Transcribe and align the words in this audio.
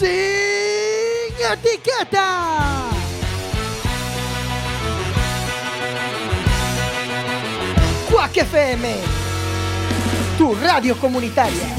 Sin 0.00 0.08
etiqueta. 1.52 2.88
Quack 8.10 8.36
FM, 8.38 8.94
tu 10.38 10.54
radio 10.54 10.96
comunitaria. 10.96 11.76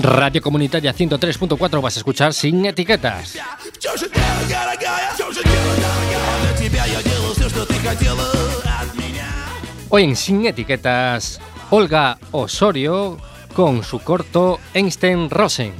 Radio 0.00 0.40
Comunitaria 0.40 0.94
103.4 0.94 1.82
vas 1.82 1.96
a 1.96 1.98
escuchar 1.98 2.32
sin 2.32 2.64
etiquetas. 2.64 3.34
Hoy 9.96 10.02
en 10.02 10.16
Sin 10.16 10.44
Etiquetas, 10.44 11.40
Olga 11.70 12.18
Osorio 12.32 13.16
con 13.54 13.84
su 13.84 14.00
corto 14.00 14.58
Einstein 14.74 15.30
Rosen. 15.30 15.72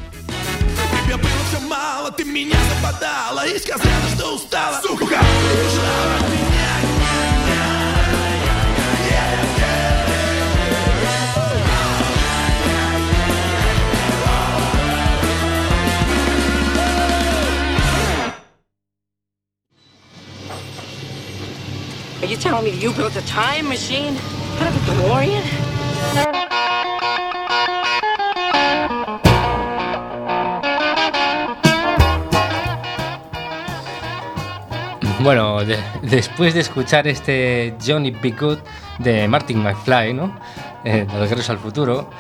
Are 22.25 22.27
you 22.27 22.39
telling 22.39 22.65
me 22.65 22.71
you 22.71 22.91
built 22.95 23.17
a 23.17 23.27
time 23.27 23.69
machine 23.69 24.17
out 24.17 24.69
of 24.69 24.89
a 24.89 24.93
DeLorean? 24.93 26.55
Bueno, 35.21 35.65
de- 35.65 35.79
después 36.03 36.55
de 36.55 36.61
escuchar 36.61 37.07
este 37.07 37.75
Johnny 37.85 38.11
Be 38.11 38.31
Good 38.33 38.59
de 38.99 39.27
Martin 39.29 39.63
McFly, 39.63 40.13
¿no? 40.13 40.35
Eh, 40.85 41.07
de 41.11 41.19
Regreso 41.19 41.53
al 41.53 41.59
Futuro, 41.59 42.11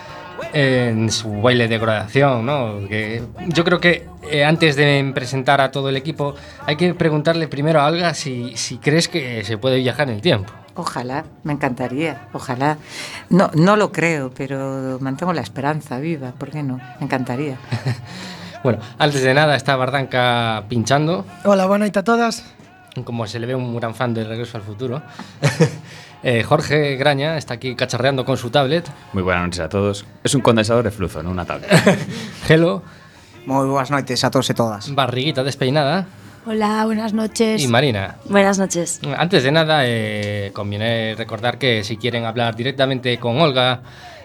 en 0.55 1.11
su 1.11 1.43
baile 1.43 1.67
de 1.67 1.79
graduación, 1.79 2.47
¿no? 2.47 2.87
Que 2.89 3.23
yo 3.49 3.65
creo 3.65 3.81
que 3.81 4.07
eh, 4.31 4.45
antes 4.45 4.77
de 4.77 5.11
presentar 5.13 5.61
a 5.61 5.73
todo 5.73 5.89
el 5.89 5.97
equipo, 5.97 6.37
hay 6.65 6.77
que 6.77 6.95
preguntarle 6.95 7.49
primero 7.49 7.81
a 7.81 7.87
Olga 7.87 8.15
si, 8.15 8.57
si 8.57 8.79
crees 8.79 9.09
que 9.09 9.45
se 9.45 9.59
puede 9.59 9.79
viajar 9.79 10.09
en 10.09 10.15
el 10.15 10.21
tiempo. 10.23 10.53
Ojalá, 10.77 11.25
me 11.43 11.53
encantaría, 11.53 12.29
ojalá. 12.33 12.79
No, 13.31 13.51
no 13.55 13.77
lo 13.77 13.91
creo, 13.91 14.31
pero 14.31 14.99
mantengo 15.01 15.33
la 15.33 15.41
esperanza 15.41 15.99
viva, 15.99 16.33
¿por 16.33 16.51
qué 16.51 16.63
no? 16.63 16.77
Me 17.01 17.07
encantaría. 17.07 17.59
Bueno, 18.65 18.79
antes 18.99 19.21
de 19.23 19.35
nada 19.35 19.57
está 19.57 19.77
Bardanca 19.77 20.65
pinchando, 20.71 21.27
Hola, 21.45 21.67
buenas 21.67 21.89
noches 21.89 22.01
a 22.01 22.05
todas. 22.05 22.54
Como 23.03 23.27
se 23.27 23.39
le 23.41 23.47
ve 23.47 23.55
un 23.55 23.77
gran 23.77 23.95
fan 23.95 24.15
de 24.15 24.25
Regreso 24.25 24.57
al 24.57 24.63
Futuro. 24.63 25.03
Eh, 26.27 26.43
Jorge 26.43 26.97
Graña 26.97 27.37
está 27.37 27.53
aquí 27.53 27.77
cacharreando 27.77 28.25
con 28.25 28.39
su 28.39 28.49
tablet. 28.49 28.91
Muy 29.13 29.23
buenas 29.23 29.45
noches 29.45 29.61
a 29.61 29.69
todos. 29.69 30.07
Es 30.25 30.35
un 30.35 30.41
condensador 30.41 30.83
de 30.83 30.91
flujo, 30.91 31.23
no 31.23 31.29
una 31.31 31.45
tablet. 31.45 31.69
Gelo, 32.47 32.83
Moi 33.45 33.69
boas 33.69 33.93
noites 33.93 34.25
a 34.25 34.31
todos 34.33 34.49
e 34.49 34.57
todas. 34.57 34.89
barriguita 34.97 35.45
despeinada. 35.45 36.09
Hola, 36.49 36.81
buenas 36.89 37.13
noches. 37.13 37.61
Y 37.61 37.69
Marina. 37.69 38.17
Buenas 38.25 38.57
noches. 38.59 39.01
Antes 39.05 39.45
de 39.45 39.53
nada, 39.53 39.85
eh, 39.85 40.49
conviene 40.55 41.13
recordar 41.15 41.59
que 41.59 41.85
si 41.85 41.99
quieren 41.99 42.25
hablar 42.25 42.57
directamente 42.57 43.19
con 43.21 43.37
Olga 43.37 43.83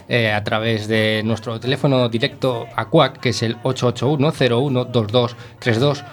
eh, 0.08 0.31
a 0.31 0.42
través 0.45 0.88
de 0.88 1.22
nuestro 1.25 1.59
teléfono 1.59 2.07
directo 2.07 2.66
a 2.78 2.86
CUAC, 2.86 3.19
que 3.19 3.30
es 3.36 3.44
el 3.44 3.57
881-012232, 3.63 6.06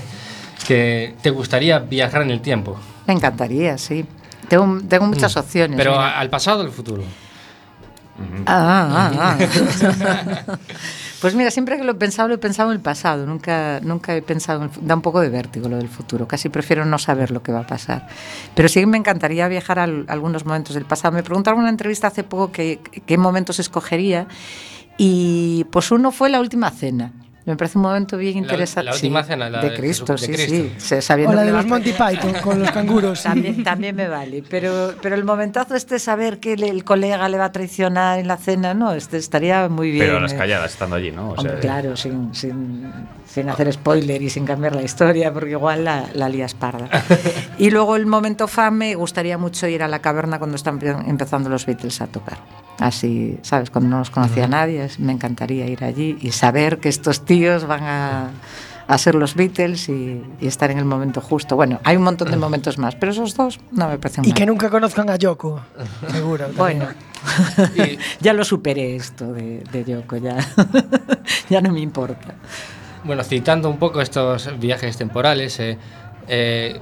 que 0.67 1.15
te 1.21 1.29
gustaría 1.29 1.79
viajar 1.79 2.21
en 2.23 2.31
el 2.31 2.41
tiempo, 2.41 2.77
Me 3.07 3.13
encantaría, 3.13 3.77
sí. 3.77 4.05
Tengo, 4.49 4.79
tengo 4.87 5.05
muchas 5.05 5.35
opciones. 5.37 5.77
pero 5.77 5.91
mira. 5.91 6.19
al 6.19 6.29
pasado 6.29 6.61
o 6.61 6.63
al 6.65 6.71
futuro. 6.71 7.03
Ah, 8.45 9.11
ah, 9.15 9.37
ah. 9.39 10.57
pues 11.21 11.33
mira, 11.33 11.49
siempre 11.49 11.77
que 11.77 11.83
lo 11.83 11.93
he 11.93 11.95
pensado, 11.95 12.27
lo 12.27 12.35
he 12.35 12.37
pensado 12.37 12.69
en 12.71 12.75
el 12.75 12.81
pasado. 12.81 13.25
Nunca, 13.25 13.79
nunca 13.81 14.15
he 14.15 14.21
pensado 14.21 14.59
en 14.59 14.65
el 14.65 14.69
fu- 14.69 14.81
Da 14.83 14.93
un 14.95 15.01
poco 15.01 15.21
de 15.21 15.29
vértigo 15.29 15.69
lo 15.69 15.77
del 15.77 15.87
futuro. 15.87 16.27
Casi 16.27 16.49
prefiero 16.49 16.85
no 16.85 16.99
saber 16.99 17.31
lo 17.31 17.41
que 17.41 17.51
va 17.51 17.61
a 17.61 17.67
pasar. 17.67 18.07
Pero 18.53 18.67
sí 18.69 18.85
me 18.85 18.97
encantaría 18.97 19.47
viajar 19.47 19.79
a 19.79 19.83
al- 19.83 20.05
algunos 20.07 20.45
momentos 20.45 20.75
del 20.75 20.85
pasado. 20.85 21.13
Me 21.13 21.23
preguntaron 21.23 21.59
en 21.59 21.63
una 21.63 21.69
entrevista 21.71 22.07
hace 22.07 22.23
poco 22.23 22.51
qué, 22.51 22.79
qué 23.05 23.17
momentos 23.17 23.57
escogería. 23.59 24.27
Y 24.97 25.63
pues 25.71 25.89
uno 25.91 26.11
fue 26.11 26.29
la 26.29 26.39
última 26.41 26.69
cena. 26.69 27.11
Me 27.43 27.55
parece 27.57 27.77
un 27.79 27.81
momento 27.83 28.17
bien 28.17 28.35
La- 28.35 28.39
interesante. 28.41 28.85
la 28.89 28.93
última 28.93 29.23
Sí, 29.23 29.27
cena, 29.29 29.49
la 29.49 29.61
de 29.61 29.69
de 29.71 29.75
Cristo, 29.75 30.13
Jesu- 30.13 30.19
de 30.21 30.25
sí, 30.27 30.31
Cristo. 30.77 30.95
sí. 30.95 31.25
O 31.25 31.33
la 31.33 31.41
de 31.43 31.51
los 31.51 31.65
Monty 31.65 31.91
Python 31.91 32.33
con 32.43 32.59
los 32.59 32.69
canguros. 32.77 33.23
también, 33.23 33.63
también 33.63 33.95
me 33.95 34.07
vale, 34.07 34.43
pero, 34.47 34.93
pero 35.01 35.15
el 35.15 35.23
momentazo 35.23 35.75
este 35.75 35.97
saber 35.97 36.39
que 36.39 36.55
le- 36.55 36.69
el 36.69 36.83
colega 36.83 37.27
le 37.29 37.37
va 37.39 37.45
a 37.45 37.51
traicionar 37.51 38.19
en 38.19 38.27
la 38.27 38.37
cena, 38.37 38.73
no, 38.75 38.93
este 38.93 39.17
estaría 39.17 39.67
muy 39.69 39.89
bien. 39.89 40.05
Pero 40.05 40.17
a 40.17 40.21
las 40.21 40.33
eh. 40.33 40.37
calladas, 40.37 40.71
estando 40.73 40.95
allí, 40.95 41.11
¿no? 41.11 41.29
O 41.29 41.33
Hombre, 41.33 41.53
sea, 41.53 41.59
claro, 41.59 41.95
sin, 41.97 42.33
sin, 42.35 42.91
sin 43.25 43.49
hacer 43.49 43.73
spoiler 43.73 44.21
y 44.21 44.29
sin 44.29 44.45
cambiar 44.45 44.75
la 44.75 44.83
historia, 44.83 45.33
porque 45.33 45.51
igual 45.51 45.83
la, 45.83 46.05
la 46.13 46.29
lías 46.29 46.53
parda. 46.53 46.89
y 47.57 47.71
luego 47.71 47.95
el 47.95 48.05
momento 48.05 48.47
fan, 48.47 48.75
me 48.77 48.93
gustaría 48.93 49.39
mucho 49.39 49.67
ir 49.67 49.81
a 49.81 49.87
la 49.87 49.99
caverna 49.99 50.37
cuando 50.37 50.57
están 50.57 50.79
empe- 50.79 51.09
empezando 51.09 51.49
los 51.49 51.65
Beatles 51.65 52.01
a 52.01 52.07
tocar. 52.07 52.37
Así, 52.81 53.37
¿sabes? 53.43 53.69
Cuando 53.69 53.89
no 53.91 53.99
los 53.99 54.09
conocía 54.09 54.47
nadie, 54.47 54.87
me 54.97 55.11
encantaría 55.13 55.67
ir 55.67 55.83
allí 55.83 56.17
y 56.19 56.31
saber 56.31 56.79
que 56.79 56.89
estos 56.89 57.23
tíos 57.25 57.65
van 57.67 57.83
a, 57.83 58.31
a 58.87 58.97
ser 58.97 59.13
los 59.15 59.35
Beatles 59.35 59.87
y, 59.87 60.21
y 60.41 60.47
estar 60.47 60.71
en 60.71 60.79
el 60.79 60.85
momento 60.85 61.21
justo. 61.21 61.55
Bueno, 61.55 61.79
hay 61.83 61.95
un 61.97 62.03
montón 62.03 62.31
de 62.31 62.37
momentos 62.37 62.77
más, 62.79 62.95
pero 62.95 63.11
esos 63.11 63.35
dos 63.35 63.59
no 63.71 63.87
me 63.87 63.97
parecen 63.99 64.25
Y 64.25 64.29
mal. 64.29 64.35
que 64.37 64.45
nunca 64.47 64.69
conozcan 64.71 65.09
a 65.11 65.15
Yoko. 65.15 65.61
Seguro. 66.11 66.47
Bueno, 66.57 66.87
ya 68.19 68.33
lo 68.33 68.43
superé 68.43 68.95
esto 68.95 69.31
de, 69.31 69.63
de 69.71 69.85
Yoko, 69.85 70.17
ya, 70.17 70.37
ya 71.49 71.61
no 71.61 71.71
me 71.71 71.81
importa. 71.81 72.33
Bueno, 73.03 73.23
citando 73.23 73.69
un 73.69 73.77
poco 73.77 74.01
estos 74.01 74.59
viajes 74.59 74.97
temporales, 74.97 75.59
eh, 75.59 75.77
eh, 76.27 76.79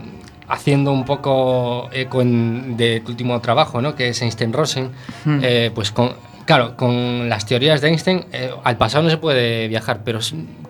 haciendo 0.49 0.91
un 0.91 1.05
poco 1.05 1.89
eco 1.91 2.21
en- 2.21 2.75
de 2.75 2.99
tu 3.01 3.11
último 3.11 3.39
trabajo, 3.39 3.81
¿no? 3.81 3.95
que 3.95 4.09
es 4.09 4.21
Einstein-Rosen, 4.21 4.91
Hmm. 5.25 5.39
eh, 5.43 5.71
pues 5.73 5.91
con, 5.91 6.13
claro, 6.45 6.75
con 6.75 7.29
las 7.29 7.45
teorías 7.45 7.81
de 7.81 7.89
Einstein, 7.89 8.25
eh, 8.33 8.51
al 8.63 8.77
pasado 8.77 9.03
no 9.03 9.09
se 9.09 9.17
puede 9.17 9.67
viajar, 9.67 10.01
pero 10.03 10.19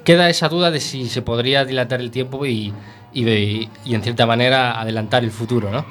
queda 0.04 0.30
esa 0.30 0.50
duda 0.50 0.70
de 0.72 0.80
si 0.80 1.08
se 1.08 1.22
podría 1.22 1.66
dilatar 1.66 2.02
el 2.02 2.12
tiempo 2.12 2.46
y, 2.46 2.74
y- 3.14 3.70
y, 3.86 3.96
en 3.96 4.04
cierta 4.04 4.26
manera 4.26 4.80
adelantar 4.80 5.24
el 5.24 5.32
futuro, 5.32 5.72
¿no? 5.72 5.86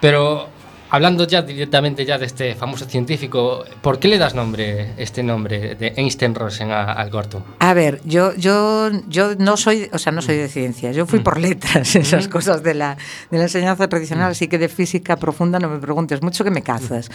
Pero 0.00 0.48
hablando 0.92 1.26
ya 1.26 1.40
directamente 1.40 2.04
ya 2.04 2.18
de 2.18 2.26
este 2.26 2.54
famoso 2.54 2.84
científico, 2.84 3.64
¿por 3.80 3.98
qué 3.98 4.08
le 4.08 4.18
das 4.18 4.34
nombre, 4.34 4.92
este 4.98 5.22
nombre 5.22 5.74
de 5.74 5.94
Einstein-Rosen 5.96 6.70
al 6.70 7.08
corto? 7.08 7.42
A 7.60 7.72
ver, 7.72 8.02
yo, 8.04 8.34
yo, 8.34 8.90
yo 9.08 9.34
no 9.36 9.56
soy, 9.56 9.88
o 9.90 9.98
sea, 9.98 10.12
no 10.12 10.20
soy 10.20 10.36
de 10.36 10.48
ciencias, 10.48 10.94
yo 10.94 11.06
fui 11.06 11.20
por 11.20 11.40
letras, 11.40 11.96
esas 11.96 12.28
cosas 12.28 12.62
de 12.62 12.74
la, 12.74 12.98
de 13.30 13.38
la 13.38 13.44
enseñanza 13.44 13.88
tradicional, 13.88 14.32
así 14.32 14.48
que 14.48 14.58
de 14.58 14.68
física 14.68 15.16
profunda 15.16 15.58
no 15.58 15.70
me 15.70 15.78
preguntes 15.78 16.20
mucho 16.20 16.44
que 16.44 16.50
me 16.50 16.62
cazas. 16.62 17.10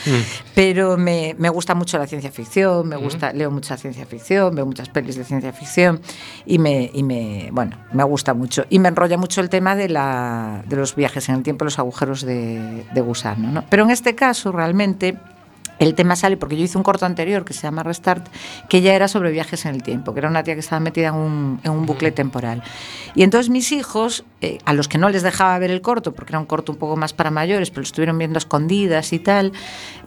Pero 0.56 0.98
me, 0.98 1.36
me 1.38 1.50
gusta 1.50 1.76
mucho 1.76 2.00
la 2.00 2.08
ciencia 2.08 2.32
ficción, 2.32 2.88
me 2.88 2.96
gusta, 2.96 3.32
leo 3.32 3.52
mucha 3.52 3.78
ciencia 3.78 4.08
ficción, 4.08 4.56
veo 4.56 4.66
muchas 4.66 4.90
pelis 4.90 5.18
de 5.18 5.24
ciencia 5.24 5.54
ficción 5.54 6.02
y 6.48 6.58
me, 6.58 6.90
y 6.92 7.04
me, 7.04 7.50
bueno, 7.52 7.78
me 7.94 8.04
gusta 8.04 8.34
mucho. 8.34 8.66
Y 8.72 8.80
me 8.80 8.90
enrolla 8.90 9.18
mucho 9.18 9.40
el 9.40 9.50
tema 9.50 9.76
de, 9.76 9.88
la, 9.88 10.64
de 10.66 10.78
los 10.78 10.96
viajes 10.96 11.30
en 11.30 11.36
el 11.36 11.44
tiempo, 11.44 11.64
los 11.64 11.78
agujeros 11.78 12.24
de, 12.24 12.84
de 12.92 13.02
gusano, 13.02 13.52
¿no? 13.52 13.67
Pero 13.70 13.84
en 13.84 13.92
este 13.92 14.16
caso, 14.16 14.52
realmente, 14.52 15.18
el 15.80 15.94
tema 15.94 16.16
sale 16.16 16.38
porque 16.38 16.58
yo 16.58 16.64
hice 16.64 16.78
un 16.78 16.84
corto 16.84 17.06
anterior 17.06 17.46
que 17.46 17.54
se 17.54 17.62
llama 17.62 17.84
Restart, 17.84 18.28
que 18.70 18.82
ya 18.82 18.94
era 18.94 19.08
sobre 19.08 19.32
viajes 19.32 19.66
en 19.66 19.76
el 19.76 19.84
tiempo, 19.84 20.14
que 20.14 20.20
era 20.20 20.30
una 20.30 20.44
tía 20.44 20.56
que 20.56 20.62
estaba 20.62 20.80
metida 20.80 21.10
en 21.10 21.16
un, 21.16 21.60
en 21.64 21.72
un 21.72 21.86
bucle 21.86 22.12
temporal. 22.12 22.64
Y 23.14 23.24
entonces 23.24 23.50
mis 23.50 23.72
hijos, 23.72 24.26
eh, 24.42 24.58
a 24.66 24.74
los 24.74 24.88
que 24.88 24.98
no 24.98 25.10
les 25.10 25.24
dejaba 25.24 25.58
ver 25.60 25.72
el 25.72 25.82
corto, 25.82 26.14
porque 26.14 26.32
era 26.32 26.40
un 26.40 26.46
corto 26.46 26.72
un 26.72 26.78
poco 26.78 26.96
más 26.96 27.14
para 27.14 27.32
mayores, 27.32 27.70
pero 27.70 27.82
lo 27.82 27.88
estuvieron 27.88 28.18
viendo 28.18 28.38
a 28.38 28.40
escondidas 28.40 29.14
y 29.14 29.20
tal, 29.20 29.52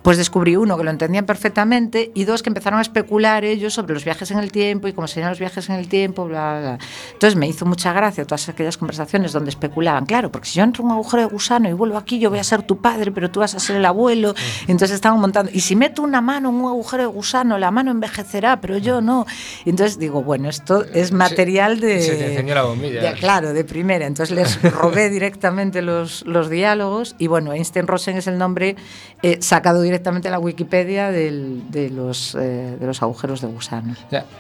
pues 0.02 0.17
descubrí 0.17 0.56
uno 0.56 0.76
que 0.79 0.85
lo 0.85 0.91
entendían 0.91 1.26
perfectamente 1.26 2.11
y 2.14 2.25
dos 2.25 2.43
que 2.43 2.49
empezaron 2.50 2.79
a 2.79 2.82
especular 2.82 3.44
ellos 3.44 3.75
sobre 3.75 3.93
los 3.94 4.05
viajes 4.05 4.31
en 4.31 4.38
el 4.38 4.50
tiempo 4.50 4.88
y 4.88 4.93
cómo 4.93 5.06
serían 5.06 5.31
los 5.31 5.38
viajes 5.38 5.69
en 5.69 5.76
el 5.76 5.88
tiempo, 5.88 6.25
bla, 6.26 6.52
bla, 6.52 6.61
bla. 6.61 6.79
Entonces 7.12 7.37
me 7.37 7.47
hizo 7.47 7.67
mucha 7.67 7.93
gracia 7.93 8.25
todas 8.25 8.49
aquellas 8.49 8.76
conversaciones 8.79 9.32
donde 9.32 9.50
especulaban, 9.50 10.06
claro, 10.06 10.31
porque 10.32 10.49
si 10.49 10.58
yo 10.58 10.64
entro 10.64 10.82
en 10.82 10.87
un 10.87 10.93
agujero 10.93 11.23
de 11.25 11.29
gusano 11.29 11.69
y 11.69 11.73
vuelvo 11.75 11.99
aquí, 11.99 12.19
yo 12.19 12.31
voy 12.31 12.38
a 12.38 12.44
ser 12.44 12.62
tu 12.62 12.79
padre, 12.81 13.12
pero 13.12 13.31
tú 13.31 13.41
vas 13.41 13.55
a 13.55 13.61
ser 13.61 13.76
el 13.76 13.85
abuelo. 13.85 14.35
Entonces 14.67 14.93
estaban 14.94 15.20
montando, 15.20 15.50
y 15.55 15.61
si 15.61 15.76
meto 15.76 16.03
una 16.03 16.20
mano 16.20 16.49
en 16.49 16.55
un 16.56 16.67
agujero 16.69 17.03
de 17.03 17.08
gusano, 17.08 17.58
la 17.58 17.70
mano 17.70 17.91
envejecerá, 17.91 18.61
pero 18.61 18.79
yo 18.79 19.00
no. 19.00 19.26
Entonces 19.67 19.99
digo, 19.99 20.23
bueno, 20.23 20.49
esto 20.49 20.85
es 20.94 21.12
material 21.12 21.79
de... 21.81 22.00
Se 22.00 22.14
te 22.17 22.26
encendió 22.31 22.55
la 22.55 22.62
bombilla. 22.62 23.03
de- 23.03 23.12
claro, 23.19 23.53
de 23.53 23.64
primera. 23.64 24.06
Entonces 24.06 24.35
les 24.35 24.62
robé 24.73 25.11
directamente 25.11 25.82
los, 25.82 26.25
los 26.26 26.49
diálogos 26.49 27.14
y 27.19 27.26
bueno, 27.26 27.53
Einstein 27.53 27.87
Rosen 27.87 28.17
es 28.17 28.26
el 28.26 28.38
nombre 28.38 28.76
eh, 29.23 29.38
sacado 29.43 29.82
directamente 29.90 30.28
de 30.28 30.32
la 30.32 30.38
Wikipedia 30.38 31.10
del- 31.10 31.70
de, 31.70 31.90
los, 31.90 32.34
eh, 32.34 32.76
de 32.81 32.87
los 32.87 33.02
agujeros 33.02 33.40
de 33.40 33.48
gusano. 33.48 33.94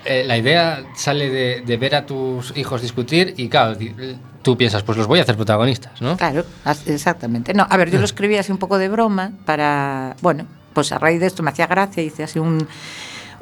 Eh, 0.04 0.24
la 0.26 0.36
idea 0.38 0.82
sale 0.96 1.28
de, 1.30 1.62
de 1.66 1.76
ver 1.76 1.94
a 1.94 2.06
tus 2.06 2.56
hijos 2.56 2.82
discutir 2.82 3.34
y 3.36 3.48
claro, 3.48 3.76
tú 4.42 4.56
piensas, 4.56 4.82
pues 4.82 4.96
los 4.96 5.06
voy 5.06 5.18
a 5.18 5.22
hacer 5.22 5.36
protagonistas, 5.36 6.00
¿no? 6.00 6.16
Claro, 6.16 6.44
exactamente. 6.86 7.52
No, 7.54 7.66
a 7.68 7.76
ver, 7.76 7.90
yo 7.90 7.98
lo 7.98 8.04
escribí 8.04 8.36
así 8.36 8.50
un 8.52 8.58
poco 8.58 8.78
de 8.78 8.88
broma 8.88 9.32
para, 9.44 10.16
bueno, 10.22 10.46
pues 10.72 10.92
a 10.92 10.98
raíz 10.98 11.20
de 11.20 11.26
esto 11.26 11.42
me 11.42 11.50
hacía 11.50 11.66
gracia, 11.66 12.02
hice 12.02 12.22
así 12.24 12.38
un, 12.38 12.66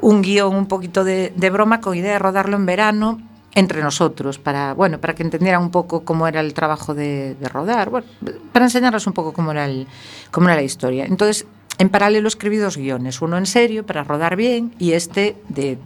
un 0.01 0.21
guion 0.21 0.55
un 0.55 0.67
poquito 0.67 1.03
de, 1.03 1.31
de 1.35 1.49
broma 1.49 1.79
con 1.79 1.95
idea 1.95 2.13
de 2.13 2.19
rodarlo 2.19 2.57
en 2.57 2.65
verano 2.65 3.21
entre 3.55 3.81
nosotros, 3.81 4.37
para, 4.37 4.73
bueno, 4.73 4.99
para 4.99 5.15
que 5.15 5.23
entendieran 5.23 5.61
un 5.63 5.71
poco 5.71 6.03
cómo 6.05 6.27
era 6.27 6.39
el 6.39 6.53
trabajo 6.53 6.93
de, 6.93 7.35
de 7.39 7.49
rodar, 7.49 7.89
bueno, 7.89 8.05
para 8.51 8.65
enseñarles 8.65 9.07
un 9.07 9.13
poco 9.13 9.33
cómo 9.33 9.51
era, 9.51 9.65
el, 9.65 9.87
cómo 10.31 10.47
era 10.49 10.55
la 10.55 10.61
historia. 10.61 11.05
Entonces, 11.05 11.45
en 11.79 11.89
paralelo 11.89 12.27
escribí 12.27 12.57
dos 12.57 12.77
guiones, 12.77 13.21
uno 13.21 13.37
en 13.37 13.45
serio 13.47 13.85
para 13.85 14.03
rodar 14.03 14.35
bien 14.35 14.73
y 14.79 14.91
este 14.91 15.35
de, 15.49 15.77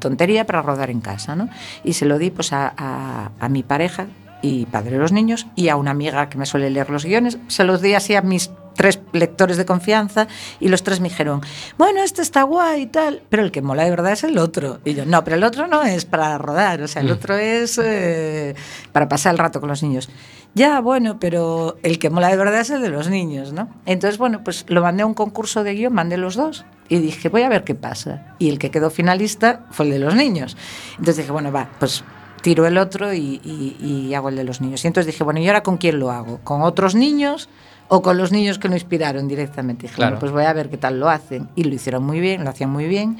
tontería 0.00 0.46
para 0.46 0.62
rodar 0.62 0.90
en 0.90 1.00
casa, 1.00 1.36
¿no? 1.36 1.48
Y 1.84 1.92
se 1.92 2.06
lo 2.06 2.18
di 2.18 2.30
pues 2.30 2.52
a, 2.52 2.72
a- 2.76 3.30
a 3.38 3.48
mi 3.48 3.62
pareja 3.62 4.06
y 4.42 4.66
padre 4.66 4.92
de 4.92 4.98
los 4.98 5.12
niños 5.12 5.46
y 5.54 5.68
a 5.68 5.76
una 5.76 5.92
amiga 5.92 6.28
que 6.28 6.38
me 6.38 6.46
suele 6.46 6.70
leer 6.70 6.90
los 6.90 7.04
guiones, 7.04 7.38
se 7.48 7.62
los 7.64 7.80
di 7.80 7.94
así 7.94 8.14
a 8.16 8.22
mis 8.22 8.50
tres 8.74 9.00
lectores 9.12 9.56
de 9.56 9.64
confianza 9.66 10.28
y 10.60 10.68
los 10.68 10.82
tres 10.82 11.00
me 11.00 11.08
dijeron, 11.08 11.40
bueno, 11.78 12.02
este 12.02 12.22
está 12.22 12.42
guay 12.42 12.82
y 12.82 12.86
tal, 12.86 13.22
pero 13.28 13.42
el 13.42 13.50
que 13.50 13.62
mola 13.62 13.84
de 13.84 13.90
verdad 13.90 14.12
es 14.12 14.24
el 14.24 14.38
otro. 14.38 14.80
Y 14.84 14.94
yo, 14.94 15.04
no, 15.04 15.24
pero 15.24 15.36
el 15.36 15.44
otro 15.44 15.66
no 15.66 15.82
es 15.82 16.04
para 16.04 16.36
rodar, 16.38 16.82
o 16.82 16.88
sea, 16.88 17.02
el 17.02 17.10
otro 17.10 17.36
es 17.36 17.78
eh, 17.82 18.54
para 18.92 19.08
pasar 19.08 19.32
el 19.32 19.38
rato 19.38 19.60
con 19.60 19.68
los 19.68 19.82
niños. 19.82 20.08
Ya, 20.54 20.80
bueno, 20.80 21.18
pero 21.18 21.76
el 21.82 21.98
que 21.98 22.10
mola 22.10 22.28
de 22.28 22.36
verdad 22.36 22.60
es 22.60 22.70
el 22.70 22.82
de 22.82 22.90
los 22.90 23.08
niños, 23.08 23.52
¿no? 23.54 23.68
Entonces, 23.86 24.18
bueno, 24.18 24.44
pues 24.44 24.66
lo 24.68 24.82
mandé 24.82 25.02
a 25.02 25.06
un 25.06 25.14
concurso 25.14 25.64
de 25.64 25.74
guion, 25.74 25.94
mandé 25.94 26.18
los 26.18 26.34
dos 26.34 26.66
y 26.90 26.98
dije, 26.98 27.30
voy 27.30 27.42
a 27.42 27.48
ver 27.48 27.64
qué 27.64 27.74
pasa. 27.74 28.34
Y 28.38 28.50
el 28.50 28.58
que 28.58 28.70
quedó 28.70 28.90
finalista 28.90 29.64
fue 29.70 29.86
el 29.86 29.92
de 29.92 29.98
los 29.98 30.14
niños. 30.14 30.56
Entonces 30.92 31.16
dije, 31.18 31.32
bueno, 31.32 31.50
va, 31.52 31.70
pues 31.78 32.04
tiro 32.42 32.66
el 32.66 32.76
otro 32.76 33.14
y, 33.14 33.40
y- 33.42 33.76
y 33.80 34.14
hago 34.14 34.28
el 34.28 34.36
de 34.36 34.44
los 34.44 34.60
niños. 34.60 34.84
Y 34.84 34.88
entonces 34.88 35.10
dije, 35.10 35.24
bueno, 35.24 35.40
¿y 35.40 35.46
ahora 35.46 35.62
con 35.62 35.78
quién 35.78 35.98
lo 35.98 36.10
hago? 36.10 36.38
¿Con 36.44 36.60
otros 36.62 36.94
niños 36.94 37.48
o 37.94 38.00
con 38.00 38.16
los 38.16 38.32
niños 38.32 38.58
que 38.58 38.68
lo 38.68 38.74
inspiraron 38.74 39.28
directamente? 39.28 39.82
Dije, 39.82 39.96
Claro. 39.96 40.18
pues 40.18 40.32
voy 40.32 40.44
a 40.44 40.52
ver 40.54 40.70
qué 40.70 40.78
tal 40.78 40.98
lo 40.98 41.10
hacen. 41.10 41.50
Y 41.56 41.64
lo 41.64 41.74
hicieron 41.74 42.02
muy 42.04 42.20
bien, 42.20 42.42
lo 42.42 42.48
hacían 42.48 42.70
muy 42.70 42.86
bien. 42.86 43.18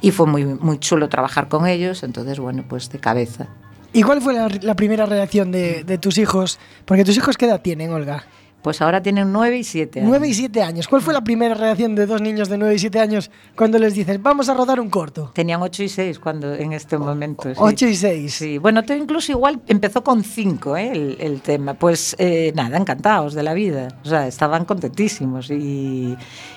Y 0.00 0.10
fue 0.10 0.26
muy, 0.26 0.44
muy 0.44 0.78
chulo 0.80 1.08
trabajar 1.08 1.46
con 1.48 1.66
ellos. 1.66 2.02
Entonces, 2.02 2.40
bueno, 2.40 2.64
pues 2.68 2.90
de 2.90 2.98
cabeza. 2.98 3.46
¿Y 3.92 4.02
cuál 4.02 4.20
fue 4.20 4.34
la, 4.34 4.48
la 4.62 4.74
primera 4.74 5.06
reacción 5.06 5.52
de, 5.52 5.84
de 5.84 5.98
tus 5.98 6.18
hijos? 6.18 6.58
Porque 6.86 7.04
tus 7.04 7.16
hijos, 7.16 7.36
¿qué 7.36 7.46
edad 7.46 7.60
tienen, 7.60 7.92
Olga? 7.92 8.24
Pues 8.62 8.82
ahora 8.82 9.02
tienen 9.02 9.32
nueve 9.32 9.56
y 9.58 9.64
siete 9.64 10.00
años. 10.00 10.10
9 10.10 10.28
y 10.28 10.34
7 10.34 10.62
años. 10.62 10.86
¿Cuál 10.86 11.00
fue 11.00 11.14
la 11.14 11.22
primera 11.24 11.54
reacción 11.54 11.94
de 11.94 12.04
dos 12.04 12.20
niños 12.20 12.48
de 12.50 12.58
9 12.58 12.74
y 12.74 12.78
7 12.78 13.00
años 13.00 13.30
cuando 13.56 13.78
les 13.78 13.94
dices, 13.94 14.20
vamos 14.22 14.50
a 14.50 14.54
rodar 14.54 14.78
un 14.80 14.90
corto? 14.90 15.30
Tenían 15.34 15.62
8 15.62 15.82
y 15.84 15.88
6 15.88 16.18
cuando 16.18 16.54
en 16.54 16.74
este 16.74 16.98
momento. 16.98 17.44
sí. 17.48 17.54
8 17.56 17.86
y 17.86 17.94
6. 17.96 18.34
Sí, 18.34 18.58
bueno, 18.58 18.82
Teo 18.82 18.96
incluso 18.96 19.32
igual 19.32 19.60
empezó 19.66 20.04
con 20.04 20.22
5 20.22 20.76
¿eh? 20.76 20.90
el, 20.92 21.16
el 21.20 21.40
tema. 21.40 21.72
Pues 21.74 22.14
eh, 22.18 22.52
nada, 22.54 22.76
encantados 22.76 23.32
de 23.32 23.42
la 23.42 23.54
vida. 23.54 23.88
O 24.04 24.08
sea, 24.08 24.26
estaban 24.26 24.66
contentísimos 24.66 25.50
y, 25.50 26.14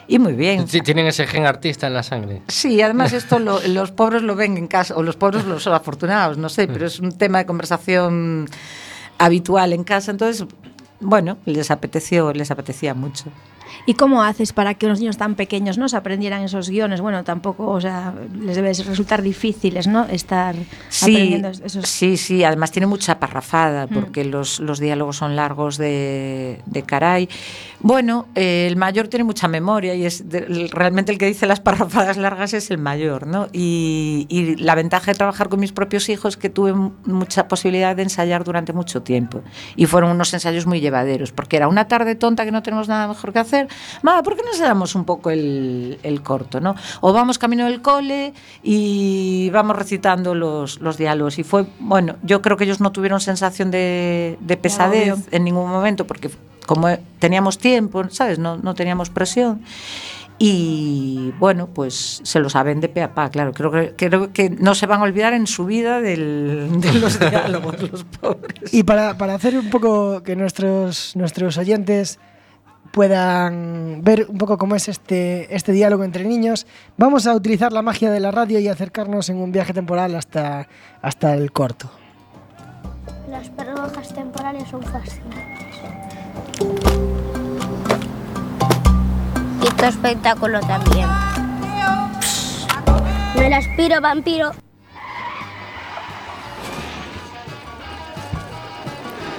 y 0.09 0.19
muy 0.19 0.33
bien. 0.33 0.67
Sí, 0.67 0.81
Tienen 0.81 1.05
ese 1.07 1.25
gen 1.25 1.45
artista 1.45 1.87
en 1.87 1.93
la 1.93 2.03
sangre. 2.03 2.41
Sí, 2.49 2.81
además 2.81 3.13
esto 3.13 3.39
lo- 3.39 3.61
los 3.67 3.91
pobres 3.91 4.23
lo 4.23 4.35
ven 4.35 4.57
en 4.57 4.67
casa, 4.67 4.93
o 4.97 5.03
los 5.03 5.15
pobres 5.15 5.45
los 5.45 5.65
afortunados, 5.67 6.37
no 6.37 6.49
sé, 6.49 6.67
pero 6.67 6.85
es 6.85 6.99
un 6.99 7.13
tema 7.17 7.37
de 7.37 7.45
conversación 7.45 8.47
habitual 9.19 9.73
en 9.73 9.83
casa, 9.83 10.11
entonces, 10.11 10.45
bueno, 11.03 11.37
les 11.45 11.71
apeteció, 11.71 12.33
les 12.33 12.51
apetecía 12.51 12.93
mucho. 12.93 13.25
¿Y 13.85 13.95
cómo 13.95 14.23
haces 14.23 14.53
para 14.53 14.73
que 14.75 14.87
los 14.87 14.99
niños 14.99 15.17
tan 15.17 15.35
pequeños 15.35 15.77
no 15.77 15.89
se 15.89 15.97
aprendieran 15.97 16.41
esos 16.43 16.69
guiones? 16.69 17.01
Bueno, 17.01 17.23
tampoco, 17.23 17.67
o 17.69 17.81
sea, 17.81 18.13
les 18.39 18.55
debe 18.55 18.71
resultar 18.73 19.21
difíciles, 19.21 19.87
¿no? 19.87 20.05
Estar 20.05 20.55
Sí, 20.89 21.11
aprendiendo 21.15 21.47
esos. 21.49 21.87
sí, 21.89 22.17
sí, 22.17 22.43
además 22.43 22.71
tiene 22.71 22.87
mucha 22.87 23.19
parrafada 23.19 23.87
porque 23.87 24.23
los, 24.25 24.59
los 24.59 24.79
diálogos 24.79 25.17
son 25.17 25.35
largos 25.35 25.77
de, 25.77 26.61
de 26.65 26.83
caray. 26.83 27.27
Bueno, 27.79 28.27
eh, 28.35 28.67
el 28.69 28.77
mayor 28.77 29.09
tiene 29.09 29.25
mucha 29.25 29.47
memoria 29.47 29.93
y 29.95 30.05
es 30.05 30.29
de- 30.29 30.69
realmente 30.71 31.11
el 31.11 31.17
que 31.17 31.25
dice 31.25 31.45
las 31.47 31.59
parrafadas 31.59 32.15
largas 32.17 32.53
es 32.53 32.71
el 32.71 32.77
mayor, 32.77 33.27
¿no? 33.27 33.47
Y, 33.51 34.25
y 34.29 34.55
la 34.55 34.75
ventaja 34.75 35.11
de 35.11 35.17
trabajar 35.17 35.49
con 35.49 35.59
mis 35.59 35.73
propios 35.73 36.07
hijos 36.09 36.35
es 36.35 36.37
que 36.37 36.49
tuve 36.49 36.73
mu- 36.73 36.91
mucha 37.05 37.47
posibilidad 37.49 37.95
de 37.95 38.03
ensayar 38.03 38.43
durante 38.45 38.71
mucho 38.71 39.01
tiempo 39.03 39.41
y 39.75 39.85
fueron 39.85 40.11
unos 40.11 40.33
ensayos 40.33 40.65
muy 40.65 40.79
llevaderos 40.79 41.31
porque 41.33 41.57
era 41.57 41.67
una 41.67 41.87
tarde 41.87 42.15
tonta 42.15 42.45
que 42.45 42.51
no 42.51 42.63
tenemos 42.63 42.87
nada 42.87 43.07
mejor 43.07 43.33
que 43.33 43.39
hacer. 43.39 43.62
Ma, 44.01 44.21
¿por 44.23 44.35
qué 44.35 44.41
no 44.43 44.51
ensayamos 44.51 44.95
un 44.95 45.05
poco 45.05 45.29
el, 45.31 45.99
el 46.03 46.21
corto, 46.21 46.59
no? 46.59 46.75
O 47.01 47.13
vamos 47.13 47.37
camino 47.37 47.65
del 47.65 47.81
cole 47.81 48.33
y 48.61 49.49
vamos 49.51 49.75
recitando 49.75 50.35
los, 50.35 50.79
los 50.81 50.97
diálogos. 50.97 51.39
Y 51.39 51.43
fue, 51.43 51.65
bueno, 51.79 52.15
yo 52.23 52.41
creo 52.41 52.57
que 52.57 52.63
ellos 52.65 52.79
no 52.79 52.91
tuvieron 52.91 53.19
sensación 53.21 53.71
de, 53.71 54.37
de 54.41 54.57
pesadez 54.57 55.09
agobio. 55.09 55.25
en 55.31 55.43
ningún 55.43 55.69
momento 55.69 56.05
porque 56.07 56.29
como 56.65 56.87
teníamos 57.19 57.57
tiempo, 57.57 58.03
¿sabes? 58.09 58.39
No, 58.39 58.57
no 58.57 58.73
teníamos 58.73 59.09
presión. 59.09 59.61
Y 60.39 61.31
bueno, 61.39 61.67
pues 61.67 62.19
se 62.23 62.39
lo 62.39 62.49
saben 62.49 62.81
de 62.81 62.89
pe 62.89 63.01
a 63.03 63.13
pa, 63.13 63.29
claro. 63.29 63.53
Creo 63.53 63.71
que, 63.71 63.93
creo 63.95 64.33
que 64.33 64.49
no 64.49 64.73
se 64.75 64.87
van 64.87 64.99
a 65.01 65.03
olvidar 65.03 65.33
en 65.33 65.45
su 65.47 65.65
vida 65.65 66.01
del- 66.01 66.81
de 66.81 66.93
los 66.93 67.19
diálogos, 67.19 67.81
los 67.91 68.03
pobres. 68.03 68.73
Y 68.73 68.83
para, 68.83 69.17
para 69.17 69.35
hacer 69.35 69.57
un 69.57 69.69
poco 69.69 70.23
que 70.23 70.35
nuestros, 70.35 71.15
nuestros 71.15 71.57
oyentes 71.57 72.19
puedan 72.93 74.03
ver 74.03 74.27
un 74.29 74.37
poco 74.37 74.59
cómo 74.59 74.75
es 74.75 74.87
este, 74.87 75.53
este 75.53 75.71
diálogo 75.71 76.03
entre 76.03 76.25
niños, 76.25 76.67
vamos 76.95 77.25
a 77.25 77.33
utilizar 77.33 77.73
la 77.73 77.81
magia 77.81 78.11
de 78.11 78.19
la 78.19 78.29
radio 78.29 78.59
y 78.59 78.67
acercarnos 78.67 79.29
en 79.29 79.37
un 79.37 79.51
viaje 79.51 79.73
temporal 79.73 80.15
hasta, 80.15 80.67
hasta 81.01 81.33
el 81.33 81.51
corto. 81.51 81.89
Las 83.31 83.49
paradojas 83.49 84.13
temporales 84.13 84.69
son 84.69 84.83
fascinantes. 84.83 85.75
Y 89.63 89.75
tu 89.75 89.85
espectáculo 89.85 90.59
también. 90.59 91.09
Me 93.35 93.49
la 93.49 93.57
aspiro, 93.57 93.99
vampiro. 94.01 94.51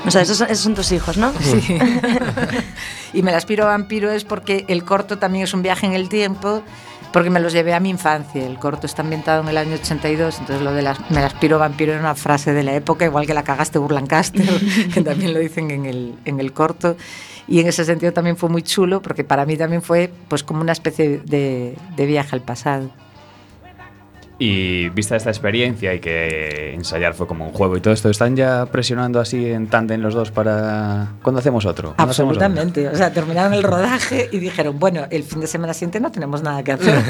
O 0.07 0.11
sea, 0.11 0.23
esos 0.23 0.39
son, 0.39 0.51
esos 0.51 0.65
son 0.65 0.75
tus 0.75 0.93
hijos, 0.93 1.17
¿no? 1.17 1.33
Sí. 1.41 1.79
y 3.15 3.23
me 3.23 3.31
la 3.31 3.39
aspiro 3.39 3.65
a 3.65 3.69
vampiro 3.69 4.11
es 4.11 4.25
porque 4.25 4.65
el 4.69 4.85
corto 4.85 5.19
también 5.19 5.45
es 5.45 5.55
un 5.55 5.63
viaje 5.63 5.87
en 5.87 5.95
el 5.95 6.09
tiempo, 6.09 6.63
porque 7.13 7.31
me 7.31 7.41
los 7.41 7.53
llevé 7.53 7.75
a 7.75 7.81
mi 7.81 7.91
infancia. 7.91 8.45
El 8.45 8.59
corto 8.59 8.87
está 8.87 9.03
ambientado 9.03 9.43
en 9.43 9.49
el 9.49 9.57
año 9.57 9.75
82, 9.75 10.41
entonces 10.41 10.63
lo 10.65 10.73
de 10.73 10.83
las, 10.83 10.99
me 11.11 11.21
la 11.21 11.27
aspiro 11.27 11.57
a 11.57 11.61
vampiro 11.61 11.93
era 11.93 12.01
una 12.01 12.15
frase 12.15 12.53
de 12.53 12.65
la 12.65 12.75
época, 12.75 13.05
igual 13.05 13.27
que 13.27 13.35
la 13.35 13.45
cagaste 13.45 13.79
Burlancaster, 13.79 14.45
que 14.95 15.01
también 15.01 15.33
lo 15.33 15.39
dicen 15.39 15.71
en 15.71 15.87
el, 15.87 16.15
en 16.25 16.41
el 16.41 16.53
corto. 16.53 16.97
Y 17.47 17.61
en 17.61 17.69
ese 17.69 17.85
sentido 17.85 18.13
también 18.13 18.37
fue 18.37 18.49
muy 18.49 18.63
chulo, 18.63 19.01
porque 19.01 19.23
para 19.23 19.47
mí 19.47 19.57
también 19.57 19.83
fue 19.83 20.11
pues 20.29 20.43
como 20.43 20.61
una 20.61 20.73
especie 20.73 21.21
de, 21.25 21.77
de 21.97 22.07
viaje 22.07 22.35
al 22.35 22.43
pasado. 22.43 22.91
Y 24.47 24.91
vista 24.91 25.17
esta 25.17 25.31
experiencia 25.31 25.95
y 25.95 26.01
que 26.01 26.75
ensayar 26.75 27.15
fue 27.15 27.27
como 27.27 27.47
un 27.47 27.55
juego 27.55 27.79
y 27.79 27.81
todo 27.81 27.95
esto, 27.95 28.11
¿están 28.11 28.37
ya 28.37 28.67
presionando 28.67 29.19
así 29.19 29.51
en 29.51 29.69
tándem 29.69 30.03
los 30.03 30.13
dos 30.13 30.31
para... 30.31 31.13
¿Cuándo 31.23 31.39
hacemos 31.39 31.65
otro? 31.65 31.95
¿Cuándo 31.97 32.11
hacemos 32.11 32.37
otro? 32.37 32.45
Absolutamente. 32.45 32.89
O 32.89 32.95
sea, 32.95 33.11
terminaron 33.11 33.55
el 33.55 33.63
rodaje 33.63 34.29
y 34.31 34.39
dijeron, 34.41 34.79
bueno, 34.79 35.07
el 35.09 35.23
fin 35.23 35.41
de 35.41 35.47
semana 35.47 35.73
siguiente 35.73 35.99
no 35.99 36.13
tenemos 36.13 36.43
nada 36.43 36.63
que 36.63 36.73
hacer. 36.73 36.95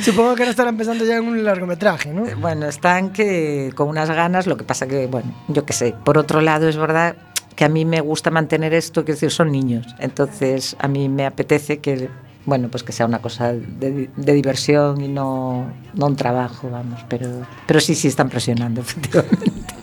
Supongo 0.00 0.34
que 0.36 0.44
ahora 0.44 0.52
estarán 0.52 0.78
pensando 0.78 1.04
ya 1.04 1.18
en 1.18 1.26
un 1.26 1.44
largometraje, 1.44 2.14
¿no? 2.14 2.24
Bueno, 2.40 2.64
están 2.64 3.10
que 3.10 3.70
con 3.74 3.88
unas 3.88 4.08
ganas, 4.08 4.46
lo 4.46 4.56
que 4.56 4.64
pasa 4.64 4.86
que, 4.86 5.06
bueno, 5.06 5.34
yo 5.48 5.66
qué 5.66 5.74
sé. 5.74 5.94
Por 6.02 6.16
otro 6.16 6.40
lado, 6.40 6.66
es 6.66 6.78
verdad 6.78 7.14
que 7.56 7.66
a 7.66 7.68
mí 7.68 7.84
me 7.84 8.00
gusta 8.00 8.30
mantener 8.30 8.72
esto, 8.72 9.04
que 9.04 9.12
decir, 9.12 9.30
son 9.30 9.52
niños. 9.52 9.86
Entonces, 9.98 10.76
a 10.78 10.88
mí 10.88 11.10
me 11.10 11.26
apetece 11.26 11.80
que 11.80 12.08
bueno, 12.46 12.68
pues 12.68 12.82
que 12.82 12.92
sea 12.92 13.06
una 13.06 13.20
cosa 13.20 13.52
de, 13.52 14.10
de 14.14 14.32
diversión 14.32 15.00
y 15.00 15.08
no, 15.08 15.66
no 15.94 16.06
un 16.06 16.16
trabajo, 16.16 16.70
vamos, 16.70 17.00
pero, 17.08 17.28
pero 17.66 17.80
sí, 17.80 17.94
sí 17.94 18.08
están 18.08 18.28
presionando, 18.28 18.80
efectivamente. 18.82 19.74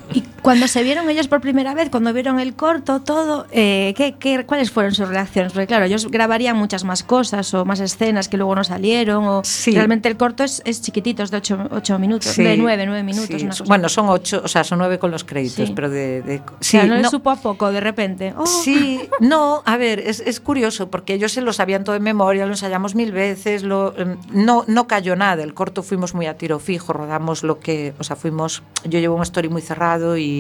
Cuando 0.42 0.68
se 0.68 0.84
vieron 0.84 1.10
ellos 1.10 1.28
por 1.28 1.42
primera 1.42 1.74
vez, 1.74 1.90
cuando 1.90 2.14
vieron 2.14 2.40
el 2.40 2.56
corto, 2.56 3.02
todo, 3.02 3.46
eh, 3.52 3.94
¿qué, 3.96 4.16
qué, 4.20 4.46
cuáles 4.46 4.72
fueron 4.72 4.94
sus 4.94 5.08
reacciones? 5.08 5.54
Porque 5.54 5.68
claro, 5.68 5.86
ellos 5.86 6.08
grabarían 6.10 6.58
muchas 6.58 6.84
más 6.84 7.04
cosas 7.04 7.54
o 7.54 7.66
más 7.66 7.80
escenas 7.80 8.28
que 8.30 8.38
luego 8.38 8.56
no 8.56 8.64
salieron. 8.64 9.24
O 9.26 9.42
Sí. 9.44 9.72
Realmente 9.72 10.10
el 10.10 10.18
corto 10.18 10.44
es, 10.44 10.62
es 10.66 10.82
chiquitito, 10.82 11.24
es 11.24 11.32
de 11.32 11.38
8 11.38 12.00
minutos, 12.00 12.30
Sí, 12.32 12.44
de 12.44 12.58
9, 12.58 12.86
9 12.86 13.04
minutos. 13.04 13.28
sí. 13.40 13.44
una 13.46 13.52
cosa 13.52 13.64
Bueno, 13.66 13.90
son 13.90 14.10
ocho, 14.10 14.42
o 14.44 14.48
sea, 14.48 14.64
son 14.64 14.80
nueve 14.80 14.98
con 15.00 15.12
los 15.12 15.24
créditos, 15.24 15.72
pero 15.72 15.90
de... 15.90 16.22
de- 16.22 16.38
O 16.40 16.64
sea, 16.64 16.82
sí, 16.84 16.88
no, 16.88 16.96
le 16.96 17.02
no- 17.04 17.10
supo 17.10 17.30
a 17.30 17.36
poco 17.36 17.72
de 17.72 17.80
repente. 17.80 18.34
Oh. 18.38 18.46
Sí, 18.46 19.02
no, 19.20 19.62
a 19.66 19.78
ver, 19.78 20.00
es, 20.00 20.20
es 20.22 20.40
curioso 20.40 20.90
porque 20.90 21.14
ellos 21.14 21.32
se 21.32 21.42
lo 21.42 21.54
sabían 21.54 21.84
todo 21.84 21.94
de 21.94 22.00
memoria, 22.00 22.46
lo 22.46 22.54
ensayamos 22.54 22.96
mil 22.96 23.12
veces, 23.12 23.64
lo, 23.64 23.98
em, 23.98 24.18
no, 24.32 24.64
no 24.68 24.88
cayó 24.88 25.16
nada, 25.16 25.44
el 25.44 25.54
corto 25.54 25.84
fuimos 25.84 26.14
muy 26.16 26.26
a 26.26 26.38
tiro 26.38 26.60
fijo, 26.60 26.94
rodamos 26.94 27.44
lo 27.44 27.60
que, 27.60 27.94
o 28.00 28.04
sea, 28.04 28.16
fuimos, 28.16 28.64
yo 28.86 29.00
llevo 29.00 29.16
un 29.16 29.22
story 29.24 29.50
muy 29.50 29.62
cerrado 29.62 30.18
y, 30.18 30.31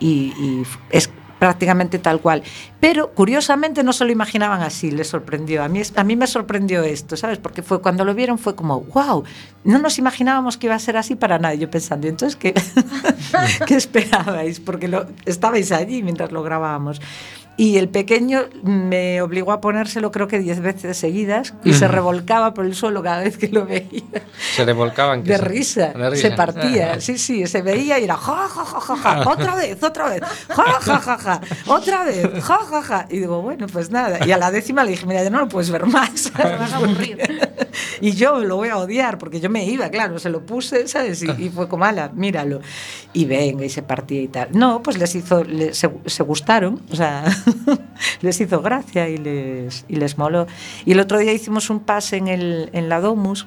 y- 0.00 0.62
es 0.90 1.10
prácticamente 1.38 1.98
tal 1.98 2.20
cual. 2.20 2.44
Pero 2.78 3.10
curiosamente 3.14 3.82
no 3.82 3.92
se 3.92 4.04
lo 4.04 4.12
imaginaban 4.12 4.62
así, 4.62 4.92
les 4.92 5.08
sorprendió. 5.08 5.64
A 5.64 5.68
mí, 5.68 5.82
a 5.96 6.04
mí 6.04 6.14
me 6.14 6.28
sorprendió 6.28 6.84
esto, 6.84 7.16
¿sabes? 7.16 7.38
Porque 7.38 7.62
fue 7.64 7.82
cuando 7.82 8.04
lo 8.04 8.14
vieron 8.14 8.38
fue 8.38 8.54
como, 8.54 8.82
wow, 8.82 9.24
no 9.64 9.78
nos 9.80 9.98
imaginábamos 9.98 10.56
que 10.56 10.68
iba 10.68 10.76
a 10.76 10.78
ser 10.78 10.96
así 10.96 11.16
para 11.16 11.40
nada. 11.40 11.54
Yo 11.54 11.68
pensando, 11.68 12.06
¿y 12.06 12.10
entonces 12.10 12.36
qué, 12.36 12.54
qué 13.66 13.74
esperabais? 13.74 14.60
Porque 14.60 14.86
lo, 14.86 15.06
estabais 15.26 15.72
allí 15.72 16.04
mientras 16.04 16.30
lo 16.30 16.44
grabábamos. 16.44 17.00
Y 17.58 17.76
el 17.76 17.90
pequeño 17.90 18.44
me 18.62 19.20
obligó 19.20 19.52
a 19.52 19.60
ponérselo 19.60 20.10
creo 20.10 20.26
que 20.26 20.38
diez 20.38 20.60
veces 20.60 20.96
seguidas 20.96 21.52
y 21.64 21.74
se 21.74 21.86
revolcaba 21.86 22.54
por 22.54 22.64
el 22.64 22.74
suelo 22.74 23.02
cada 23.02 23.20
vez 23.20 23.36
que 23.36 23.48
lo 23.48 23.66
veía. 23.66 24.02
Se 24.54 24.64
revolcaban. 24.64 25.22
que 25.22 25.32
De 25.32 25.38
se- 25.38 25.44
risa, 25.44 25.86
de 25.92 26.10
risa. 26.10 26.28
se 26.30 26.34
partía, 26.34 27.00
sí, 27.00 27.18
sí, 27.18 27.46
se 27.46 27.60
veía 27.60 27.98
y 28.00 28.04
era 28.04 28.16
ja, 28.16 28.48
ja, 28.48 28.64
ja, 28.64 28.80
ja, 28.80 28.96
ja, 28.96 29.20
otra 29.30 29.54
vez, 29.54 29.82
otra 29.82 30.08
vez, 30.08 30.22
ja, 30.48 30.64
ja, 30.80 30.98
ja, 30.98 31.18
ja, 31.18 31.40
otra 31.66 32.04
vez, 32.04 32.26
ja, 32.42 32.58
ja, 32.58 32.82
ja. 32.82 33.06
Y 33.10 33.18
digo, 33.18 33.42
bueno, 33.42 33.66
pues 33.66 33.90
nada. 33.90 34.26
Y 34.26 34.32
a 34.32 34.38
la 34.38 34.50
décima 34.50 34.82
le 34.82 34.92
dije, 34.92 35.04
mira, 35.06 35.22
ya 35.22 35.30
no 35.30 35.40
lo 35.40 35.48
puedes 35.48 35.70
ver 35.70 35.84
más. 35.86 36.32
vas 36.38 36.72
a 36.72 36.76
aburrir. 36.76 37.18
y 38.00 38.12
yo 38.12 38.38
lo 38.40 38.56
voy 38.56 38.70
a 38.70 38.78
odiar 38.78 39.18
porque 39.18 39.40
yo 39.40 39.50
me 39.50 39.64
iba, 39.66 39.90
claro, 39.90 40.18
se 40.18 40.30
lo 40.30 40.44
puse, 40.46 40.88
¿sabes? 40.88 41.22
Y, 41.22 41.30
y 41.30 41.50
fue 41.50 41.68
como, 41.68 41.84
ala, 41.84 42.10
míralo. 42.14 42.60
Y 43.12 43.26
venga, 43.26 43.64
y 43.64 43.68
se 43.68 43.82
partía 43.82 44.22
y 44.22 44.28
tal. 44.28 44.48
No, 44.52 44.82
pues 44.82 44.96
les 44.98 45.14
hizo, 45.14 45.44
le- 45.44 45.74
se, 45.74 45.90
se 46.06 46.22
gustaron, 46.22 46.80
o 46.90 46.96
sea, 46.96 47.24
les 48.20 48.40
hizo 48.40 48.60
gracia 48.62 49.08
y 49.08 49.18
les, 49.18 49.84
y 49.88 49.96
les 49.96 50.18
moló. 50.18 50.46
Y 50.84 50.92
el 50.92 51.00
otro 51.00 51.18
día 51.18 51.32
hicimos 51.32 51.70
un 51.70 51.80
pase 51.80 52.16
en, 52.16 52.28
el, 52.28 52.70
en 52.72 52.88
la 52.88 53.00
Domus 53.00 53.46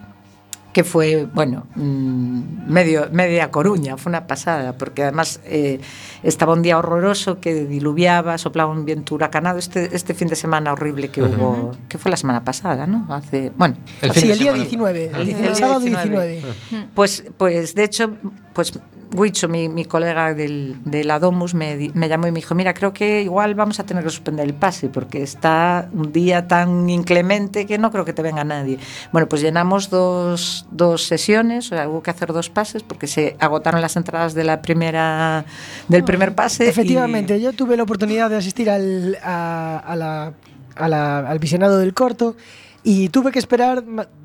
que 0.76 0.84
fue, 0.84 1.26
bueno, 1.34 1.68
mm, 1.76 2.70
medio, 2.70 3.08
media 3.10 3.50
Coruña, 3.50 3.96
fue 3.96 4.10
una 4.10 4.28
pasada, 4.28 4.78
porque 4.78 5.04
además 5.04 5.40
eh, 5.46 5.80
estaba 6.22 6.52
un 6.52 6.62
día 6.64 6.78
horroroso 6.78 7.40
que 7.40 7.64
diluviaba, 7.64 8.38
soplaba 8.38 8.74
un 8.74 8.84
viento 8.84 9.16
huracanado, 9.16 9.58
este, 9.58 9.96
este 9.96 10.14
fin 10.14 10.28
de 10.28 10.36
semana 10.36 10.74
horrible 10.74 11.08
que 11.08 11.24
hubo, 11.24 11.72
que 11.88 11.98
fue 11.98 12.12
la 12.12 12.18
semana 12.18 12.44
pasada, 12.44 12.88
¿no? 12.88 13.08
Hace, 13.10 13.54
bueno, 13.56 13.78
El 14.02 14.12
Sí, 14.12 14.20
fin 14.20 14.28
de 14.28 14.34
el 14.34 14.40
día 14.40 14.52
semana. 14.52 14.64
19, 14.66 15.06
el, 15.06 15.16
El 15.16 15.30
el 15.30 15.38
día 15.44 15.56
sábado 15.56 15.80
19. 15.80 16.28
19. 16.42 16.88
pues, 16.94 17.24
pues 17.38 17.74
de 17.74 17.84
hecho, 17.86 18.12
pues 18.52 18.78
Huicho, 19.14 19.48
mi, 19.48 19.70
mi 19.70 19.86
colega 19.86 20.34
del, 20.34 20.76
de 20.84 21.04
la 21.04 21.20
Domus, 21.20 21.54
me, 21.54 21.92
me 21.94 22.10
llamó 22.10 22.28
y 22.28 22.32
me 22.32 22.40
dijo, 22.40 22.56
mira, 22.56 22.74
creo 22.74 22.92
que 22.92 23.22
igual 23.22 23.56
vamos 23.56 23.80
a 23.80 23.86
tener 23.86 24.04
que 24.04 24.10
suspender 24.10 24.46
el 24.46 24.54
pase 24.54 24.90
porque 24.90 25.22
está 25.24 25.90
un 25.94 26.12
día 26.12 26.48
tan 26.48 26.90
inclemente 26.90 27.66
que 27.66 27.78
no 27.78 27.92
creo 27.92 28.04
que 28.04 28.14
te 28.14 28.22
venga 28.22 28.44
nadie. 28.44 28.78
Bueno, 29.12 29.28
pues 29.30 29.42
llenamos 29.42 29.90
dos, 29.90 30.66
dos 30.72 31.04
sesiones, 31.04 31.68
o 31.72 31.76
sea, 31.76 31.88
hubo 31.88 32.02
que 32.04 32.12
hacer 32.12 32.34
dos 32.34 32.50
pases 32.50 32.84
porque 32.84 33.08
se 33.08 33.36
agotaron 33.40 33.80
las 33.82 33.96
entradas 33.96 34.34
de 34.34 34.44
la 34.44 34.62
primera, 34.62 35.46
del 35.88 36.04
primer 36.04 36.36
pase. 36.36 36.66
y- 36.66 36.70
Efectivamente, 36.70 37.40
yo 37.40 37.54
tuve 37.54 37.78
la 37.78 37.84
oportunidad 37.84 38.30
de 38.30 38.38
asistir 38.38 38.70
al, 38.70 39.18
a, 39.24 39.78
a 39.86 39.96
la- 39.96 40.34
a 40.76 40.88
la- 40.90 41.20
al 41.20 41.40
visionado 41.40 41.78
del 41.78 41.94
corto 41.94 42.36
y 42.84 43.08
tuve 43.10 43.32
que 43.32 43.40
esperar 43.40 43.84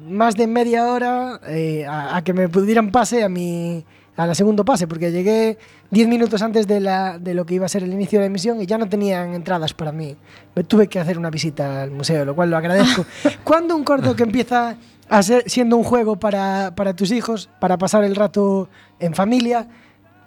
más 0.08 0.34
de 0.34 0.46
media 0.48 0.86
hora 0.86 1.40
eh, 1.46 1.86
a, 1.86 2.16
a 2.16 2.24
que 2.24 2.32
me 2.32 2.48
pudieran 2.48 2.90
pase 2.90 3.22
a 3.22 3.28
mi 3.28 3.84
a 4.22 4.26
la 4.26 4.34
segundo 4.34 4.64
pase, 4.64 4.86
porque 4.86 5.10
llegué 5.10 5.56
10 5.90 6.08
minutos 6.08 6.42
antes 6.42 6.66
de, 6.66 6.80
la, 6.80 7.18
de 7.18 7.32
lo 7.32 7.46
que 7.46 7.54
iba 7.54 7.66
a 7.66 7.68
ser 7.68 7.82
el 7.82 7.92
inicio 7.92 8.18
de 8.18 8.24
la 8.24 8.26
emisión 8.26 8.60
y 8.60 8.66
ya 8.66 8.76
no 8.76 8.88
tenían 8.88 9.32
entradas 9.32 9.72
para 9.72 9.92
mí. 9.92 10.14
Me 10.54 10.62
tuve 10.62 10.88
que 10.88 10.98
hacer 10.98 11.18
una 11.18 11.30
visita 11.30 11.82
al 11.82 11.90
museo, 11.90 12.24
lo 12.24 12.34
cual 12.34 12.50
lo 12.50 12.56
agradezco. 12.58 13.06
Cuando 13.44 13.74
un 13.74 13.82
corto 13.82 14.14
que 14.14 14.22
empieza 14.22 14.76
a 15.08 15.22
ser 15.22 15.44
siendo 15.48 15.76
un 15.76 15.84
juego 15.84 16.16
para, 16.16 16.74
para 16.76 16.94
tus 16.94 17.10
hijos, 17.12 17.48
para 17.60 17.78
pasar 17.78 18.04
el 18.04 18.14
rato 18.14 18.68
en 18.98 19.14
familia, 19.14 19.68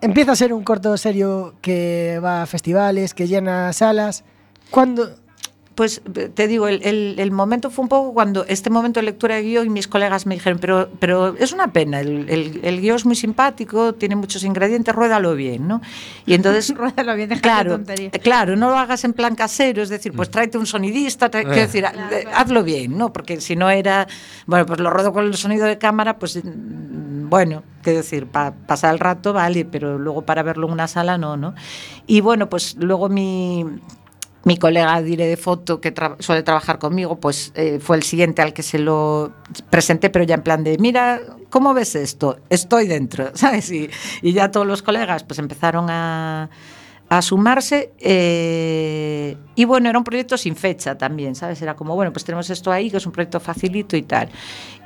empieza 0.01 0.31
a 0.31 0.35
ser 0.35 0.53
un 0.53 0.63
corto 0.63 0.97
serio 0.97 1.53
que 1.61 2.19
va 2.23 2.41
a 2.41 2.45
festivales, 2.47 3.13
que 3.13 3.27
llena 3.27 3.71
salas. 3.73 4.23
Cuando 4.71 5.22
Pues 5.75 6.01
te 6.35 6.47
digo, 6.47 6.67
el, 6.67 6.83
el- 6.83 7.15
el 7.17 7.31
momento 7.31 7.71
fue 7.71 7.81
un 7.83 7.89
poco 7.89 8.13
cuando 8.13 8.45
este 8.47 8.69
momento 8.69 8.99
de 8.99 9.05
lectura 9.07 9.35
de 9.35 9.41
guion 9.41 9.65
y 9.65 9.69
mis 9.71 9.87
colegas 9.87 10.27
me 10.27 10.35
dijeron, 10.35 10.59
pero, 10.59 10.87
pero 10.99 11.35
es 11.37 11.51
una 11.51 11.73
pena, 11.73 11.99
el, 11.99 12.29
el, 12.29 12.59
el 12.63 12.79
guion 12.79 12.95
es 12.97 13.05
muy 13.05 13.15
simpático, 13.15 13.93
tiene 13.93 14.15
muchos 14.15 14.43
ingredientes, 14.43 14.93
ruédalo 14.93 15.33
bien, 15.35 15.67
¿no? 15.67 15.81
Y 16.27 16.35
entonces, 16.35 16.69
Ruédalo 16.77 17.15
bien, 17.15 17.29
claro, 17.41 17.71
tontería. 17.71 18.11
claro, 18.11 18.55
no 18.55 18.69
lo 18.69 18.77
hagas 18.77 19.03
en 19.03 19.13
plan 19.13 19.33
casero, 19.35 19.81
es 19.81 19.89
decir, 19.89 20.13
pues 20.13 20.29
tráete 20.29 20.59
un 20.59 20.67
sonidista, 20.67 21.31
trae- 21.31 21.43
quiero 21.45 21.61
decir, 21.61 21.85
eh, 21.85 22.25
hazlo 22.35 22.63
bien, 22.63 22.95
¿no? 22.95 23.11
Porque 23.11 23.41
si 23.41 23.55
no 23.55 23.71
era, 23.71 24.07
bueno, 24.45 24.67
pues 24.67 24.79
lo 24.79 24.91
rodo 24.91 25.11
con 25.11 25.25
el 25.25 25.33
sonido 25.35 25.65
de 25.65 25.79
cámara, 25.79 26.19
pues 26.19 26.35
mm, 26.43 27.29
bueno, 27.29 27.63
quiero 27.81 27.97
decir, 27.97 28.27
para 28.27 28.51
pasar 28.53 28.93
el 28.93 28.99
rato 28.99 29.33
vale, 29.33 29.65
pero 29.65 29.97
luego 29.97 30.21
para 30.21 30.43
verlo 30.43 30.67
en 30.67 30.73
una 30.73 30.87
sala 30.87 31.17
no, 31.17 31.35
¿no? 31.35 31.55
Y 32.05 32.21
bueno, 32.21 32.47
pues 32.47 32.75
luego 32.75 33.09
mi 33.09 33.65
mi 34.43 34.57
colega 34.57 35.01
Dire 35.01 35.25
de 35.25 35.37
foto 35.37 35.79
que 35.79 35.93
suele 36.19 36.43
trabajar 36.43 36.79
conmigo, 36.79 37.19
pues 37.19 37.51
eh, 37.55 37.79
fue 37.81 37.97
el 37.97 38.03
siguiente 38.03 38.41
al 38.41 38.53
que 38.53 38.63
se 38.63 38.79
lo 38.79 39.31
presenté, 39.69 40.09
pero 40.09 40.25
ya 40.25 40.35
en 40.35 40.43
plan 40.43 40.63
de, 40.63 40.77
mira, 40.77 41.19
¿cómo 41.49 41.73
ves 41.73 41.95
esto? 41.95 42.37
Estoy 42.49 42.87
dentro, 42.87 43.31
¿sabes? 43.35 43.71
Y 43.71 43.89
ya 44.21 44.51
todos 44.51 44.67
los 44.67 44.81
colegas 44.81 45.23
pues 45.23 45.39
empezaron 45.39 45.89
a, 45.89 46.49
a 47.17 47.21
sumarse 47.21 47.91
eh, 47.99 49.37
y 49.55 49.65
bueno, 49.65 49.87
era 49.89 49.97
un 49.99 50.03
proyecto 50.03 50.35
sin 50.35 50.55
fecha 50.55 50.97
también, 50.97 51.35
¿sabes? 51.35 51.61
Era 51.61 51.75
como, 51.75 51.95
bueno, 51.95 52.11
pues 52.11 52.25
tenemos 52.25 52.49
esto 52.49 52.71
ahí, 52.71 52.89
que 52.89 52.97
es 52.97 53.05
un 53.05 53.11
proyecto 53.11 53.39
facilito 53.39 53.95
y 53.95 54.01
tal. 54.01 54.29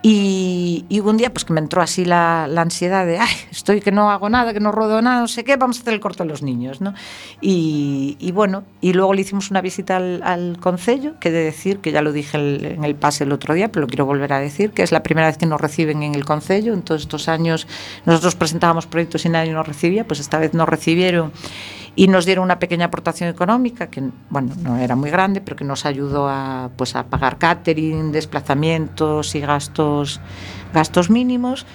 Y, 0.02 0.86
y 0.90 1.00
un 1.00 1.18
día 1.18 1.32
pues 1.32 1.46
que 1.46 1.54
me 1.54 1.60
entró 1.60 1.82
así 1.82 2.06
la, 2.06 2.44
ansiedad 2.44 3.06
de, 3.06 3.18
ay, 3.20 3.34
estoy 3.52 3.80
que 3.80 3.92
no 3.92 4.12
hago 4.12 4.30
nada, 4.30 4.54
que 4.54 4.60
no 4.60 4.72
rodo 4.72 5.02
nada, 5.02 5.22
no 5.22 5.28
sé 5.28 5.44
qué, 5.44 5.56
vamos 5.56 5.78
a 5.78 5.82
hacer 5.82 5.94
el 5.94 6.00
corto 6.02 6.24
a 6.24 6.26
los 6.26 6.44
niños, 6.44 6.82
¿no? 6.82 6.94
Y, 7.40 8.32
bueno, 8.34 8.64
y 8.82 8.94
luego 8.94 9.14
le 9.14 9.22
hicimos 9.22 9.50
una 9.50 9.62
visita 9.62 9.96
al, 9.96 10.22
al 10.24 10.58
concello, 10.60 11.20
que 11.20 11.32
de 11.32 11.44
decir, 11.44 11.80
que 11.80 11.92
ya 11.92 12.02
lo 12.02 12.12
dije 12.12 12.38
en 12.38 12.84
el 12.84 12.96
pase 12.96 13.24
el 13.24 13.32
otro 13.32 13.54
día, 13.54 13.72
pero 13.72 13.82
lo 13.82 13.88
quiero 13.88 14.06
volver 14.06 14.34
a 14.34 14.40
decir, 14.40 14.72
que 14.72 14.84
es 14.84 14.92
la 14.92 15.02
primera 15.02 15.28
vez 15.28 15.38
que 15.38 15.46
nos 15.46 15.62
reciben 15.62 16.04
en 16.04 16.14
el 16.14 16.26
concello, 16.26 16.74
en 16.74 16.82
todos 16.82 17.02
estos 17.02 17.30
años 17.30 17.68
nosotros 18.06 18.36
presentábamos 18.36 18.86
proyectos 18.86 19.26
y 19.26 19.30
nadie 19.30 19.54
nos 19.54 19.66
recibía, 19.66 20.06
pues 20.06 20.20
esta 20.20 20.38
vez 20.40 20.54
nos 20.54 20.68
recibieron 20.68 21.32
e 21.98 22.06
nos 22.06 22.30
dieron 22.30 22.46
unha 22.46 22.62
pequena 22.62 22.94
aportación 22.94 23.26
económica 23.26 23.90
que, 23.90 24.06
bueno, 24.30 24.54
non 24.62 24.78
era 24.78 24.94
moi 24.94 25.10
grande, 25.10 25.42
pero 25.42 25.58
que 25.58 25.66
nos 25.66 25.82
ayudó 25.82 26.30
a, 26.30 26.70
pues, 26.78 26.94
a 26.94 27.10
pagar 27.10 27.42
catering, 27.42 28.14
desplazamientos 28.14 29.34
e 29.34 29.42
gastos 29.42 30.22
gastos 30.78 31.10
mínimos. 31.10 31.66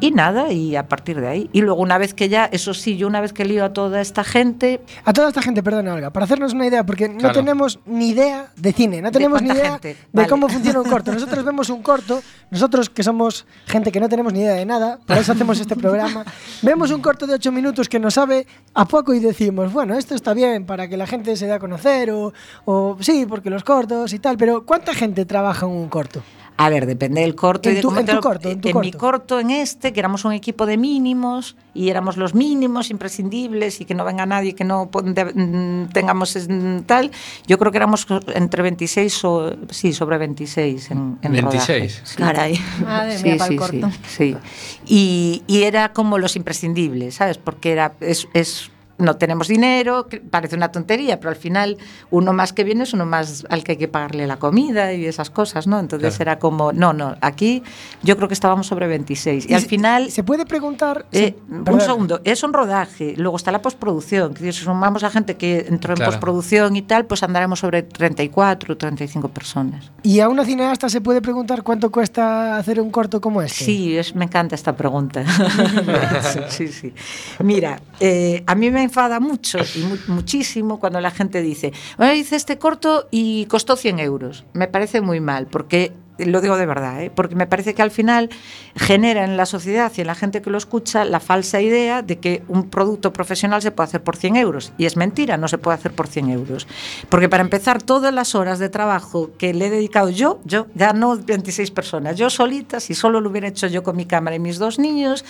Y 0.00 0.10
nada 0.10 0.52
y 0.52 0.76
a 0.76 0.88
partir 0.88 1.20
de 1.20 1.28
ahí 1.28 1.50
y 1.52 1.62
luego 1.62 1.80
una 1.80 1.98
vez 1.98 2.14
que 2.14 2.28
ya 2.28 2.46
eso 2.46 2.74
sí 2.74 2.96
yo 2.96 3.06
una 3.06 3.20
vez 3.20 3.32
que 3.32 3.44
lío 3.44 3.64
a 3.64 3.72
toda 3.72 4.00
esta 4.00 4.24
gente 4.24 4.80
A 5.04 5.12
toda 5.12 5.28
esta 5.28 5.42
gente, 5.42 5.62
perdona 5.62 5.94
Olga, 5.94 6.10
para 6.10 6.24
hacernos 6.24 6.52
una 6.52 6.66
idea, 6.66 6.84
porque 6.84 7.08
no 7.08 7.32
tenemos 7.32 7.78
ni 7.86 8.08
idea 8.08 8.50
de 8.56 8.72
cine, 8.72 9.02
no 9.02 9.10
tenemos 9.10 9.42
ni 9.42 9.50
idea 9.50 9.72
gente? 9.72 9.88
de 9.88 9.96
Vale. 10.12 10.28
cómo 10.28 10.48
funciona 10.48 10.80
un 10.80 10.88
corto. 10.88 11.12
Nosotros 11.12 11.44
vemos 11.50 11.70
un 11.70 11.82
corto, 11.82 12.22
nosotros 12.50 12.90
que 12.90 13.02
somos 13.02 13.46
gente 13.66 13.92
que 13.92 14.00
no 14.00 14.08
tenemos 14.08 14.32
ni 14.32 14.40
idea 14.40 14.54
de 14.54 14.66
nada, 14.66 14.98
por 15.06 15.16
eso 15.16 15.32
hacemos 15.32 15.58
este 15.60 15.76
programa, 15.76 16.24
vemos 16.62 16.90
un 16.90 17.00
corto 17.00 17.26
de 17.26 17.34
8 17.34 17.52
minutos 17.52 17.88
que 17.88 17.98
nos 17.98 18.14
sabe 18.14 18.46
a 18.74 18.84
poco 18.84 19.14
y 19.14 19.20
decimos, 19.20 19.72
bueno, 19.72 19.94
esto 19.94 20.14
está 20.14 20.34
bien 20.34 20.66
para 20.66 20.88
que 20.88 20.96
la 20.96 21.06
gente 21.06 21.36
se 21.36 21.46
dé 21.46 21.52
a 21.52 21.58
conocer, 21.58 22.10
o, 22.10 22.32
o 22.64 22.96
sí, 23.00 23.26
porque 23.28 23.50
los 23.50 23.64
cortos 23.64 24.12
y 24.12 24.18
tal, 24.18 24.36
pero 24.36 24.64
¿cuánta 24.64 24.94
gente 24.94 25.24
trabaja 25.24 25.66
en 25.66 25.72
un 25.72 25.88
corto? 25.88 26.22
A 26.58 26.70
ver, 26.70 26.86
depende 26.86 27.20
del 27.20 27.34
corto. 27.34 27.68
En 27.68 27.74
y 27.74 27.76
de 27.76 27.82
tu- 27.82 27.88
cómo 27.88 28.00
en 28.00 28.06
te 28.06 28.12
tu 28.12 28.16
lo- 28.16 28.22
corto, 28.22 28.50
en 28.50 28.60
tu 28.60 28.68
mi 28.80 28.90
corto. 28.92 28.98
corto, 28.98 29.40
en 29.40 29.50
este, 29.50 29.92
que 29.92 30.00
éramos 30.00 30.24
un 30.24 30.32
equipo 30.32 30.64
de 30.64 30.78
mínimos 30.78 31.54
y 31.74 31.90
éramos 31.90 32.16
los 32.16 32.34
mínimos 32.34 32.88
imprescindibles 32.90 33.80
y 33.80 33.84
que 33.84 33.94
no 33.94 34.04
venga 34.06 34.24
nadie 34.24 34.54
que 34.54 34.64
no 34.64 34.88
de- 35.04 35.24
mm, 35.26 35.88
tengamos 35.92 36.36
tal. 36.86 37.10
Yo 37.46 37.58
creo 37.58 37.72
que 37.72 37.76
éramos 37.78 38.06
entre 38.34 38.62
26 38.62 39.24
o 39.24 39.54
sí, 39.70 39.92
sobre 39.92 40.16
26 40.16 40.90
en, 40.92 41.18
en 41.20 41.32
26. 41.32 42.16
rodaje. 42.16 42.16
Caray. 42.16 42.60
Madre 42.82 43.22
mía, 43.22 43.36
para 43.36 43.50
el 43.52 43.58
corto. 43.58 43.90
Sí, 44.08 44.34
sí. 44.34 44.36
Y, 44.86 45.42
y 45.46 45.62
era 45.64 45.92
como 45.92 46.16
los 46.18 46.36
imprescindibles, 46.36 47.16
¿sabes? 47.16 47.36
Porque 47.38 47.72
era 47.72 47.92
es, 48.00 48.28
es 48.32 48.70
no 48.98 49.16
tenemos 49.16 49.48
dinero, 49.48 50.06
que 50.06 50.18
parece 50.20 50.56
una 50.56 50.72
tontería, 50.72 51.18
pero 51.20 51.30
al 51.30 51.36
final 51.36 51.76
uno 52.10 52.32
más 52.32 52.52
que 52.52 52.64
viene 52.64 52.84
es 52.84 52.92
uno 52.94 53.04
más 53.06 53.46
al 53.50 53.62
que 53.64 53.72
hay 53.72 53.78
que 53.78 53.88
pagarle 53.88 54.26
la 54.26 54.38
comida 54.38 54.92
y 54.94 55.04
esas 55.06 55.30
cosas, 55.30 55.66
¿no? 55.66 55.78
Entonces 55.78 56.16
Claro. 56.16 56.30
era 56.32 56.38
como, 56.38 56.72
no, 56.72 56.92
no, 56.92 57.16
aquí 57.20 57.62
yo 58.02 58.16
creo 58.16 58.28
que 58.28 58.34
estábamos 58.34 58.66
sobre 58.66 58.86
26. 58.86 59.46
Y, 59.46 59.50
Y 59.50 59.54
al 59.54 59.60
se- 59.62 59.68
final... 59.68 60.10
¿Se 60.10 60.22
puede 60.24 60.46
preguntar? 60.46 61.06
Eh, 61.12 61.36
un 61.48 61.80
segundo, 61.80 62.20
es 62.24 62.42
un 62.42 62.52
rodaje, 62.52 63.14
luego 63.16 63.36
está 63.36 63.52
la 63.52 63.60
postproducción, 63.62 64.32
que 64.34 64.52
si 64.52 64.64
sumamos 64.64 65.02
a 65.04 65.10
gente 65.10 65.36
que 65.36 65.66
entró 65.68 65.92
en 65.92 65.96
Claro. 65.96 66.12
postproducción 66.12 66.74
y 66.76 66.82
tal, 66.82 67.04
pues 67.06 67.22
andaremos 67.22 67.60
sobre 67.60 67.82
34 67.82 68.76
35 68.76 69.28
personas. 69.28 69.90
¿Y 70.02 70.20
a 70.20 70.28
una 70.28 70.44
cineasta 70.44 70.88
se 70.88 71.00
puede 71.00 71.20
preguntar 71.20 71.62
cuánto 71.62 71.90
cuesta 71.90 72.56
hacer 72.56 72.80
un 72.80 72.90
corto 72.90 73.20
como 73.20 73.42
este? 73.42 73.64
Sí, 73.64 73.96
es, 73.98 74.14
me 74.14 74.24
encanta 74.24 74.54
esta 74.54 74.74
pregunta. 74.76 75.24
sí, 76.48 76.68
sí. 76.68 76.92
Mira, 77.42 77.80
eh, 78.00 78.42
a 78.46 78.54
mí 78.54 78.70
me 78.70 78.85
enfada 78.86 79.20
mucho 79.20 79.58
y 79.74 79.80
mu- 79.80 80.14
muchísimo 80.14 80.80
cuando 80.80 81.00
la 81.00 81.10
gente 81.10 81.42
dice, 81.42 81.72
bueno, 81.98 82.14
hice 82.14 82.36
este 82.36 82.58
corto 82.58 83.08
y 83.10 83.46
costó 83.46 83.76
100 83.76 83.98
euros. 84.00 84.44
Me 84.54 84.66
parece 84.68 85.00
muy 85.00 85.20
mal, 85.20 85.46
porque 85.46 85.92
lo 86.18 86.40
digo 86.40 86.56
de 86.56 86.64
verdad, 86.64 87.02
¿eh? 87.02 87.10
porque 87.14 87.34
me 87.34 87.46
parece 87.46 87.74
que 87.74 87.82
al 87.82 87.90
final 87.90 88.30
genera 88.74 89.22
en 89.24 89.36
la 89.36 89.44
sociedad 89.44 89.92
y 89.94 90.00
en 90.00 90.06
la 90.06 90.14
gente 90.14 90.40
que 90.40 90.48
lo 90.48 90.56
escucha 90.56 91.04
la 91.04 91.20
falsa 91.20 91.60
idea 91.60 92.00
de 92.00 92.18
que 92.20 92.42
un 92.48 92.70
producto 92.70 93.12
profesional 93.12 93.60
se 93.60 93.70
puede 93.70 93.88
hacer 93.88 94.02
por 94.02 94.16
100 94.16 94.36
euros. 94.36 94.72
Y 94.78 94.86
es 94.86 94.96
mentira, 94.96 95.36
no 95.36 95.46
se 95.46 95.58
puede 95.58 95.74
hacer 95.76 95.92
por 95.92 96.06
100 96.06 96.30
euros. 96.30 96.66
Porque 97.10 97.28
para 97.28 97.42
empezar, 97.42 97.82
todas 97.82 98.14
las 98.14 98.34
horas 98.34 98.58
de 98.58 98.70
trabajo 98.70 99.32
que 99.36 99.52
le 99.52 99.66
he 99.66 99.70
dedicado 99.70 100.08
yo, 100.08 100.40
yo, 100.46 100.68
ya 100.74 100.94
no 100.94 101.16
26 101.18 101.70
personas, 101.72 102.16
yo 102.16 102.30
solita, 102.30 102.80
si 102.80 102.94
solo 102.94 103.20
lo 103.20 103.28
hubiera 103.28 103.48
hecho 103.48 103.66
yo 103.66 103.82
con 103.82 103.94
mi 103.94 104.06
cámara 104.06 104.36
y 104.36 104.38
mis 104.38 104.56
dos 104.58 104.78
niños, 104.78 105.22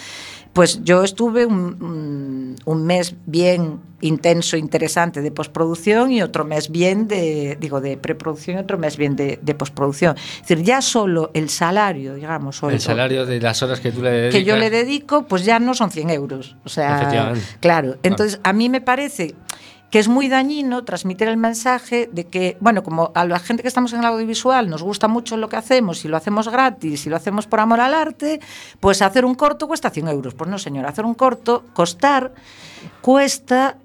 pues 0.56 0.82
yo 0.84 1.04
estuve 1.04 1.44
un, 1.44 2.56
un- 2.64 2.86
mes 2.86 3.14
bien 3.26 3.78
intenso, 4.00 4.56
interesante 4.56 5.20
de 5.20 5.30
postproducción 5.30 6.10
y 6.12 6.22
otro 6.22 6.44
mes 6.46 6.70
bien 6.70 7.08
de, 7.08 7.58
digo, 7.60 7.80
de 7.82 7.96
preproducción 7.98 8.56
y 8.56 8.60
otro 8.60 8.78
mes 8.78 8.96
bien 8.96 9.16
de, 9.16 9.38
de 9.42 9.54
postproducción. 9.54 10.16
Es 10.16 10.48
decir, 10.48 10.62
ya 10.64 10.80
solo 10.80 11.30
el 11.34 11.50
salario, 11.50 12.14
digamos, 12.14 12.62
o 12.62 12.70
El 12.70 12.80
salario 12.80 13.26
de 13.26 13.38
las 13.40 13.62
horas 13.62 13.80
que 13.80 13.92
tú 13.92 14.00
le 14.02 14.10
dedicas. 14.10 14.34
que 14.34 14.44
yo 14.44 14.56
le 14.56 14.70
dedico, 14.70 15.26
pues 15.26 15.44
ya 15.44 15.58
no 15.58 15.74
son 15.74 15.90
100 15.90 16.08
euros. 16.10 16.56
O 16.64 16.68
sea, 16.70 17.34
claro. 17.60 17.96
Entonces, 18.02 18.40
a 18.42 18.52
mí 18.54 18.68
me 18.70 18.80
parece 18.80 19.34
que 19.90 19.98
es 19.98 20.08
muy 20.08 20.28
dañino 20.28 20.84
transmitir 20.84 21.28
el 21.28 21.36
mensaje 21.36 22.08
de 22.12 22.26
que, 22.26 22.56
bueno, 22.60 22.82
como 22.82 23.12
a 23.14 23.24
la 23.24 23.38
gente 23.38 23.62
que 23.62 23.68
estamos 23.68 23.92
en 23.92 24.00
el 24.00 24.06
audiovisual 24.06 24.68
nos 24.68 24.82
gusta 24.82 25.08
mucho 25.08 25.36
lo 25.36 25.48
que 25.48 25.56
hacemos 25.56 26.04
y 26.04 26.08
lo 26.08 26.16
hacemos 26.16 26.48
gratis 26.48 27.06
y 27.06 27.10
lo 27.10 27.16
hacemos 27.16 27.46
por 27.46 27.60
amor 27.60 27.80
al 27.80 27.94
arte, 27.94 28.40
pues 28.80 29.02
hacer 29.02 29.24
un 29.24 29.34
corto 29.34 29.68
cuesta 29.68 29.90
100 29.90 30.08
euros. 30.08 30.34
Pues 30.34 30.50
no, 30.50 30.58
señor, 30.58 30.86
hacer 30.86 31.04
un 31.04 31.14
corto, 31.14 31.64
costar, 31.72 32.32
cuesta 33.00 33.76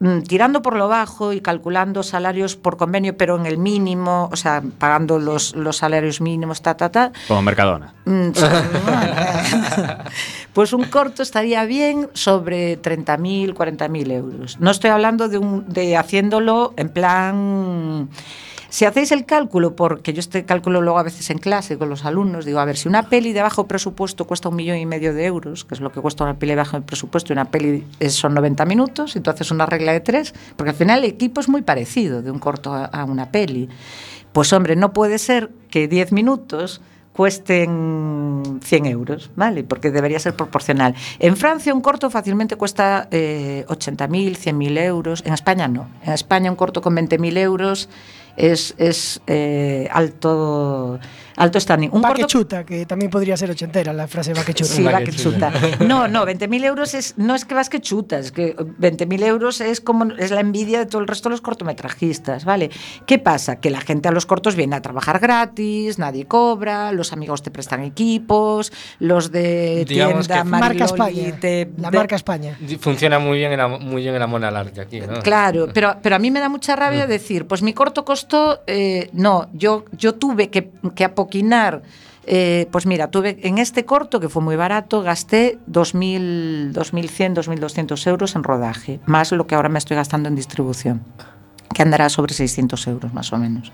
mm, 0.00 0.20
tirando 0.20 0.60
por 0.60 0.76
lo 0.76 0.88
bajo 0.88 1.32
y 1.32 1.40
calculando 1.40 2.02
salarios 2.02 2.56
por 2.56 2.76
convenio, 2.76 3.16
pero 3.16 3.36
en 3.36 3.46
el 3.46 3.56
mínimo, 3.56 4.28
o 4.30 4.36
sea, 4.36 4.62
pagando 4.78 5.18
los, 5.18 5.56
los 5.56 5.78
salarios 5.78 6.20
mínimos, 6.20 6.60
ta, 6.60 6.76
ta, 6.76 6.90
ta, 6.90 7.12
Como 7.28 7.40
Mercadona. 7.40 7.94
Pues 10.54 10.72
un 10.72 10.84
corto 10.84 11.24
estaría 11.24 11.64
bien 11.64 12.08
sobre 12.12 12.80
30.000, 12.80 13.54
40.000 13.54 14.12
euros. 14.12 14.60
No 14.60 14.70
estoy 14.70 14.90
hablando 14.90 15.28
de, 15.28 15.38
un, 15.38 15.68
de 15.68 15.96
haciéndolo 15.96 16.72
en 16.76 16.88
plan... 16.88 18.08
Si 18.68 18.84
hacéis 18.84 19.12
el 19.12 19.24
cálculo, 19.24 19.76
porque 19.76 20.12
yo 20.12 20.18
este 20.18 20.44
cálculo 20.44 20.80
luego 20.80 20.98
a 20.98 21.04
veces 21.04 21.30
en 21.30 21.38
clase 21.38 21.78
con 21.78 21.88
los 21.88 22.04
alumnos, 22.04 22.44
digo, 22.44 22.58
a 22.58 22.64
ver, 22.64 22.76
si 22.76 22.88
una 22.88 23.04
peli 23.08 23.32
de 23.32 23.40
bajo 23.40 23.68
presupuesto 23.68 24.26
cuesta 24.26 24.48
un 24.48 24.56
millón 24.56 24.78
y 24.78 24.86
medio 24.86 25.14
de 25.14 25.26
euros, 25.26 25.64
que 25.64 25.74
es 25.74 25.80
lo 25.80 25.92
que 25.92 26.00
cuesta 26.00 26.24
una 26.24 26.38
peli 26.40 26.50
de 26.50 26.56
bajo 26.56 26.80
presupuesto, 26.80 27.32
y 27.32 27.34
una 27.34 27.44
peli 27.44 27.84
son 28.08 28.34
90 28.34 28.64
minutos, 28.64 29.14
y 29.14 29.20
tú 29.20 29.30
haces 29.30 29.52
una 29.52 29.66
regla 29.66 29.92
de 29.92 30.00
tres, 30.00 30.34
porque 30.56 30.70
al 30.70 30.76
final 30.76 31.04
el 31.04 31.04
equipo 31.04 31.40
es 31.40 31.48
muy 31.48 31.62
parecido 31.62 32.20
de 32.20 32.32
un 32.32 32.40
corto 32.40 32.74
a 32.74 33.04
una 33.04 33.30
peli. 33.30 33.68
Pues 34.32 34.52
hombre, 34.52 34.74
no 34.74 34.92
puede 34.92 35.18
ser 35.18 35.50
que 35.70 35.86
10 35.86 36.10
minutos 36.10 36.80
cuesten 37.14 38.60
100 38.60 38.86
euros, 38.86 39.30
¿vale? 39.36 39.62
Porque 39.62 39.92
debería 39.92 40.18
ser 40.18 40.34
proporcional. 40.34 40.94
En 41.20 41.36
Francia 41.36 41.72
un 41.72 41.80
corto 41.80 42.10
fácilmente 42.10 42.56
cuesta 42.56 43.08
eh, 43.12 43.64
80.000, 43.68 44.36
100.000 44.36 44.78
euros. 44.80 45.22
En 45.24 45.32
España 45.32 45.68
no. 45.68 45.88
En 46.02 46.12
España 46.12 46.50
un 46.50 46.56
corto 46.56 46.82
con 46.82 46.96
20.000 46.96 47.38
euros 47.38 47.88
es, 48.36 48.74
es 48.78 49.22
eh, 49.28 49.88
alto 49.92 50.98
alto 51.36 51.58
standing. 51.60 51.90
Un 51.92 52.02
Va 52.02 52.08
corto 52.08 52.22
que 52.26 52.32
chuta, 52.32 52.64
que 52.64 52.86
también 52.86 53.10
podría 53.10 53.36
ser 53.36 53.50
ochentera 53.50 53.92
la 53.92 54.06
frase 54.08 54.32
va 54.34 54.44
que 54.44 54.54
chuta. 54.54 54.70
Sí, 54.72 54.82
va 54.82 55.00
que 55.02 55.12
chuta. 55.12 55.52
No, 55.80 56.08
no, 56.08 56.24
20.000 56.24 56.64
euros 56.64 56.94
es, 56.94 57.14
no 57.18 57.34
es 57.34 57.44
que 57.44 57.54
vas 57.54 57.68
que 57.68 57.80
chutas, 57.80 58.26
es 58.26 58.32
que 58.32 58.56
20.000 58.56 59.22
euros 59.24 59.60
es 59.60 59.80
como 59.80 60.04
es 60.14 60.30
la 60.30 60.40
envidia 60.40 60.78
de 60.78 60.86
todo 60.86 61.00
el 61.00 61.08
resto 61.08 61.28
de 61.28 61.32
los 61.34 61.40
cortometrajistas, 61.40 62.44
¿vale? 62.44 62.70
¿Qué 63.06 63.18
pasa? 63.18 63.56
Que 63.56 63.70
la 63.70 63.80
gente 63.80 64.08
a 64.08 64.12
los 64.12 64.26
cortos 64.26 64.54
viene 64.56 64.76
a 64.76 64.82
trabajar 64.82 65.18
gratis, 65.18 65.98
nadie 65.98 66.26
cobra, 66.26 66.92
los 66.92 67.12
amigos 67.12 67.42
te 67.42 67.50
prestan 67.50 67.82
equipos, 67.82 68.72
los 68.98 69.30
de 69.32 69.84
Digamos 69.88 70.26
tienda 70.28 70.42
que- 70.44 70.48
Marca 70.48 70.84
España. 70.84 71.36
te- 71.40 71.70
La 71.78 71.90
de- 71.90 71.96
marca 71.98 72.16
España. 72.16 72.56
Funciona 72.80 73.18
muy 73.18 73.38
bien 73.38 73.52
el, 73.52 73.60
am- 73.60 73.82
muy 73.82 74.02
bien 74.02 74.14
el 74.14 74.22
amor 74.22 74.44
al 74.44 74.56
arte 74.56 74.80
aquí, 74.80 75.00
¿no? 75.00 75.20
Claro, 75.22 75.68
pero, 75.72 75.96
pero 76.02 76.16
a 76.16 76.18
mí 76.18 76.30
me 76.30 76.40
da 76.40 76.48
mucha 76.48 76.76
rabia 76.76 77.06
decir, 77.06 77.46
pues 77.46 77.62
mi 77.62 77.72
corto 77.72 78.04
costó, 78.04 78.60
eh, 78.66 79.10
no, 79.12 79.48
yo, 79.52 79.84
yo 79.92 80.14
tuve 80.14 80.50
que, 80.50 80.70
que 80.94 81.04
apoquinar, 81.24 81.82
eh, 82.26 82.68
pues 82.70 82.86
mira, 82.86 83.10
tuve 83.10 83.38
en 83.42 83.58
este 83.58 83.84
corto, 83.84 84.20
que 84.20 84.28
fue 84.28 84.42
muy 84.42 84.56
barato, 84.56 85.02
gasté 85.02 85.58
2.000, 85.70 86.72
2.100, 86.72 87.34
2.200 87.34 88.06
euros 88.06 88.36
en 88.36 88.44
rodaje, 88.44 89.00
más 89.06 89.32
lo 89.32 89.46
que 89.46 89.54
ahora 89.54 89.68
me 89.68 89.78
estoy 89.78 89.96
gastando 89.96 90.28
en 90.28 90.36
distribución 90.36 91.02
que 91.74 91.82
andará 91.82 92.08
sobre 92.08 92.32
600 92.32 92.86
euros 92.86 93.12
más 93.12 93.32
o 93.32 93.36
menos. 93.36 93.72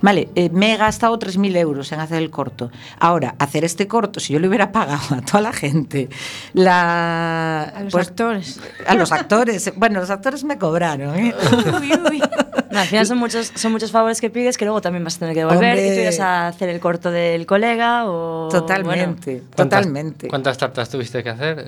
Vale, 0.00 0.28
eh, 0.36 0.50
me 0.50 0.72
he 0.72 0.76
gastado 0.76 1.18
3.000 1.18 1.56
euros 1.56 1.90
en 1.90 1.98
hacer 1.98 2.18
el 2.18 2.30
corto. 2.30 2.70
Ahora, 3.00 3.34
hacer 3.40 3.64
este 3.64 3.88
corto, 3.88 4.20
si 4.20 4.32
yo 4.32 4.38
le 4.38 4.46
hubiera 4.46 4.70
pagado 4.70 5.16
a 5.16 5.20
toda 5.20 5.40
la 5.40 5.52
gente, 5.52 6.08
la, 6.52 7.62
A 7.62 7.82
los 7.82 7.92
pues, 7.92 8.06
actores. 8.06 8.60
a 8.86 8.94
los 8.94 9.10
actores, 9.10 9.72
bueno, 9.74 9.98
los 9.98 10.10
actores 10.10 10.44
me 10.44 10.58
cobraron. 10.58 11.16
¿eh? 11.16 11.34
Uy, 11.80 11.92
uy. 12.08 12.22
Al 12.70 12.86
final 12.86 13.06
son 13.06 13.18
muchos, 13.18 13.52
son 13.54 13.72
muchos 13.72 13.90
favores 13.90 14.20
que 14.20 14.30
pides 14.30 14.56
que 14.56 14.64
luego 14.64 14.80
también 14.80 15.04
vas 15.04 15.16
a 15.16 15.18
tener 15.20 15.34
que 15.34 15.40
devolver, 15.40 15.76
Hombre. 15.76 15.94
tú 15.94 16.00
ibas 16.00 16.20
a 16.20 16.48
hacer 16.48 16.68
el 16.68 16.80
corto 16.80 17.10
del 17.10 17.46
colega 17.46 18.08
o... 18.08 18.48
Totalmente, 18.50 19.42
totalmente. 19.54 20.28
¿Cuántas 20.28 20.56
tartas 20.58 20.88
tuviste 20.88 21.22
que 21.22 21.30
hacer? 21.30 21.64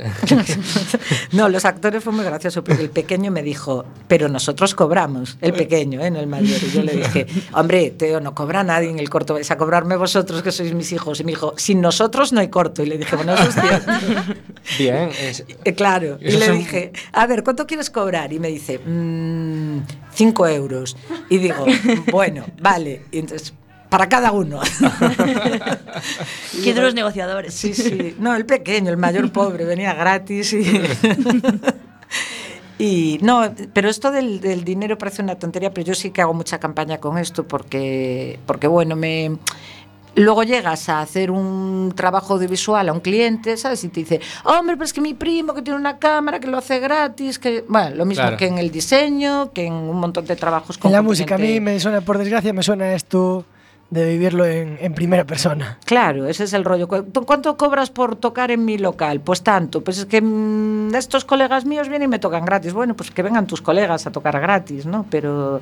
no, 1.33 1.49
los 1.49 1.65
actores 1.65 2.03
fue 2.03 2.13
muy 2.13 2.25
gracioso 2.25 2.63
porque 2.63 2.83
el 2.83 2.91
pequeño 2.91 3.31
me 3.31 3.43
dijo, 3.43 3.85
pero 4.07 4.29
nosotros 4.29 4.75
cobramos, 4.75 5.39
el 5.41 5.53
pequeño, 5.53 6.01
¿eh? 6.01 6.11
no 6.11 6.21
el 6.21 6.27
mayor. 6.27 6.63
Y 6.63 6.71
yo 6.71 6.83
le 6.83 6.93
dije, 6.93 7.27
Hombre, 7.53 7.91
Teo, 7.91 8.21
no 8.21 8.35
cobra 8.35 8.63
nadie 8.65 8.91
en 8.91 8.99
el 8.99 9.11
corto, 9.11 9.35
vais 9.35 9.51
a 9.51 9.57
cobrarme 9.57 9.97
vosotros 9.97 10.43
que 10.43 10.53
sois 10.53 10.75
mis 10.75 10.93
hijos. 10.93 11.21
Y 11.21 11.25
me 11.25 11.33
dijo, 11.33 11.55
sin 11.57 11.81
nosotros 11.81 12.33
no 12.33 12.41
hay 12.41 12.49
corto. 12.49 12.83
Y 12.83 12.87
le 12.87 12.99
dije, 12.99 13.17
bueno, 13.17 13.35
eso 13.35 13.45
es 13.45 13.55
cierto. 13.55 13.93
Bien. 14.79 15.11
Eh, 15.65 15.75
claro. 15.75 16.19
Y 16.21 16.33
le 16.33 16.51
dije, 16.53 16.93
a 17.13 17.27
ver, 17.27 17.43
¿cuánto 17.43 17.67
quieres 17.67 17.91
cobrar? 17.91 18.33
Y 18.33 18.39
me 18.39 18.49
dice, 18.49 18.79
mmm, 18.79 19.79
5 20.15 20.47
euros. 20.49 20.97
Y 21.29 21.39
digo, 21.39 21.67
bueno, 22.11 22.45
vale. 22.61 23.03
Y 23.11 23.19
entonces, 23.19 23.53
para 23.89 24.09
cada 24.09 24.33
uno. 24.33 24.61
Qué 26.65 26.75
duros 26.75 26.95
negociadores. 26.95 27.55
Sí, 27.55 27.75
sí. 27.75 28.17
No, 28.19 28.35
el 28.35 28.47
pequeño, 28.47 28.91
el 28.91 28.97
mayor 28.97 29.31
pobre, 29.33 29.65
venía 29.65 29.95
gratis 29.95 30.53
y... 32.79 33.19
No, 33.21 33.55
pero 33.73 33.91
esto 33.91 34.11
del, 34.11 34.41
del, 34.41 34.65
dinero 34.65 34.97
parece 34.97 35.23
una 35.23 35.39
tontería, 35.39 35.75
pero 35.75 35.87
yo 35.87 35.95
sí 35.95 36.11
que 36.11 36.23
hago 36.23 36.33
mucha 36.33 36.59
campaña 36.59 36.99
con 36.99 37.19
esto 37.19 37.47
porque, 37.47 38.39
porque 38.47 38.67
bueno, 38.67 38.97
me, 38.97 39.37
Luego 40.15 40.43
llegas 40.43 40.89
a 40.89 41.01
hacer 41.01 41.31
un 41.31 41.93
trabajo 41.97 42.35
audiovisual 42.35 42.89
a 42.89 42.93
un 42.93 43.01
cliente, 43.01 43.57
¿sabes? 43.57 43.83
Y 43.85 43.89
te 43.89 44.01
dice, 44.01 44.21
hombre, 44.45 44.77
pero 44.77 44.85
es 44.85 44.93
que 44.93 45.01
mi 45.01 45.15
primo 45.15 45.55
que 45.55 45.63
tiene 45.63 45.79
una 45.79 45.99
cámara, 45.99 46.39
que 46.39 46.49
lo 46.49 46.59
hace 46.59 46.79
gratis, 46.81 47.39
que... 47.39 47.65
Bueno, 47.67 47.97
lo 47.97 48.05
mismo 48.05 48.23
Claro. 48.23 48.37
que 48.37 48.47
en 48.47 48.59
el 48.59 48.71
diseño, 48.71 49.53
que 49.53 49.67
en 49.67 49.73
un 49.73 49.99
montón 49.99 50.27
de 50.27 50.37
trabajos 50.37 50.79
En 50.85 50.93
la 50.93 51.03
música, 51.03 51.37
a 51.37 51.39
mí 51.39 51.61
me 51.61 51.81
suena, 51.81 52.03
por 52.03 52.19
desgracia, 52.19 52.53
me 52.53 52.63
suena 52.63 52.93
esto 52.95 53.45
de 53.93 54.09
vivirlo 54.09 54.47
en, 54.47 54.95
primera 54.95 55.25
persona. 55.27 55.79
Claro, 55.85 56.27
ese 56.27 56.45
es 56.45 56.55
el 56.55 56.65
rollo. 56.65 56.89
¿Cu- 56.89 57.03
¿tú 57.03 57.27
¿Cuánto 57.27 57.59
cobras 57.59 57.91
por 57.91 58.17
tocar 58.17 58.51
en 58.51 58.65
mi 58.65 58.79
local? 58.79 59.21
Pues 59.21 59.43
tanto. 59.43 59.85
Pues 59.85 59.99
es 59.99 60.07
que 60.07 60.23
mm, 60.23 60.95
estos 60.95 61.27
colegas 61.27 61.67
míos 61.67 61.91
vienen 61.91 62.07
y 62.07 62.11
me 62.13 62.19
tocan 62.19 62.47
gratis. 62.47 62.73
Bueno, 62.73 62.95
pues 62.97 63.11
que 63.11 63.23
vengan 63.23 63.47
tus 63.47 63.61
colegas 63.61 64.07
a 64.07 64.11
tocar 64.11 64.41
gratis, 64.41 64.87
¿no? 64.87 65.05
Pero 65.11 65.61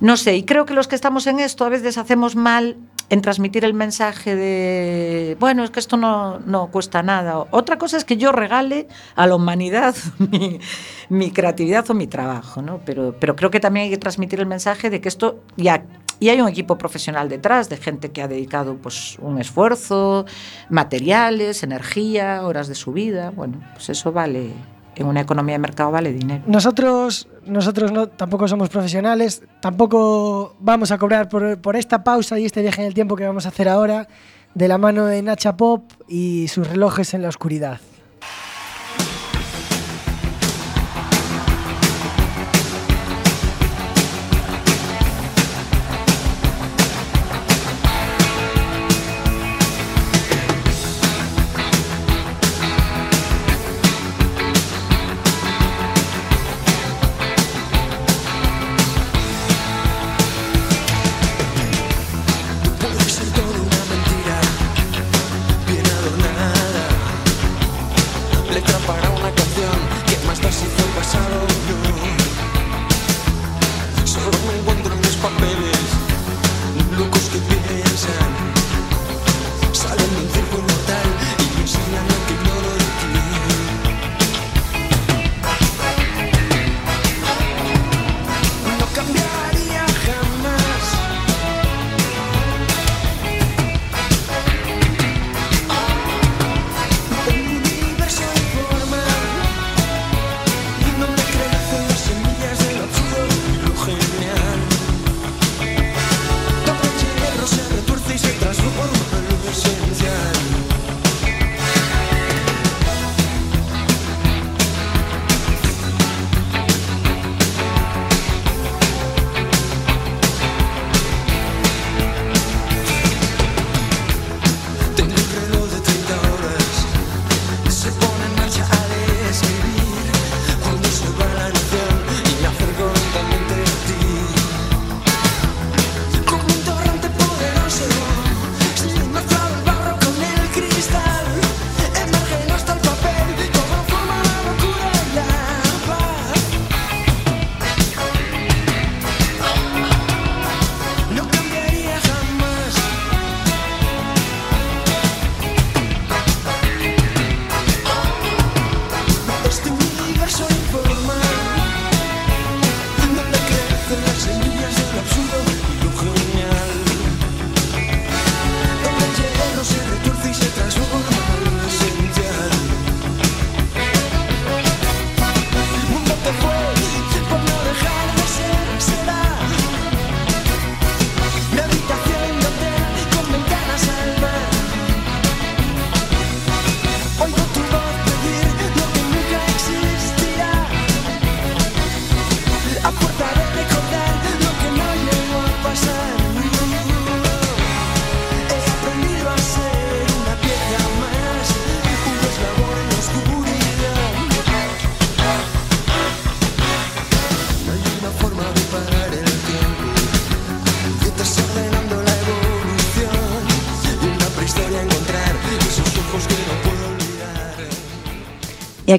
no 0.00 0.16
sé, 0.18 0.36
y 0.36 0.42
creo 0.42 0.66
que 0.66 0.74
los 0.74 0.86
que 0.86 0.94
estamos 0.96 1.26
en 1.26 1.40
esto 1.40 1.64
a 1.64 1.70
veces 1.70 1.96
hacemos 1.96 2.36
mal 2.36 2.76
en 3.08 3.20
transmitir 3.22 3.64
el 3.64 3.74
mensaje 3.74 4.36
de, 4.36 5.36
bueno, 5.40 5.64
es 5.64 5.70
que 5.70 5.80
esto 5.80 5.96
no, 5.96 6.40
no 6.40 6.68
cuesta 6.68 7.02
nada. 7.02 7.44
Otra 7.50 7.78
cosa 7.78 7.96
es 7.96 8.04
que 8.04 8.16
yo 8.18 8.32
regale 8.32 8.86
a 9.16 9.26
la 9.26 9.34
humanidad 9.34 9.94
mi, 10.18 10.60
mi 11.08 11.30
creatividad 11.30 11.88
o 11.90 11.94
mi 11.94 12.06
trabajo, 12.06 12.60
¿no? 12.62 12.80
Pero, 12.84 13.14
pero 13.18 13.34
creo 13.36 13.50
que 13.50 13.60
también 13.60 13.84
hay 13.84 13.90
que 13.90 13.98
transmitir 13.98 14.40
el 14.40 14.46
mensaje 14.46 14.90
de 14.90 15.00
que 15.00 15.08
esto 15.08 15.40
ya 15.56 15.84
y 16.22 16.28
hay 16.28 16.40
un 16.40 16.46
equipo 16.46 16.78
profesional 16.78 17.28
detrás 17.28 17.68
de 17.68 17.76
gente 17.76 18.12
que 18.12 18.22
ha 18.22 18.28
dedicado 18.28 18.76
pues 18.76 19.18
un 19.20 19.40
esfuerzo, 19.40 20.24
materiales, 20.68 21.64
energía, 21.64 22.46
horas 22.46 22.68
de 22.68 22.76
su 22.76 22.92
vida. 22.92 23.30
Bueno, 23.30 23.60
pues 23.72 23.90
eso 23.90 24.12
vale, 24.12 24.52
en 24.94 25.06
una 25.08 25.20
economía 25.20 25.54
de 25.54 25.58
mercado 25.58 25.90
vale 25.90 26.12
dinero. 26.12 26.44
Nosotros, 26.46 27.26
nosotros 27.44 27.90
no, 27.90 28.06
tampoco 28.06 28.46
somos 28.46 28.68
profesionales, 28.68 29.42
tampoco 29.58 30.54
vamos 30.60 30.92
a 30.92 30.98
cobrar 30.98 31.28
por, 31.28 31.60
por 31.60 31.74
esta 31.74 32.04
pausa 32.04 32.38
y 32.38 32.44
este 32.44 32.62
viaje 32.62 32.82
en 32.82 32.86
el 32.86 32.94
tiempo 32.94 33.16
que 33.16 33.26
vamos 33.26 33.46
a 33.46 33.48
hacer 33.48 33.68
ahora 33.68 34.06
de 34.54 34.68
la 34.68 34.78
mano 34.78 35.06
de 35.06 35.22
Nacha 35.22 35.56
Pop 35.56 35.90
y 36.06 36.46
sus 36.46 36.68
relojes 36.68 37.14
en 37.14 37.22
la 37.22 37.30
oscuridad. 37.30 37.80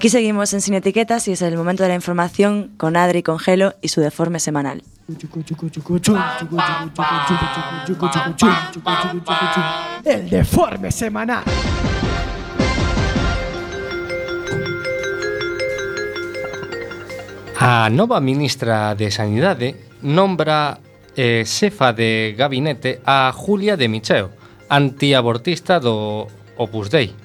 Aquí 0.03 0.09
seguimos 0.09 0.53
en 0.53 0.59
Sin 0.59 0.73
Etiquetas 0.73 1.29
y 1.29 1.31
es 1.31 1.41
el 1.41 1.55
momento 1.55 1.81
de 1.81 1.87
la 1.87 1.95
información 1.95 2.73
con 2.75 2.97
Adri 2.97 3.23
Congelo 3.23 3.73
y 3.81 3.87
su 3.87 4.01
deforme 4.01 4.41
semanal. 4.41 4.83
El 10.03 10.29
deforme 10.29 10.91
semanal. 10.91 11.45
A 17.57 17.89
nova 17.89 18.19
ministra 18.19 18.95
de 18.95 19.09
Sanidade 19.09 19.87
nombra 20.01 20.79
eh, 21.15 21.45
xefa 21.47 21.93
de 21.93 22.35
gabinete 22.37 22.99
a 23.05 23.31
Julia 23.31 23.77
de 23.77 23.87
Micheo, 23.87 24.31
antiabortista 24.67 25.79
do 25.79 26.27
Opus 26.57 26.89
Dei. 26.91 27.22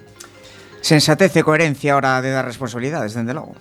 Sensatez 0.80 1.34
e 1.36 1.42
coherencia 1.42 1.94
a 1.94 1.98
hora 1.98 2.12
de 2.22 2.30
dar 2.30 2.46
responsabilidades, 2.46 3.14
dende 3.14 3.34
logo. 3.34 3.58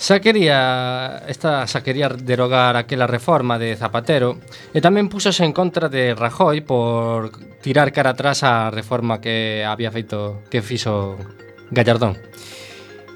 Xa 0.00 0.16
quería, 0.24 1.20
esta 1.28 1.68
xa 1.68 1.84
quería 1.84 2.08
derogar 2.08 2.72
aquela 2.72 3.04
reforma 3.04 3.60
de 3.60 3.76
Zapatero 3.76 4.40
e 4.72 4.80
tamén 4.80 5.12
púxose 5.12 5.44
en 5.44 5.52
contra 5.52 5.92
de 5.92 6.16
Rajoy 6.16 6.64
por 6.64 7.36
tirar 7.60 7.92
cara 7.92 8.16
atrás 8.16 8.40
a 8.40 8.72
reforma 8.72 9.20
que 9.20 9.60
había 9.60 9.92
feito, 9.92 10.40
que 10.48 10.64
fixo 10.64 11.20
Gallardón. 11.68 12.16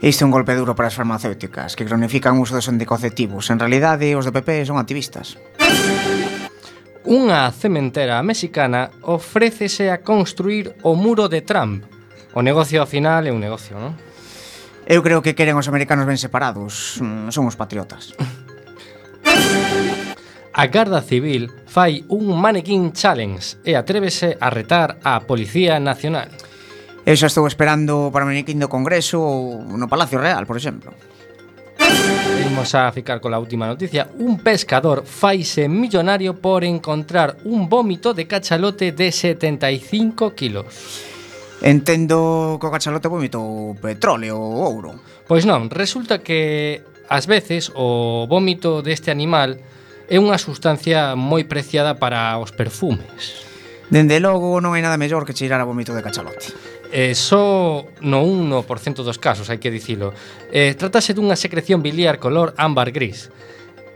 Isto 0.05 0.21
é 0.23 0.29
un 0.29 0.35
golpe 0.37 0.53
duro 0.53 0.77
para 0.77 0.93
as 0.93 0.97
farmacéuticas 1.01 1.73
que 1.73 1.89
cronifican 1.89 2.37
o 2.37 2.45
uso 2.45 2.53
dos 2.53 2.69
anticonceptivos. 2.69 3.49
En 3.49 3.57
realidade, 3.57 4.13
os 4.13 4.29
do 4.29 4.37
PP 4.37 4.69
son 4.69 4.77
activistas. 4.77 5.41
Unha 7.09 7.49
cementera 7.49 8.21
mexicana 8.21 8.93
ofrécese 9.09 9.89
a 9.89 10.05
construir 10.05 10.77
o 10.85 10.93
muro 10.93 11.33
de 11.33 11.41
Trump 11.41 11.94
O 12.35 12.43
negocio 12.43 12.83
ao 12.83 12.91
final 12.91 13.23
é 13.23 13.31
un 13.31 13.39
negocio, 13.39 13.79
non? 13.79 13.95
Eu 14.91 15.07
creo 15.07 15.23
que 15.23 15.39
queren 15.39 15.55
os 15.55 15.71
americanos 15.71 16.03
ben 16.03 16.19
separados. 16.19 16.99
Mm, 16.99 17.31
son 17.31 17.47
os 17.47 17.55
patriotas. 17.55 18.13
A 20.55 20.67
Garda 20.67 20.99
Civil 20.99 21.47
fai 21.71 22.03
un 22.11 22.35
mannequin 22.35 22.91
challenge 22.91 23.63
e 23.63 23.79
atrévese 23.79 24.35
a 24.43 24.51
retar 24.51 24.99
a 25.07 25.23
Policía 25.23 25.79
Nacional. 25.79 26.27
Eu 27.07 27.15
xa 27.15 27.31
estou 27.31 27.47
esperando 27.47 28.11
para 28.11 28.27
o 28.27 28.29
mannequin 28.29 28.59
do 28.59 28.67
Congreso 28.67 29.23
ou 29.23 29.63
no 29.63 29.87
Palacio 29.87 30.19
Real, 30.19 30.43
por 30.43 30.59
exemplo. 30.59 30.91
Vamos 32.45 32.75
a 32.75 32.91
ficar 32.91 33.23
cola 33.23 33.39
última 33.39 33.71
noticia. 33.71 34.11
Un 34.19 34.43
pescador 34.43 35.07
faise 35.07 35.71
millonario 35.71 36.35
por 36.35 36.67
encontrar 36.67 37.39
un 37.47 37.71
vómito 37.71 38.11
de 38.11 38.27
cachalote 38.27 38.91
de 38.91 39.15
75 39.15 40.35
kilos. 40.35 41.14
Entendo 41.65 42.61
que 42.61 42.67
o 42.69 42.75
cachalote 42.77 43.09
vomitou 43.09 43.73
petróleo 43.81 44.37
ou 44.37 44.69
ouro. 44.69 45.01
Pois 45.25 45.49
non, 45.49 45.73
resulta 45.73 46.21
que 46.21 46.85
ás 47.09 47.25
veces 47.25 47.73
o 47.73 48.29
vómito 48.29 48.85
deste 48.85 49.09
animal 49.09 49.57
é 50.05 50.21
unha 50.21 50.37
sustancia 50.37 51.17
moi 51.17 51.49
preciada 51.49 51.97
para 51.97 52.37
os 52.37 52.53
perfumes. 52.53 53.49
Dende 53.89 54.21
logo 54.21 54.61
non 54.61 54.77
hai 54.77 54.85
nada 54.85 55.01
mellor 55.01 55.25
que 55.25 55.33
cheirar 55.33 55.57
a 55.57 55.65
vómito 55.65 55.97
de 55.97 56.05
cachalote. 56.05 56.53
Eh, 56.93 57.17
só 57.17 57.81
no 58.05 58.21
1% 58.21 59.01
dos 59.01 59.17
casos, 59.17 59.49
hai 59.49 59.57
que 59.57 59.73
dicilo. 59.73 60.13
Eh, 60.53 60.77
tratase 60.77 61.17
dunha 61.17 61.33
secreción 61.33 61.81
biliar 61.81 62.21
color 62.21 62.53
ámbar 62.61 62.93
gris. 62.93 63.33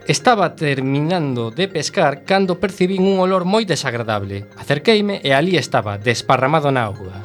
Estaba 0.09 0.57
terminando 0.57 1.53
de 1.53 1.69
pescar 1.69 2.25
cando 2.25 2.57
percibín 2.57 3.05
un 3.05 3.21
olor 3.21 3.45
moi 3.45 3.61
desagradable. 3.61 4.49
Acerqueime 4.57 5.21
e 5.21 5.37
ali 5.37 5.53
estaba, 5.53 6.01
desparramado 6.01 6.73
na 6.73 6.89
auga. 6.89 7.21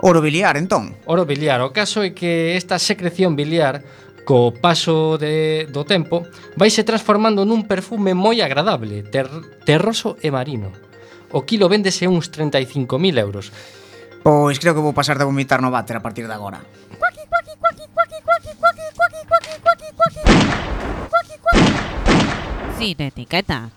Oro 0.00 0.20
biliar, 0.20 0.56
entón? 0.56 0.96
Oro 1.04 1.28
biliar. 1.28 1.60
O 1.60 1.76
caso 1.76 2.00
é 2.00 2.16
que 2.16 2.56
esta 2.56 2.80
secreción 2.80 3.36
biliar 3.36 3.84
co 4.24 4.52
paso 4.52 5.20
de, 5.20 5.68
do 5.68 5.84
tempo 5.84 6.24
vaise 6.56 6.84
transformando 6.84 7.44
nun 7.44 7.68
perfume 7.68 8.16
moi 8.16 8.40
agradable, 8.40 9.04
ter, 9.04 9.28
terroso 9.68 10.16
e 10.24 10.32
marino. 10.32 10.72
O 11.36 11.44
kilo 11.44 11.68
véndese 11.68 12.08
uns 12.08 12.32
35.000 12.32 13.20
euros. 13.20 13.52
Pois 14.24 14.56
creo 14.56 14.72
que 14.72 14.84
vou 14.84 14.96
pasar 14.96 15.20
de 15.20 15.28
vomitar 15.28 15.60
no 15.60 15.72
váter 15.72 16.00
a 16.00 16.04
partir 16.04 16.24
de 16.24 16.32
agora. 16.32 16.64
Cuaqui. 16.96 17.20
Sin 22.80 22.96
etiqueta. 22.96 23.68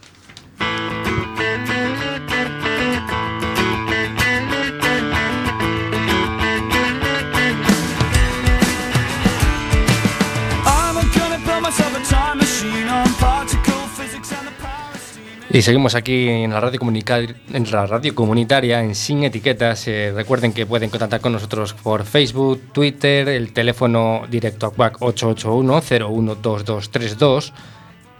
Y 15.53 15.61
seguimos 15.61 15.93
aquí 15.93 16.27
en 16.27 16.51
la 16.51 16.59
radio, 16.59 16.81
en 16.81 17.71
la 17.71 17.85
radio 17.85 18.15
comunitaria 18.15 18.81
en 18.81 18.95
Sin 18.95 19.23
Etiquetas. 19.23 19.87
Eh, 19.87 20.11
recuerden 20.11 20.51
que 20.51 20.65
pueden 20.65 20.89
contactar 20.89 21.21
con 21.21 21.31
nosotros 21.31 21.75
por 21.75 22.05
Facebook, 22.05 22.71
Twitter, 22.73 23.29
el 23.29 23.53
teléfono 23.53 24.23
directo 24.27 24.65
a 24.65 24.71
CUAC 24.71 24.97
881-012232 24.97 27.53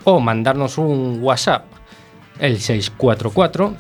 o 0.04 0.20
mandarnos 0.20 0.78
un 0.78 1.18
WhatsApp, 1.24 1.66
el 2.38 2.62
644 2.62 3.78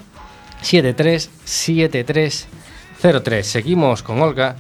737303. 0.64 3.46
Seguimos 3.46 4.02
con 4.02 4.20
Olga 4.20 4.56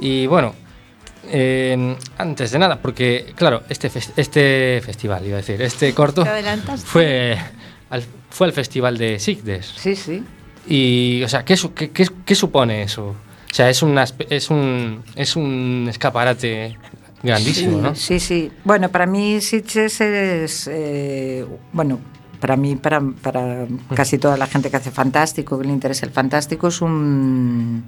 y 0.00 0.28
bueno, 0.28 0.54
eh, 1.26 1.96
antes 2.16 2.52
de 2.52 2.58
nada, 2.60 2.80
porque 2.80 3.32
claro, 3.34 3.64
este, 3.68 3.90
este 4.14 4.80
festival, 4.84 5.26
iba 5.26 5.34
a 5.34 5.38
decir, 5.38 5.60
este 5.60 5.92
corto 5.92 6.24
fue 6.84 7.36
fue 8.30 8.46
al 8.46 8.52
festival 8.52 8.98
de 8.98 9.18
Sigdes. 9.18 9.72
Sí, 9.76 9.96
sí. 9.96 10.22
Y, 10.68 11.22
o 11.22 11.28
sea, 11.28 11.44
¿qué, 11.44 11.56
qué, 11.74 11.90
qué- 11.90 12.08
qué 12.24 12.34
supone 12.34 12.82
eso? 12.82 13.08
O 13.50 13.54
sea, 13.54 13.70
es, 13.70 13.82
una, 13.82 14.04
es, 14.28 14.50
un, 14.50 15.02
es 15.16 15.34
un 15.36 15.86
escaparate 15.88 16.76
grandísimo, 17.22 17.76
sí, 17.78 17.82
¿no? 17.82 17.94
Sí, 17.94 18.20
sí. 18.20 18.52
Bueno, 18.64 18.90
para 18.90 19.06
mí 19.06 19.40
Sitges 19.40 20.00
es, 20.02 20.68
eh, 20.70 21.46
bueno, 21.72 21.98
para 22.40 22.56
mí, 22.56 22.76
para, 22.76 23.00
para 23.00 23.66
casi 23.94 24.18
toda 24.18 24.36
la 24.36 24.46
gente 24.46 24.70
que 24.70 24.76
hace 24.76 24.90
fantástico, 24.90 25.58
que 25.58 25.66
le 25.66 25.72
interesa 25.72 26.06
el 26.06 26.12
fantástico, 26.12 26.68
es 26.68 26.80
un, 26.80 27.84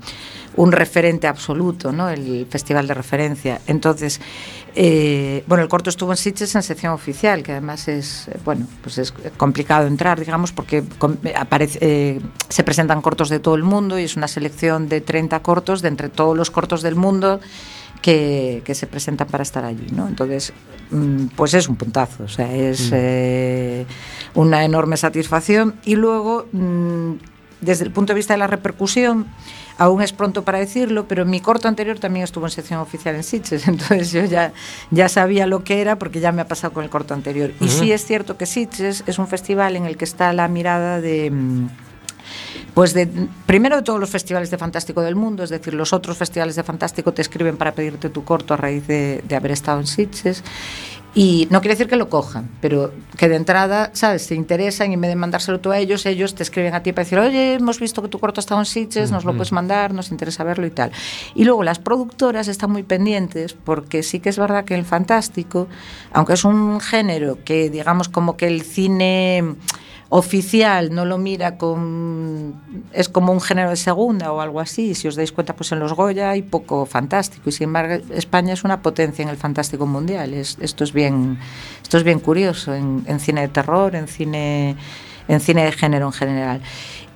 un 0.56 0.72
referente 0.72 1.26
absoluto, 1.26 1.92
¿no? 1.92 2.08
El 2.08 2.46
festival 2.50 2.86
de 2.86 2.94
referencia. 2.94 3.60
Entonces, 3.66 4.20
eh, 4.74 5.44
bueno, 5.46 5.62
el 5.62 5.68
corto 5.68 5.90
estuvo 5.90 6.10
en 6.12 6.16
Sitges 6.16 6.54
en 6.54 6.62
sección 6.62 6.92
oficial, 6.92 7.42
que 7.42 7.52
además 7.52 7.88
es, 7.88 8.28
bueno, 8.44 8.66
pues 8.82 8.98
es 8.98 9.12
complicado 9.36 9.86
entrar, 9.86 10.18
digamos, 10.18 10.52
porque 10.52 10.82
aparece, 11.36 11.78
eh, 11.80 12.20
se 12.48 12.62
presentan 12.64 13.00
cortos 13.02 13.28
de 13.28 13.38
todo 13.40 13.54
el 13.54 13.62
mundo 13.64 13.98
y 13.98 14.04
es 14.04 14.16
una 14.16 14.28
selección 14.28 14.88
de 14.88 15.00
30 15.00 15.40
cortos 15.42 15.82
de 15.82 15.88
entre 15.88 16.08
todos 16.08 16.36
los 16.36 16.50
cortos 16.50 16.82
del 16.82 16.94
mundo 16.96 17.40
que, 18.02 18.62
que 18.64 18.74
se 18.74 18.86
presentan 18.86 19.28
para 19.28 19.42
estar 19.42 19.64
allí, 19.64 19.86
¿no? 19.92 20.08
Entonces, 20.08 20.52
mm, 20.90 21.26
pues 21.36 21.52
es 21.52 21.68
un 21.68 21.76
puntazo, 21.76 22.24
o 22.24 22.28
sea, 22.28 22.50
es 22.54 22.90
Mm. 22.90 22.94
eh, 22.94 23.86
una 24.35 24.64
enorme 24.64 24.97
satisfacción 24.97 25.75
y 25.85 25.97
luego, 25.97 26.47
mm, 26.53 27.12
desde 27.61 27.85
el 27.85 27.90
punto 27.90 28.12
de 28.12 28.16
vista 28.16 28.35
de 28.35 28.38
la 28.38 28.47
repercusión, 28.47 29.27
aún 29.81 30.03
es 30.03 30.12
pronto 30.12 30.45
para 30.45 30.59
decirlo, 30.59 31.07
pero 31.09 31.25
mi 31.25 31.40
corto 31.40 31.66
anterior 31.66 31.99
también 31.99 32.25
estuvo 32.25 32.47
en 32.47 32.51
sección 32.51 32.81
oficial 32.81 33.14
en 33.14 33.23
Sitges, 33.23 33.66
entonces 33.69 34.12
yo 34.12 34.25
ya, 34.25 34.53
ya 34.90 35.09
sabía 35.09 35.47
lo 35.47 35.64
que 35.64 35.81
era 35.81 35.99
porque 35.99 36.21
ya 36.21 36.33
me 36.33 36.43
ha 36.43 36.49
pasado 36.49 36.73
con 36.73 36.85
el 36.85 36.90
corto 36.90 37.14
anterior. 37.14 37.53
Y 37.61 37.69
sí 37.69 37.90
es 37.90 38.05
cierto 38.05 38.37
que 38.37 38.47
Sitges 38.47 39.05
es 39.07 39.19
un 39.19 39.27
festival 39.27 39.77
en 39.77 39.87
el 39.87 39.97
que 39.97 40.05
está 40.05 40.33
la 40.33 40.49
mirada 40.49 41.01
de... 41.01 41.31
mm, 41.31 41.69
pues 42.75 42.95
de, 42.95 43.09
primero 43.47 43.77
de 43.77 43.83
todos 43.83 43.99
los 43.99 44.11
festivales 44.11 44.51
de 44.51 44.59
Fantástico 44.59 45.01
del 45.01 45.16
mundo, 45.16 45.43
es 45.43 45.51
decir, 45.51 45.75
los 45.75 45.93
otros 45.93 46.16
festivales 46.16 46.57
de 46.57 46.62
Fantástico 46.62 47.12
te 47.12 47.23
escriben 47.23 47.57
para 47.57 47.73
pedirte 47.73 48.11
tu 48.11 48.23
corto 48.23 48.55
a 48.55 48.57
raíz 48.57 48.87
de, 48.87 49.25
de 49.27 49.37
haber 49.37 49.51
estado 49.51 49.81
en 49.81 49.87
Sitges. 49.87 50.45
Y 51.12 51.49
no 51.51 51.61
quiere 51.61 51.75
decir 51.75 51.88
que 51.88 51.96
lo 51.96 52.09
cojan, 52.09 52.49
pero 52.61 52.92
que 53.16 53.29
de 53.29 53.35
entrada, 53.35 53.90
¿sabes? 53.94 54.29
Te 54.29 54.37
interesan 54.37 54.90
y 54.92 54.94
en 54.94 55.01
vez 55.01 55.11
de 55.11 55.16
mandárselo 55.16 55.59
tú 55.59 55.73
a 55.73 55.79
ellos, 55.79 56.07
ellos 56.07 56.37
te 56.37 56.44
escriben 56.44 56.73
a 56.73 56.85
ti 56.85 56.92
para 56.92 57.03
decir, 57.03 57.18
oye, 57.18 57.55
hemos 57.55 57.81
visto 57.81 58.01
que 58.01 58.09
tu 58.09 58.20
corto 58.20 58.38
ha 58.38 58.42
estado 58.42 58.61
en 58.61 58.64
Sitges, 58.64 59.11
nos 59.11 59.25
lo 59.25 59.31
Ujú. 59.31 59.38
puedes 59.38 59.51
mandar, 59.51 59.92
nos 59.92 60.12
interesa 60.12 60.44
verlo 60.44 60.66
y 60.66 60.70
tal. 60.70 60.92
Y 61.35 61.44
luego 61.44 61.64
las 61.64 61.81
productoras 61.81 62.46
están 62.46 62.70
muy 62.70 62.85
pendientes 62.85 63.55
porque 63.55 64.05
sí 64.05 64.20
que 64.20 64.29
es 64.29 64.38
verdad 64.38 64.64
que 64.64 64.77
el 64.77 64.85
fantástico, 64.85 65.66
aunque 66.12 66.35
es 66.35 66.44
un 66.44 66.81
género 66.81 67.38
que 67.44 67.70
digamos 67.70 68.09
como 68.09 68.37
que 68.37 68.46
el 68.46 68.62
cine 68.62 69.57
oficial 70.12 70.92
no 70.92 71.05
lo 71.05 71.18
mira 71.18 71.57
con 71.57 72.55
es 72.92 73.09
como 73.09 73.33
un 73.33 73.40
género 73.40 73.70
de 73.70 73.77
segunda 73.77 74.33
o 74.33 74.40
algo 74.40 74.59
así 74.61 74.94
si 74.96 75.07
os 75.07 75.14
dais 75.14 75.31
cuenta 75.31 75.55
pues 75.55 75.70
en 75.70 75.79
los 75.79 75.92
Goya 75.94 76.31
hay 76.31 76.42
poco 76.42 76.85
fantástico 76.85 77.49
y 77.49 77.53
sin 77.53 77.64
embargo 77.68 78.05
España 78.12 78.53
es 78.53 78.64
una 78.64 78.83
potencia 78.83 79.23
en 79.23 79.29
el 79.29 79.37
fantástico 79.37 79.87
mundial 79.87 80.35
es- 80.35 80.59
esto 80.61 80.83
es 80.83 80.92
bien 80.92 81.38
esto 81.81 81.96
es 81.96 82.03
bien 82.03 82.18
curioso 82.18 82.75
en, 82.75 83.05
en 83.07 83.20
cine 83.20 83.42
de 83.42 83.49
terror 83.49 83.94
en 83.94 84.09
cine 84.09 84.77
en 85.29 85.40
cine 85.40 85.64
de 85.64 85.73
género 85.73 86.07
en 86.07 86.12
general 86.12 86.61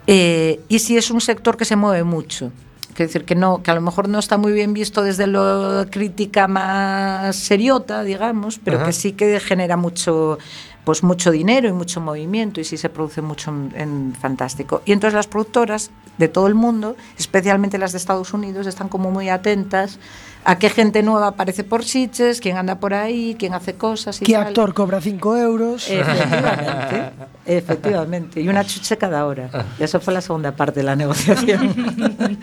Eh, 0.07 0.61
y 0.69 0.79
si 0.81 0.97
es 0.99 1.11
un 1.11 1.21
sector 1.21 1.57
que 1.57 1.65
se 1.65 1.77
mueve 1.77 2.05
mucho 2.05 2.53
Quiero 2.95 3.09
decir 3.09 3.25
que 3.25 3.35
no, 3.35 3.61
que 3.63 3.73
a 3.73 3.75
lo 3.75 3.81
mejor 3.81 4.09
no 4.09 4.21
está 4.21 4.37
muy 4.39 4.53
bien 4.53 4.73
visto 4.73 5.03
desde 5.03 5.27
la 5.27 5.85
crítica 5.91 6.47
más 6.47 7.35
seriota, 7.35 8.05
digamos, 8.05 8.61
pero 8.63 8.77
Ajá. 8.77 8.87
que 8.87 8.93
sí 8.93 9.13
que 9.15 9.41
genera 9.41 9.77
mucho 9.77 10.39
pues 10.85 11.03
mucho 11.03 11.31
dinero 11.31 11.69
y 11.69 11.73
mucho 11.73 12.01
movimiento 12.01 12.61
y 12.61 12.65
sí 12.65 12.77
se 12.77 12.91
produce 12.91 13.23
mucho 13.23 13.51
en, 13.51 14.15
fantástico. 14.19 14.83
Y 14.85 14.93
entonces 14.93 15.15
las 15.15 15.27
productoras 15.27 15.91
de 16.19 16.29
todo 16.29 16.47
el 16.47 16.55
mundo, 16.55 16.97
especialmente 17.19 17.79
las 17.79 17.93
de 17.93 17.99
Estados 17.99 18.33
Unidos, 18.35 18.67
están 18.67 18.89
como 18.89 19.11
muy 19.11 19.29
atentas 19.29 19.99
a 20.45 20.59
qué 20.59 20.69
gente 20.69 21.03
nueva 21.03 21.29
aparece 21.29 21.65
por 21.65 21.85
Sitges, 21.85 22.41
quién 22.41 22.57
anda 22.57 22.79
por 22.79 22.93
ahí, 22.93 23.35
quién 23.39 23.55
hace 23.55 23.75
cosas 23.75 24.21
y 24.21 24.27
¿Qué 24.27 24.35
tal. 24.35 24.49
actor 24.49 24.75
cobra 24.75 25.01
5 25.01 25.37
euros? 25.39 25.91
Efectivamente, 25.91 27.13
efectivamente. 27.47 28.41
Y 28.43 28.49
una 28.49 28.65
chuche 28.65 28.99
cada 28.99 29.25
hora. 29.27 29.49
Y 29.79 29.85
eso 29.85 30.01
fue 30.01 30.13
la 30.13 30.21
segunda 30.21 30.53
parte 30.53 30.81
de 30.81 30.85
la 30.85 30.97
negociación. 30.97 31.75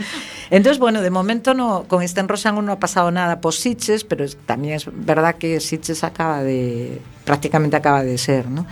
Entonces, 0.50 0.80
bueno, 0.80 1.02
de 1.02 1.12
momento 1.12 1.54
no, 1.54 1.86
con 1.88 2.02
este 2.02 2.22
Rosango 2.24 2.62
no 2.62 2.74
ha 2.74 2.80
pasado 2.80 3.12
nada 3.12 3.40
por 3.40 3.54
Sitges, 3.54 4.04
pero 4.04 4.26
también 4.46 4.76
es 4.76 4.88
verdad 4.92 5.36
que 5.36 5.60
Sitges 5.60 6.04
acaba 6.04 6.42
de, 6.44 7.02
prácticamente 7.24 7.78
acaba 7.78 8.04
de 8.04 8.18
ser, 8.18 8.50
¿no? 8.50 8.66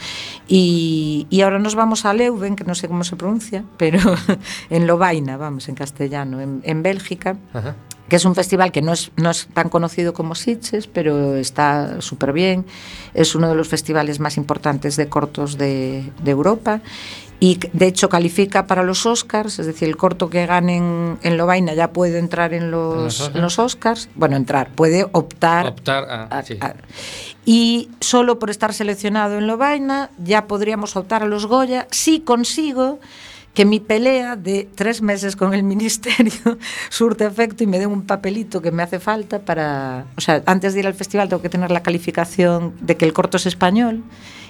Y, 0.48 1.28
y 1.30 1.42
ahora 1.42 1.60
nos 1.60 1.76
vamos 1.76 2.06
a 2.06 2.14
Leuven, 2.14 2.56
que 2.56 2.64
no 2.64 2.74
sé 2.74 2.88
cómo 2.88 3.04
se 3.04 3.16
pronuncia, 3.16 3.64
pero 3.78 4.00
en 4.70 4.88
Lovaina, 4.88 5.38
vamos, 5.38 5.70
en 5.70 5.76
castellano, 5.76 6.42
en, 6.42 6.62
en 6.64 6.84
Bélgica 6.84 7.38
Ajá. 7.54 7.76
Que 8.10 8.16
es 8.16 8.26
un 8.26 8.36
festival 8.36 8.72
que 8.72 8.82
no 8.82 8.94
es, 8.94 9.12
no 9.16 9.30
es 9.30 9.48
tan 9.54 9.70
conocido 9.70 10.14
como 10.14 10.36
Sitges, 10.36 10.88
pero 10.88 11.36
está 11.36 12.02
súper 12.02 12.34
bien. 12.34 12.66
Es 13.14 13.36
uno 13.36 13.48
de 13.48 13.56
los 13.56 13.68
festivales 13.68 14.20
más 14.20 14.38
importantes 14.38 14.96
de 14.96 15.08
cortos 15.08 15.58
de, 15.58 16.12
de 16.24 16.32
Europa 16.32 16.82
y 17.40 17.58
de 17.72 17.88
hecho 17.88 18.10
califica 18.10 18.68
para 18.68 18.84
los 18.84 19.06
Oscars, 19.06 19.60
es 19.60 19.66
decir, 19.66 19.88
el 19.88 19.96
corto 19.96 20.30
que 20.30 20.46
gane 20.46 20.76
en, 20.76 21.20
en 21.24 21.38
Lovaina 21.38 21.74
ya 21.74 21.94
puede 21.94 22.20
entrar 22.20 22.54
en 22.54 22.70
los, 22.70 23.22
Oscars? 23.22 23.36
en 23.36 23.42
los 23.42 23.60
Oscars. 23.60 24.10
Bueno, 24.16 24.36
entrar, 24.36 24.70
puede 24.72 25.08
optar 25.14 25.68
Optar 25.68 26.06
a, 26.10 26.44
sí. 26.44 26.60
y 27.46 27.90
solo 28.02 28.40
por 28.40 28.50
estar 28.50 28.74
seleccionado 28.74 29.38
en 29.38 29.48
Lovaina 29.48 30.10
ya 30.18 30.48
podríamos 30.48 30.98
optar 30.98 31.24
a 31.24 31.28
los 31.28 31.46
Goya 31.46 31.88
si 31.92 32.20
consigo 32.20 33.00
que 33.60 33.66
mi 33.66 33.82
pelea 33.82 34.38
de 34.38 34.70
tres 34.74 35.02
meses 35.02 35.36
con 35.36 35.54
el 35.54 35.64
ministerio 35.74 36.58
surte 36.88 37.26
efecto 37.26 37.62
y 37.62 37.68
me 37.68 37.78
den 37.78 37.92
un 37.92 38.04
papelito 38.04 38.62
que 38.62 38.72
me 38.72 38.84
hace 38.84 39.02
falta 39.02 39.40
para... 39.40 40.06
O 40.16 40.22
sea, 40.22 40.42
antes 40.46 40.74
de 40.74 40.80
ir 40.80 40.88
al 40.88 40.94
festival 40.94 41.28
tengo 41.28 41.42
que 41.42 41.50
tener 41.50 41.70
la 41.70 41.84
calificación 41.84 42.74
de 42.80 42.96
que 42.96 43.04
el 43.04 43.12
corto 43.12 43.36
es 43.36 43.46
español 43.46 44.06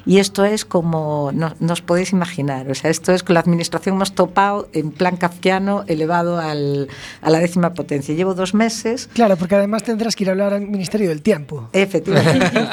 y 0.05 0.19
esto 0.19 0.45
es 0.45 0.65
como, 0.65 1.31
no, 1.33 1.53
no 1.59 1.73
os 1.73 1.81
podéis 1.81 2.11
imaginar, 2.11 2.69
o 2.69 2.75
sea, 2.75 2.89
esto 2.89 3.11
es 3.11 3.23
con 3.23 3.33
la 3.33 3.39
administración 3.39 3.95
hemos 3.95 4.13
topado 4.13 4.69
en 4.73 4.91
plan 4.91 5.17
kafkiano 5.17 5.83
elevado 5.87 6.39
al, 6.39 6.87
a 7.21 7.29
la 7.29 7.39
décima 7.39 7.73
potencia. 7.73 8.13
Llevo 8.13 8.33
dos 8.33 8.53
meses 8.53 9.09
Claro, 9.13 9.35
porque 9.37 9.55
además 9.55 9.83
tendrás 9.83 10.15
que 10.15 10.23
ir 10.23 10.29
a 10.29 10.31
hablar 10.31 10.53
al 10.53 10.61
Ministerio 10.61 11.09
del 11.09 11.21
Tiempo. 11.21 11.69
Efectivamente. 11.73 12.51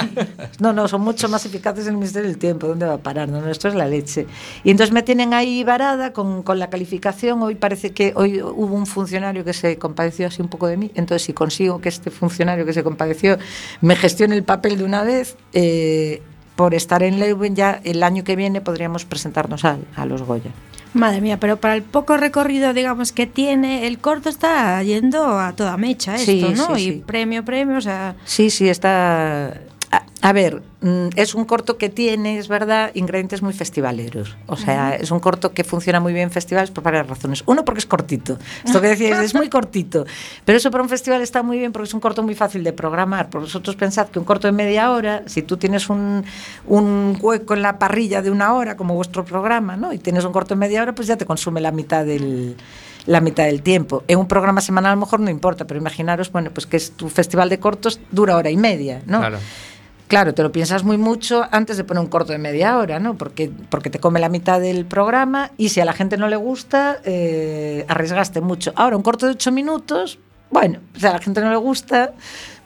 No, 0.59 0.73
no, 0.73 0.89
son 0.89 1.03
mucho 1.03 1.29
más 1.29 1.45
eficaces 1.45 1.87
en 1.87 1.93
el 1.93 1.99
Ministerio 1.99 2.29
del 2.29 2.39
Tiempo. 2.39 2.67
¿Dónde 2.67 2.87
va 2.87 2.95
a 2.95 2.99
parar? 2.99 3.29
No, 3.29 3.41
no, 3.43 3.51
esto 3.51 3.69
es 3.69 3.75
la 3.75 3.87
leche. 3.87 4.27
Y 4.65 4.71
entonces 4.71 4.93
me 4.93 5.03
tienen 5.03 5.35
ahí 5.35 5.65
varada 5.65 6.13
con 6.13 6.27
con, 6.43 6.59
la 6.59 6.71
calificación, 6.71 7.43
hoy 7.43 7.55
parece 7.55 7.93
que 7.93 8.13
hoy 8.17 8.43
hubo 8.43 8.75
un 8.75 8.87
funcionario 8.87 9.45
que 9.45 9.53
se 9.53 9.79
compadeció 9.79 10.27
así 10.27 10.43
un 10.43 10.49
poco 10.49 10.67
de 10.67 10.77
mí, 10.77 10.91
entonces 10.95 11.23
si 11.23 11.33
consigo 11.33 11.81
que 11.81 11.89
este 11.89 12.11
funcionario 12.11 12.65
que 12.65 12.73
se 12.73 12.83
compadeció 12.83 13.39
me 13.81 13.97
gestione 13.97 14.35
el 14.35 14.45
papel 14.45 14.79
de 14.79 14.85
una 14.85 15.03
vez, 15.03 15.37
eh, 15.53 16.23
por 16.57 16.75
estar 16.75 17.03
en 17.03 17.19
Leuven 17.21 17.55
ya 17.55 17.81
el 17.85 18.03
año 18.03 18.25
que 18.25 18.35
viene 18.37 18.61
podríamos 18.61 19.05
presentarnos 19.05 19.65
a, 19.65 19.77
a 19.95 20.07
los 20.07 20.23
Goya. 20.23 20.51
Madre 20.95 21.21
mía, 21.21 21.39
pero 21.39 21.59
para 21.59 21.75
el 21.77 21.83
poco 21.83 22.17
recorrido, 22.17 22.73
digamos, 22.73 23.13
que 23.13 23.27
tiene, 23.27 23.87
el 23.87 23.99
corto 23.99 24.31
está 24.31 24.83
yendo 24.83 25.39
a 25.39 25.53
toda 25.53 25.77
mecha 25.77 26.15
esto, 26.15 26.25
Sí, 26.33 26.55
¿no? 26.57 26.75
sí, 26.75 26.83
y 26.83 26.85
sí. 26.93 27.03
premio, 27.07 27.45
premio, 27.45 27.77
o 27.77 27.81
sea... 27.83 28.15
Sí, 28.25 28.49
sí, 28.49 28.69
está... 28.71 29.53
A, 29.97 30.29
a 30.29 30.33
ver, 30.33 30.63
mm, 30.81 31.09
es 31.17 31.35
un 31.35 31.45
corto 31.45 31.79
que 31.79 31.89
tiene, 31.89 32.39
es 32.39 32.49
verdad, 32.49 32.91
ingredientes 32.95 33.43
muy 33.43 33.53
festivaleros. 33.53 34.37
O 34.47 34.57
sea, 34.57 34.97
es 34.97 35.11
un 35.11 35.21
corto 35.21 35.53
que 35.53 35.65
funciona 35.65 36.01
muy 36.01 36.13
bien 36.13 36.25
en 36.25 36.31
festivales 36.31 36.71
por 36.71 36.83
varias 36.83 37.07
razones. 37.07 37.43
Uno, 37.47 37.65
porque 37.65 37.79
es 37.79 37.87
cortito. 37.87 38.39
Esto 38.65 38.81
que 38.81 38.89
decíais, 38.89 39.19
es 39.19 39.35
muy 39.35 39.49
cortito. 39.49 40.05
Pero 40.45 40.59
eso 40.59 40.71
para 40.71 40.83
un 40.83 40.89
festival 40.89 41.23
está 41.23 41.43
muy 41.43 41.59
bien 41.59 41.73
porque 41.73 41.87
es 41.87 41.95
un 41.95 42.01
corto 42.01 42.23
muy 42.23 42.35
fácil 42.35 42.65
de 42.65 42.73
programar. 42.73 43.31
Porque 43.31 43.45
vosotros 43.45 43.77
pensad 43.77 44.09
que 44.09 44.19
un 44.19 44.25
corto 44.25 44.49
de 44.49 44.53
media 44.53 44.91
hora, 44.91 45.23
si 45.27 45.43
tú 45.43 45.57
tienes 45.57 45.89
un, 45.89 46.25
un 46.67 47.17
hueco 47.21 47.55
en 47.55 47.63
la 47.63 47.79
parrilla 47.79 48.21
de 48.21 48.31
una 48.31 48.53
hora, 48.55 48.77
como 48.77 48.95
vuestro 48.95 49.25
programa, 49.25 49.77
¿no? 49.77 49.93
Y 49.93 49.99
tienes 49.99 50.25
un 50.25 50.33
corto 50.33 50.55
de 50.55 50.59
media 50.59 50.83
hora, 50.83 50.95
pues 50.95 51.09
ya 51.09 51.17
te 51.17 51.25
consume 51.25 51.61
la 51.61 51.73
mitad 51.73 52.05
del 52.05 52.57
la 53.07 53.21
mitad 53.21 53.45
del 53.45 53.63
tiempo. 53.63 54.03
En 54.09 54.19
un 54.19 54.27
programa 54.27 54.61
semanal 54.61 54.93
a 54.93 54.95
lo 54.97 55.01
mejor 55.01 55.21
no 55.21 55.31
importa, 55.31 55.65
pero 55.65 55.79
imaginaros, 55.79 56.31
bueno, 56.33 56.51
pues 56.51 56.67
que 56.67 56.77
es 56.77 56.91
tu 56.91 57.09
festival 57.09 57.49
de 57.49 57.59
cortos 57.59 58.01
dura 58.11 58.37
hora 58.37 58.51
y 58.51 58.57
media, 58.57 59.03
¿no? 59.07 59.21
Claro. 59.21 59.39
Claro, 60.09 60.35
te 60.35 60.43
lo 60.43 60.53
piensas 60.53 60.85
muy 60.85 60.99
mucho 60.99 61.47
antes 61.51 61.77
de 61.77 61.85
poner 61.85 62.01
un 62.01 62.09
corto 62.09 62.33
de 62.33 62.39
media 62.39 62.79
hora, 62.79 63.01
¿no? 63.01 63.17
Porque, 63.17 63.51
porque 63.69 63.91
te 63.91 63.99
come 63.99 64.21
la 64.21 64.29
mitad 64.29 64.61
del 64.61 64.87
programa 64.87 65.51
y 65.57 65.71
si 65.71 65.81
a 65.81 65.85
la 65.85 65.93
gente 65.93 66.17
no 66.17 66.29
le 66.29 66.37
gusta, 66.37 66.99
eh, 67.05 67.85
arriesgaste 67.89 68.41
mucho. 68.41 68.73
Ahora, 68.77 68.97
un 68.97 69.03
corto 69.03 69.27
de 69.27 69.33
ocho 69.33 69.51
minutos, 69.51 70.21
bueno, 70.51 70.79
si 70.97 71.07
a 71.07 71.13
la 71.13 71.19
gente 71.19 71.41
no 71.41 71.51
le 71.51 71.57
gusta, 71.57 72.15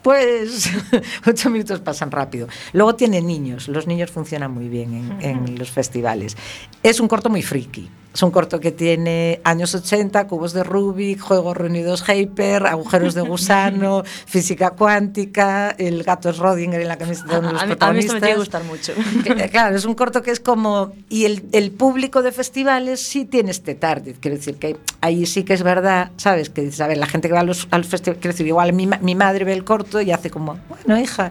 pues 0.02 0.70
ocho 1.26 1.48
minutos 1.48 1.80
pasan 1.80 2.10
rápido. 2.10 2.46
Luego 2.74 2.94
tiene 2.94 3.22
niños, 3.22 3.68
los 3.68 3.86
niños 3.86 4.10
funcionan 4.10 4.52
muy 4.52 4.68
bien 4.68 4.92
en, 4.94 5.22
en 5.22 5.58
los 5.58 5.70
festivales. 5.70 6.36
Es 6.82 7.00
un 7.00 7.08
corto 7.08 7.30
muy 7.30 7.42
friki. 7.42 7.88
Es 8.12 8.24
un 8.24 8.32
corto 8.32 8.58
que 8.58 8.72
tiene 8.72 9.40
años 9.44 9.72
80, 9.72 10.26
cubos 10.26 10.52
de 10.52 10.64
Rubik, 10.64 11.20
juegos 11.20 11.56
reunidos 11.56 12.02
Hyper, 12.08 12.66
agujeros 12.66 13.14
de 13.14 13.20
gusano, 13.22 14.02
física 14.26 14.70
cuántica, 14.70 15.70
el 15.78 16.02
gato 16.02 16.32
Schrödinger 16.32 16.80
en 16.80 16.88
la 16.88 16.96
de 16.96 17.04
uno 17.38 17.48
de 17.48 17.52
los 17.52 17.62
A 17.62 17.66
mí, 17.66 17.74
a 17.78 17.92
mí 17.92 17.98
esto 18.00 18.14
me 18.14 18.20
tiene 18.20 18.34
que 18.34 18.34
protagonistas. 18.34 18.36
gustar 18.36 18.64
mucho. 18.64 18.92
Que, 19.22 19.44
eh, 19.44 19.48
claro, 19.48 19.76
es 19.76 19.84
un 19.84 19.94
corto 19.94 20.22
que 20.22 20.32
es 20.32 20.40
como. 20.40 20.92
Y 21.08 21.24
el, 21.24 21.44
el 21.52 21.70
público 21.70 22.22
de 22.22 22.32
festivales 22.32 23.00
sí 23.00 23.24
tiene 23.26 23.52
este 23.52 23.76
target. 23.76 24.16
Quiero 24.20 24.36
decir 24.36 24.56
que 24.56 24.76
ahí 25.02 25.24
sí 25.26 25.44
que 25.44 25.54
es 25.54 25.62
verdad, 25.62 26.10
¿sabes? 26.16 26.50
Que 26.50 26.62
dices, 26.62 26.80
a 26.80 26.88
ver, 26.88 26.98
la 26.98 27.06
gente 27.06 27.28
que 27.28 27.34
va 27.34 27.40
a 27.40 27.44
los, 27.44 27.68
a 27.70 27.78
los 27.78 27.86
festivales. 27.86 28.20
Quiero 28.20 28.32
decir, 28.32 28.46
igual 28.48 28.72
mi, 28.72 28.88
mi 29.02 29.14
madre 29.14 29.44
ve 29.44 29.52
el 29.52 29.62
corto 29.64 30.00
y 30.00 30.10
hace 30.10 30.30
como, 30.30 30.58
bueno, 30.68 31.00
hija, 31.00 31.30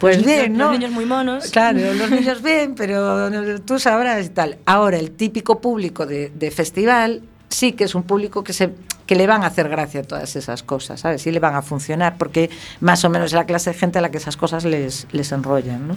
pues 0.00 0.16
Los- 0.16 0.26
bien, 0.26 0.58
los 0.58 0.66
¿no? 0.66 0.72
niños 0.72 0.90
muy 0.90 1.06
monos. 1.06 1.50
Claro, 1.52 1.78
los 1.94 2.10
niños 2.20 2.42
bien, 2.42 2.74
pero 2.74 3.30
tú 3.64 3.78
sabrás 3.78 4.26
y 4.26 4.30
tal. 4.30 4.58
Ahora, 4.66 4.98
el 4.98 5.12
típico 5.12 5.60
público 5.60 6.04
de, 6.04 6.15
de 6.34 6.50
festival 6.50 7.22
sí 7.48 7.72
que 7.72 7.84
es 7.84 7.94
un 7.94 8.02
público 8.02 8.42
que 8.42 8.52
se 8.52 8.74
que 9.06 9.14
le 9.14 9.26
van 9.26 9.44
a 9.44 9.46
hacer 9.46 9.68
gracia 9.68 10.02
todas 10.02 10.34
esas 10.36 10.62
cosas, 10.62 11.00
¿sabes? 11.00 11.22
Sí 11.22 11.30
le 11.30 11.38
van 11.38 11.54
a 11.54 11.62
funcionar, 11.62 12.18
porque 12.18 12.50
más 12.80 13.04
o 13.04 13.08
menos 13.08 13.26
es 13.26 13.32
la 13.34 13.46
clase 13.46 13.70
de 13.70 13.78
gente 13.78 14.00
a 14.00 14.02
la 14.02 14.10
que 14.10 14.18
esas 14.18 14.36
cosas 14.36 14.64
les, 14.64 15.06
les 15.12 15.30
enrollan. 15.30 15.96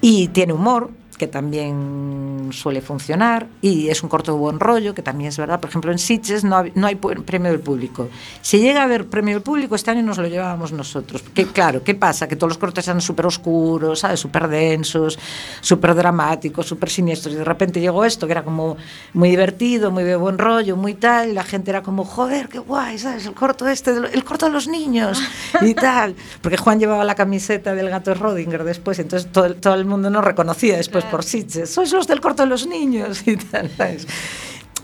Y 0.00 0.28
tiene 0.28 0.54
humor, 0.54 0.90
que 1.20 1.26
también 1.26 2.48
suele 2.50 2.80
funcionar, 2.80 3.46
y 3.60 3.90
es 3.90 4.02
un 4.02 4.08
corto 4.08 4.32
de 4.32 4.38
buen 4.38 4.58
rollo, 4.58 4.94
que 4.94 5.02
también 5.02 5.28
es 5.28 5.36
verdad. 5.36 5.60
Por 5.60 5.68
ejemplo, 5.68 5.92
en 5.92 5.98
Sitges 5.98 6.44
no, 6.44 6.64
no 6.74 6.86
hay 6.86 6.94
premio 6.94 7.50
del 7.50 7.60
público. 7.60 8.08
Si 8.40 8.58
llega 8.58 8.80
a 8.80 8.84
haber 8.84 9.06
premio 9.06 9.34
del 9.34 9.42
público, 9.42 9.74
este 9.74 9.90
año 9.90 10.02
nos 10.02 10.16
lo 10.16 10.26
llevábamos 10.28 10.72
nosotros. 10.72 11.22
Que, 11.34 11.44
claro, 11.44 11.84
¿qué 11.84 11.94
pasa? 11.94 12.26
Que 12.26 12.36
todos 12.36 12.52
los 12.52 12.56
cortos 12.56 12.88
eran 12.88 13.02
súper 13.02 13.26
oscuros, 13.26 13.98
¿sabes? 13.98 14.18
Súper 14.18 14.48
densos, 14.48 15.18
súper 15.60 15.94
dramáticos, 15.94 16.66
súper 16.66 16.88
siniestros. 16.88 17.34
Y 17.34 17.36
de 17.36 17.44
repente 17.44 17.82
llegó 17.82 18.06
esto, 18.06 18.26
que 18.26 18.32
era 18.32 18.42
como 18.42 18.78
muy 19.12 19.28
divertido, 19.28 19.90
muy 19.90 20.04
de 20.04 20.16
buen 20.16 20.38
rollo, 20.38 20.74
muy 20.74 20.94
tal, 20.94 21.28
y 21.28 21.32
la 21.34 21.44
gente 21.44 21.70
era 21.70 21.82
como, 21.82 22.06
joder, 22.06 22.48
qué 22.48 22.60
guay, 22.60 22.96
¿sabes? 22.96 23.26
El 23.26 23.34
corto 23.34 23.68
este, 23.68 23.90
el 23.90 24.24
corto 24.24 24.46
de 24.46 24.52
los 24.52 24.68
niños 24.68 25.20
y 25.60 25.74
tal. 25.74 26.14
Porque 26.40 26.56
Juan 26.56 26.80
llevaba 26.80 27.04
la 27.04 27.14
camiseta 27.14 27.74
del 27.74 27.90
gato 27.90 28.14
Rodinger 28.14 28.64
después, 28.64 28.98
entonces 28.98 29.30
todo, 29.30 29.54
todo 29.56 29.74
el 29.74 29.84
mundo 29.84 30.08
nos 30.08 30.24
reconocía 30.24 30.78
después 30.78 31.04
por 31.10 31.24
Sitges. 31.24 31.70
Sois 31.70 31.92
los 31.92 32.06
del 32.06 32.20
corto 32.20 32.42
de 32.42 32.48
los 32.48 32.66
niños 32.66 33.22
y 33.26 33.36
tal, 33.36 33.70
¿sabes? 33.76 34.06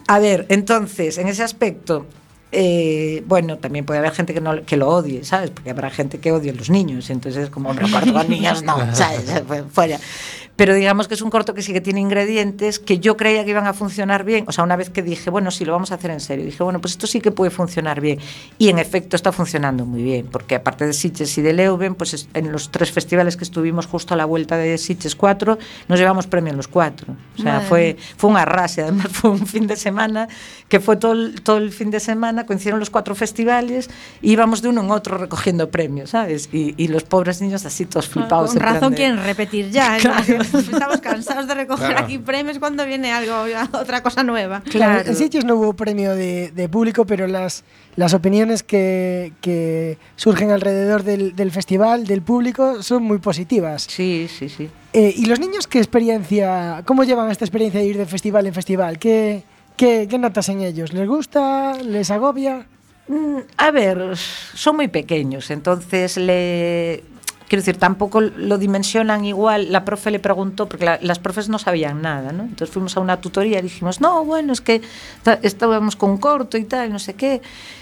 A 0.09 0.19
ver, 0.19 0.47
entonces, 0.49 1.19
en 1.19 1.29
ese 1.29 1.43
aspecto, 1.43 2.07
eh, 2.53 3.23
bueno, 3.27 3.59
también 3.59 3.85
puede 3.85 3.99
haber 3.99 4.13
gente 4.13 4.33
que, 4.33 4.41
no, 4.41 4.65
que 4.65 4.77
lo 4.77 4.89
odie, 4.89 5.25
¿sabes? 5.25 5.51
Porque 5.51 5.71
habrá 5.71 5.91
gente 5.91 6.21
que 6.21 6.33
odie 6.33 6.51
a 6.51 6.55
los 6.55 6.71
niños, 6.71 7.11
entonces 7.11 7.45
es 7.45 7.51
como, 7.51 7.71
hombre, 7.71 7.91
corto 7.91 8.13
con 8.13 8.29
niños 8.29 8.63
no, 8.63 8.79
¿sabes? 8.95 9.43
Fuera. 9.73 9.99
Pero 10.57 10.75
digamos 10.75 11.07
que 11.07 11.13
es 11.15 11.21
un 11.21 11.29
corto 11.29 11.53
que 11.53 11.61
sí 11.61 11.73
que 11.75 11.83
tiene 11.83 12.01
ingredientes 12.01 12.79
que 12.79 12.99
yo 12.99 13.17
creía 13.17 13.45
que 13.45 13.51
iban 13.51 13.67
a 13.67 13.75
funcionar 13.75 14.25
bien. 14.25 14.45
O 14.49 14.53
sea, 14.53 14.65
una 14.65 14.75
vez 14.77 14.89
que 14.89 15.03
dije, 15.03 15.29
bueno, 15.29 15.51
sí, 15.51 15.67
lo 15.67 15.73
vamos 15.73 15.93
a 15.93 15.97
hacer 15.97 16.11
en 16.11 16.21
serio, 16.21 16.47
dije, 16.47 16.63
bueno, 16.63 16.81
pues 16.81 16.93
esto 16.93 17.07
sí 17.07 17.21
que 17.21 17.31
puede 17.31 17.51
funcionar 17.51 18.01
bien. 18.01 18.19
Y 18.59 18.71
en 18.71 18.79
efecto 18.79 19.17
está 19.17 19.33
funcionando 19.33 19.85
muy 19.85 20.03
bien, 20.03 20.29
porque 20.33 20.55
aparte 20.55 20.87
de 20.87 20.95
Sitges 20.95 21.37
y 21.37 21.43
de 21.43 21.53
Leuven, 21.53 21.95
pues 21.95 22.15
es- 22.15 22.29
en 22.33 22.51
los 22.53 22.71
tres 22.71 22.91
festivales 22.91 23.37
que 23.37 23.45
estuvimos 23.45 23.85
justo 23.87 24.15
a 24.15 24.17
la 24.17 24.25
vuelta 24.25 24.57
de 24.57 24.79
Sitges 24.79 25.15
4, 25.15 25.59
nos 25.89 25.99
llevamos 25.99 26.27
premio 26.27 26.51
en 26.53 26.57
los 26.57 26.69
cuatro. 26.69 27.15
O 27.39 27.43
sea, 27.43 27.55
Madre 27.57 27.67
fue, 27.69 27.97
fue 28.17 28.31
un 28.31 28.37
arrase, 28.39 28.81
además 28.83 29.09
fue 29.13 29.31
un 29.31 29.47
fin 29.47 29.67
de 29.67 29.77
semana, 29.77 30.27
que 30.69 30.81
fue 30.81 30.97
todo 30.97 31.13
el, 31.13 31.43
todo 31.43 31.59
el 31.59 31.71
fin 31.71 31.91
de 31.91 32.01
semana, 32.01 32.47
coincidieron 32.47 32.81
los 32.81 32.89
cuatro 32.91 33.15
festivales, 33.15 33.91
y 34.23 34.33
íbamos 34.33 34.63
de 34.63 34.69
uno 34.69 34.81
en 34.83 34.91
otro 34.91 35.19
recogiendo 35.19 35.71
premios, 35.71 36.11
¿sabes? 36.11 36.49
Y, 36.53 36.75
y 36.79 36.89
los 36.89 37.05
pobres 37.05 37.43
niños 37.43 37.67
así 37.67 37.85
todos 37.85 38.09
flipados. 38.09 38.53
Con 38.53 38.61
razón 38.61 38.91
de- 38.93 38.97
quieren 38.97 39.23
repetir 39.23 39.71
ya. 39.71 39.97
¿eh? 39.99 40.01
Claro. 40.01 40.46
Estamos 40.55 41.01
cansados 41.01 41.47
de 41.47 41.55
recoger 41.55 41.89
Claro. 41.91 42.05
aquí 42.05 42.19
premios 42.19 42.59
cuando 42.59 42.85
viene 42.87 43.13
algo, 43.13 43.35
otra 43.73 44.03
cosa 44.03 44.23
nueva. 44.23 44.61
Claro, 44.63 44.95
Claro. 44.95 45.09
en 45.11 45.17
Sitges 45.17 45.45
no 45.45 45.57
hubo 45.57 45.73
premio 45.75 46.15
de, 46.15 46.51
de 46.51 46.69
público, 46.69 47.05
pero 47.07 47.27
las, 47.27 47.65
las 47.97 48.15
opiniones 48.15 48.63
que, 48.63 49.33
que 49.41 49.99
surgen 50.17 50.51
alrededor 50.51 51.03
del, 51.03 51.35
del 51.37 51.51
festival, 51.51 52.07
del 52.07 52.23
público, 52.23 52.83
son 52.83 53.03
muy 53.03 53.19
positivas. 53.19 53.83
Sí, 53.89 54.29
sí, 54.29 54.49
sí. 54.49 54.69
Eh, 54.93 55.13
¿Y 55.17 55.27
los 55.27 55.41
niños 55.41 55.67
qué 55.67 55.79
experiencia, 55.79 56.83
cómo 56.87 57.05
llevan 57.05 57.31
esta 57.31 57.45
experiencia 57.45 57.81
de 57.81 57.87
ir 57.87 57.99
de 57.99 58.07
festival 58.07 58.47
en 58.47 58.55
festival? 58.55 58.99
¿Qué, 58.99 59.43
qué, 59.77 60.07
qué 60.09 60.19
notas 60.19 60.49
en 60.49 60.63
ellos? 60.63 60.93
¿Les 60.93 61.07
gusta? 61.07 61.75
¿Les 61.83 62.11
agobia? 62.11 62.67
Mm, 63.09 63.39
A 63.59 63.71
ver, 63.71 64.17
son 64.17 64.77
muy 64.77 64.89
pequeños, 64.89 65.51
entonces 65.51 66.17
le... 66.17 67.05
Quiero 67.49 67.61
decir, 67.63 67.77
tampoco 67.77 68.21
lo 68.21 68.59
dimensionan 68.59 69.25
igual. 69.25 69.71
La 69.73 69.85
profe 69.85 70.11
le 70.11 70.19
preguntó, 70.19 70.69
porque 70.69 70.85
la- 70.85 70.99
las 71.01 71.19
profes 71.21 71.49
no 71.49 71.59
sabían 71.59 72.03
nada, 72.03 72.33
¿no? 72.33 72.43
Entonces 72.43 72.71
fuimos 72.71 72.97
a 72.97 73.01
una 73.01 73.21
tutoría 73.21 73.61
y 73.61 73.63
dijimos, 73.63 74.01
no, 74.01 74.25
bueno, 74.25 74.53
es 74.53 74.61
que 74.61 74.83
estábamos 75.43 75.97
con 75.97 76.11
un 76.11 76.19
corto 76.19 76.59
y 76.59 76.65
tal, 76.65 76.93
no 76.93 76.99
sé 76.99 77.15
qué. 77.15 77.41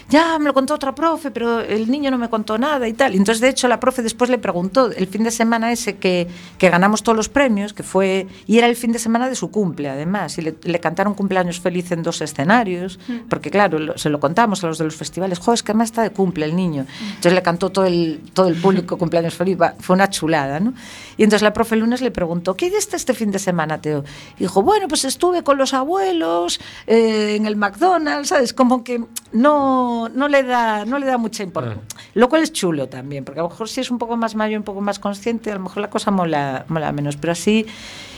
Ya, 0.09 0.37
me 0.37 0.45
lo 0.45 0.53
contó 0.53 0.75
otra 0.75 0.93
profe, 0.93 1.31
pero 1.31 1.61
el 1.61 1.89
niño 1.89 2.11
no 2.11 2.19
me 2.19 2.29
contó 2.29 2.59
nada 2.59 2.87
y 2.87 2.93
tal. 2.93 3.15
Y 3.15 3.17
entonces, 3.17 3.41
de 3.41 3.49
hecho, 3.49 3.67
la 3.67 3.79
profe 3.79 4.03
después 4.03 4.29
le 4.29 4.37
preguntó, 4.37 4.91
el 4.91 5.07
fin 5.07 5.23
de 5.23 5.31
semana 5.31 5.71
ese 5.71 5.95
que, 5.97 6.27
que 6.59 6.69
ganamos 6.69 7.01
todos 7.01 7.15
los 7.15 7.27
premios, 7.29 7.73
que 7.73 7.81
fue... 7.81 8.27
Y 8.45 8.59
era 8.59 8.67
el 8.67 8.75
fin 8.75 8.91
de 8.91 8.99
semana 8.99 9.27
de 9.29 9.35
su 9.35 9.49
cumple, 9.49 9.89
además. 9.89 10.37
Y 10.37 10.43
le, 10.43 10.55
le 10.61 10.79
cantaron 10.79 11.15
cumpleaños 11.15 11.59
feliz 11.59 11.91
en 11.91 12.03
dos 12.03 12.21
escenarios, 12.21 12.99
porque 13.29 13.49
claro, 13.49 13.79
lo- 13.79 13.97
se 13.97 14.11
lo 14.11 14.19
contamos 14.19 14.63
a 14.63 14.67
los 14.67 14.77
de 14.77 14.85
los 14.85 14.95
festivales. 14.95 15.39
Joder, 15.39 15.55
es 15.55 15.63
que 15.63 15.71
además 15.71 15.89
está 15.89 16.03
de 16.03 16.11
cumple 16.11 16.45
el 16.45 16.55
niño. 16.55 16.85
Entonces 17.09 17.33
le 17.33 17.41
cantó 17.41 17.71
todo 17.71 17.85
el, 17.85 18.21
todo 18.33 18.47
el 18.47 18.55
público 18.61 18.97
cumpleaños 18.99 19.33
feliz. 19.33 19.54
Va, 19.55 19.75
Fue 19.79 19.95
una 19.95 20.09
chulada, 20.09 20.59
¿no? 20.59 20.73
Y 21.17 21.23
entonces 21.23 21.41
la 21.41 21.53
profe 21.53 21.75
lunes 21.75 22.01
le 22.01 22.11
preguntó, 22.11 22.55
¿qué 22.55 22.67
hiciste 22.67 22.95
este 22.95 23.13
fin 23.13 23.31
de 23.31 23.39
semana, 23.39 23.79
Teo? 23.79 24.03
Y 24.37 24.43
dijo, 24.43 24.61
bueno, 24.61 24.87
pues 24.87 25.05
estuve 25.05 25.43
con 25.43 25.57
los 25.57 25.73
abuelos 25.73 26.59
eh, 26.87 27.35
en 27.35 27.45
el 27.45 27.55
McDonald's, 27.55 28.29
¿sabes? 28.29 28.53
Como 28.53 28.83
que 28.83 29.03
no, 29.31 30.09
no, 30.09 30.27
le, 30.27 30.43
da, 30.43 30.85
no 30.85 30.99
le 30.99 31.05
da 31.05 31.17
mucha 31.17 31.43
importancia. 31.43 31.81
Lo 32.15 32.29
cual 32.29 32.41
es 32.43 32.51
chulo 32.53 32.87
también, 32.89 33.23
porque 33.25 33.41
a 33.41 33.43
lo 33.43 33.49
mejor 33.49 33.67
si 33.69 33.81
es 33.81 33.91
un 33.91 33.97
poco 33.99 34.15
más 34.17 34.35
mayor, 34.35 34.57
un 34.59 34.63
poco 34.63 34.79
más 34.81 34.99
consciente, 34.99 35.51
a 35.51 35.55
lo 35.55 35.59
mejor 35.59 35.81
la 35.81 35.89
cosa 35.89 36.11
mola, 36.11 36.65
mola 36.69 36.91
menos. 36.93 37.17
Pero 37.17 37.33
así, 37.33 37.65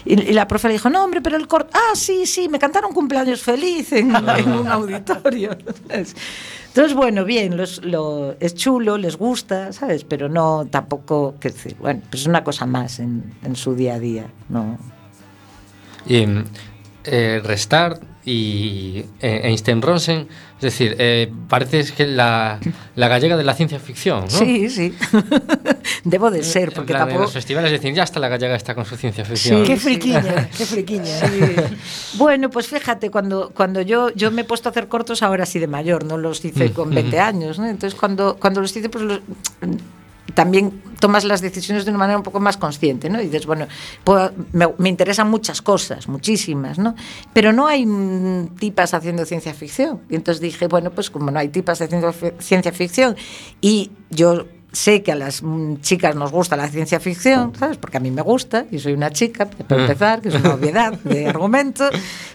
y, 0.06 0.14
y 0.22 0.34
la 0.34 0.48
profe 0.48 0.68
le 0.68 0.74
dijo, 0.76 0.90
no, 0.92 1.04
hombre, 1.04 1.20
pero 1.20 1.36
el 1.36 1.48
corto, 1.48 1.72
ah, 1.74 1.96
sí, 1.96 2.28
sí, 2.28 2.48
me 2.48 2.60
cantaron 2.60 2.94
cumpleaños 2.94 3.42
feliz 3.42 3.92
en, 3.94 4.16
en 4.38 4.52
un 4.52 4.68
auditorio. 4.68 5.58
Entonces, 5.90 6.94
bueno, 6.96 7.26
bien, 7.26 7.58
los- 7.58 7.84
lo, 7.84 8.36
es 8.40 8.54
chulo, 8.54 9.00
les 9.00 9.18
gusta, 9.18 9.74
¿sabes? 9.74 10.04
Pero 10.04 10.30
no 10.30 10.68
tampoco, 10.70 11.34
qué 11.40 11.50
decir, 11.50 11.76
bueno, 11.80 12.02
pues 12.10 12.22
es 12.22 12.28
una 12.28 12.44
cosa 12.44 12.68
más 12.68 13.00
en, 13.00 13.34
en 13.44 13.56
su 13.56 13.74
día 13.74 13.96
a 13.96 14.00
día, 14.00 14.28
¿no? 14.50 14.78
Y 16.06 16.24
eh, 17.06 17.42
Restart 17.44 18.02
y 18.30 19.06
eh, 19.22 19.42
Einstein 19.46 19.82
Rosen, 19.82 20.28
es 20.58 20.62
decir, 20.62 20.98
eh, 21.00 21.32
parece 21.48 21.86
que 21.94 22.06
la, 22.06 22.60
la 22.96 23.08
gallega 23.08 23.38
de 23.38 23.46
la 23.46 23.54
ciencia 23.54 23.80
ficción, 23.80 24.26
¿no? 24.26 24.30
Sí, 24.30 24.70
sí. 24.70 24.94
debo 26.04 26.30
de 26.30 26.44
ser, 26.44 26.68
En 26.70 26.74
porque 26.76 26.88
plan, 26.92 27.04
en 27.04 27.08
tampouco... 27.08 27.24
los 27.24 27.32
festivales 27.34 27.72
decir, 27.72 27.94
ya 27.94 28.04
está 28.04 28.20
la 28.20 28.28
gallega 28.28 28.54
está 28.56 28.76
con 28.76 28.84
su 28.84 28.98
ciencia 28.98 29.24
ficción. 29.24 29.64
Qué 29.64 29.78
friquiña, 29.78 30.50
qué 30.58 30.66
friquiña. 30.66 31.16
Bueno, 32.18 32.50
pues 32.50 32.68
fíjate, 32.68 33.10
cuando, 33.10 33.52
cuando 33.56 33.82
yo, 33.82 34.10
yo 34.14 34.30
me 34.30 34.42
he 34.42 34.46
puesto 34.46 34.68
a 34.68 34.72
hacer 34.72 34.90
cortos 34.90 35.24
ahora 35.24 35.46
sí 35.46 35.60
de 35.60 35.68
mayor, 35.68 36.04
no 36.04 36.18
los 36.18 36.44
hice 36.44 36.68
Mm, 36.70 36.74
con 36.74 36.90
20 36.94 37.16
ujú. 37.16 37.26
años, 37.26 37.60
¿no? 37.60 37.66
Entonces 37.66 37.98
cuando, 37.98 38.36
cuando 38.36 38.60
los 38.60 38.76
hice, 38.76 38.90
pues 38.90 39.06
los- 39.06 39.22
también 40.38 40.84
tomas 41.00 41.24
las 41.24 41.42
decisiones 41.42 41.84
de 41.84 41.90
una 41.90 41.98
manera 41.98 42.16
un 42.18 42.24
poco 42.24 42.40
más 42.40 42.58
consciente, 42.58 43.10
¿no? 43.10 43.20
Y 43.20 43.26
dices, 43.26 43.48
bueno, 43.48 43.66
puedo- 44.04 44.32
me, 44.52 44.68
me 44.78 44.88
interesan 44.90 45.28
muchas 45.32 45.64
cosas, 45.64 46.08
muchísimas, 46.08 46.78
¿no? 46.78 46.94
Pero 47.34 47.54
no 47.54 47.66
hay 47.66 47.88
tipas 48.60 48.94
haciendo 48.94 49.26
ciencia 49.26 49.56
ficción. 49.56 50.00
Y 50.12 50.16
entonces 50.16 50.40
dije, 50.40 50.68
bueno, 50.68 50.92
pues 50.92 51.10
como 51.10 51.32
no 51.32 51.40
hay 51.40 51.48
tipas 51.50 51.82
haciendo 51.82 52.14
ciencia 52.38 52.72
ficción 52.72 53.16
y 53.62 53.90
yo 54.12 54.46
sé 54.72 55.02
que 55.02 55.12
a 55.12 55.16
las 55.16 55.42
chicas 55.82 56.16
nos 56.16 56.32
gusta 56.32 56.56
la 56.56 56.68
ciencia 56.68 57.00
ficción, 57.00 57.54
¿sabes? 57.58 57.78
Porque 57.78 57.98
a 57.98 58.00
mí 58.00 58.12
me 58.12 58.22
gusta 58.22 58.66
y 58.70 58.78
soy 58.78 58.94
una 58.94 59.10
chica, 59.10 59.46
para 59.48 59.82
Mm. 59.82 59.86
empezar, 59.86 60.22
que 60.22 60.30
es 60.30 60.36
una 60.36 60.54
obviedad 60.54 60.94
de 61.00 61.26
argumento, 61.28 61.90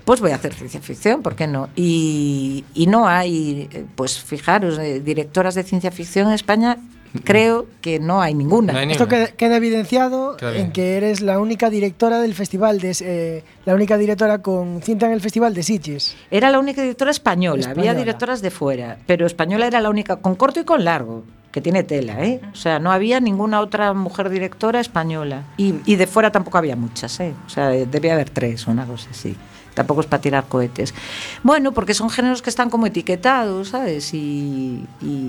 pues 0.04 0.20
voy 0.20 0.32
a 0.32 0.36
hacer 0.36 0.52
ciencia 0.54 0.80
ficción, 0.80 1.22
¿por 1.22 1.36
qué 1.36 1.46
no? 1.46 1.68
Y, 1.76 2.64
y 2.74 2.88
no 2.88 3.06
hay, 3.06 3.68
eh, 3.70 3.84
pues 3.94 4.18
fijaros, 4.18 4.76
eh, 4.80 4.98
directoras 4.98 5.54
de 5.54 5.62
ciencia 5.62 5.92
ficción 5.92 6.26
en 6.28 6.32
España, 6.34 6.78
creo 7.24 7.66
que 7.80 7.98
no 7.98 8.22
hay 8.22 8.34
ninguna. 8.34 8.72
No 8.72 8.78
hay 8.78 8.90
Esto 8.90 9.08
queda, 9.08 9.28
queda 9.28 9.56
evidenciado 9.56 10.36
Queda 10.36 10.56
en 10.56 10.72
que 10.72 10.96
eres 10.96 11.20
la 11.20 11.38
única 11.38 11.70
directora 11.70 12.20
del 12.20 12.34
festival, 12.34 12.80
de, 12.80 12.96
eh, 13.00 13.44
la 13.64 13.74
única 13.74 13.98
directora 13.98 14.38
con 14.38 14.82
cinta 14.82 15.06
en 15.06 15.12
el 15.12 15.20
festival 15.20 15.54
de 15.54 15.62
Sitges. 15.62 16.16
Era 16.30 16.50
la 16.50 16.58
única 16.58 16.82
directora 16.82 17.10
española, 17.10 17.62
había 17.62 17.70
Española. 17.70 17.98
directoras 17.98 18.42
de 18.42 18.50
fuera, 18.50 18.98
pero 19.06 19.26
española 19.26 19.66
era 19.66 19.80
la 19.80 19.90
única, 19.90 20.16
con 20.16 20.34
corto 20.34 20.60
y 20.60 20.64
con 20.64 20.84
largo, 20.84 21.24
que 21.50 21.60
tiene 21.60 21.82
tela, 21.82 22.24
¿eh? 22.24 22.40
O 22.52 22.56
sea, 22.56 22.78
no 22.78 22.90
había 22.92 23.20
ninguna 23.20 23.60
otra 23.60 23.92
mujer 23.92 24.30
directora 24.30 24.80
española. 24.80 25.44
Y, 25.58 25.74
y 25.84 25.96
de 25.96 26.06
fuera 26.06 26.32
tampoco 26.32 26.56
había 26.58 26.76
muchas, 26.76 27.20
¿eh? 27.20 27.34
O 27.46 27.50
sea, 27.50 27.68
debía 27.68 28.14
haber 28.14 28.30
tres 28.30 28.66
o 28.66 28.70
una 28.70 28.86
cosa 28.86 29.08
así. 29.10 29.36
Tampoco 29.74 30.02
es 30.02 30.06
para 30.06 30.20
tirar 30.20 30.44
cohetes. 30.48 30.94
Bueno, 31.42 31.72
porque 31.72 31.94
son 31.94 32.10
géneros 32.10 32.42
que 32.42 32.50
están 32.50 32.70
como 32.70 32.86
etiquetados, 32.86 33.68
¿sabes? 33.68 34.12
Y, 34.12 34.86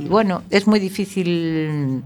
bueno, 0.09 0.43
es 0.49 0.67
muy 0.67 0.79
difícil 0.79 2.03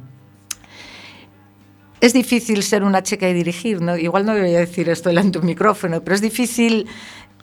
es 2.00 2.14
difícil 2.14 2.62
ser 2.62 2.84
una 2.84 3.02
chica 3.02 3.28
y 3.28 3.34
dirigir, 3.34 3.82
¿no? 3.82 3.98
Igual 3.98 4.24
no 4.24 4.36
debería 4.36 4.60
decir 4.60 4.88
esto 4.88 5.10
delante 5.10 5.34
de 5.34 5.40
un 5.40 5.48
micrófono, 5.48 6.04
pero 6.04 6.14
es 6.14 6.22
difícil, 6.22 6.86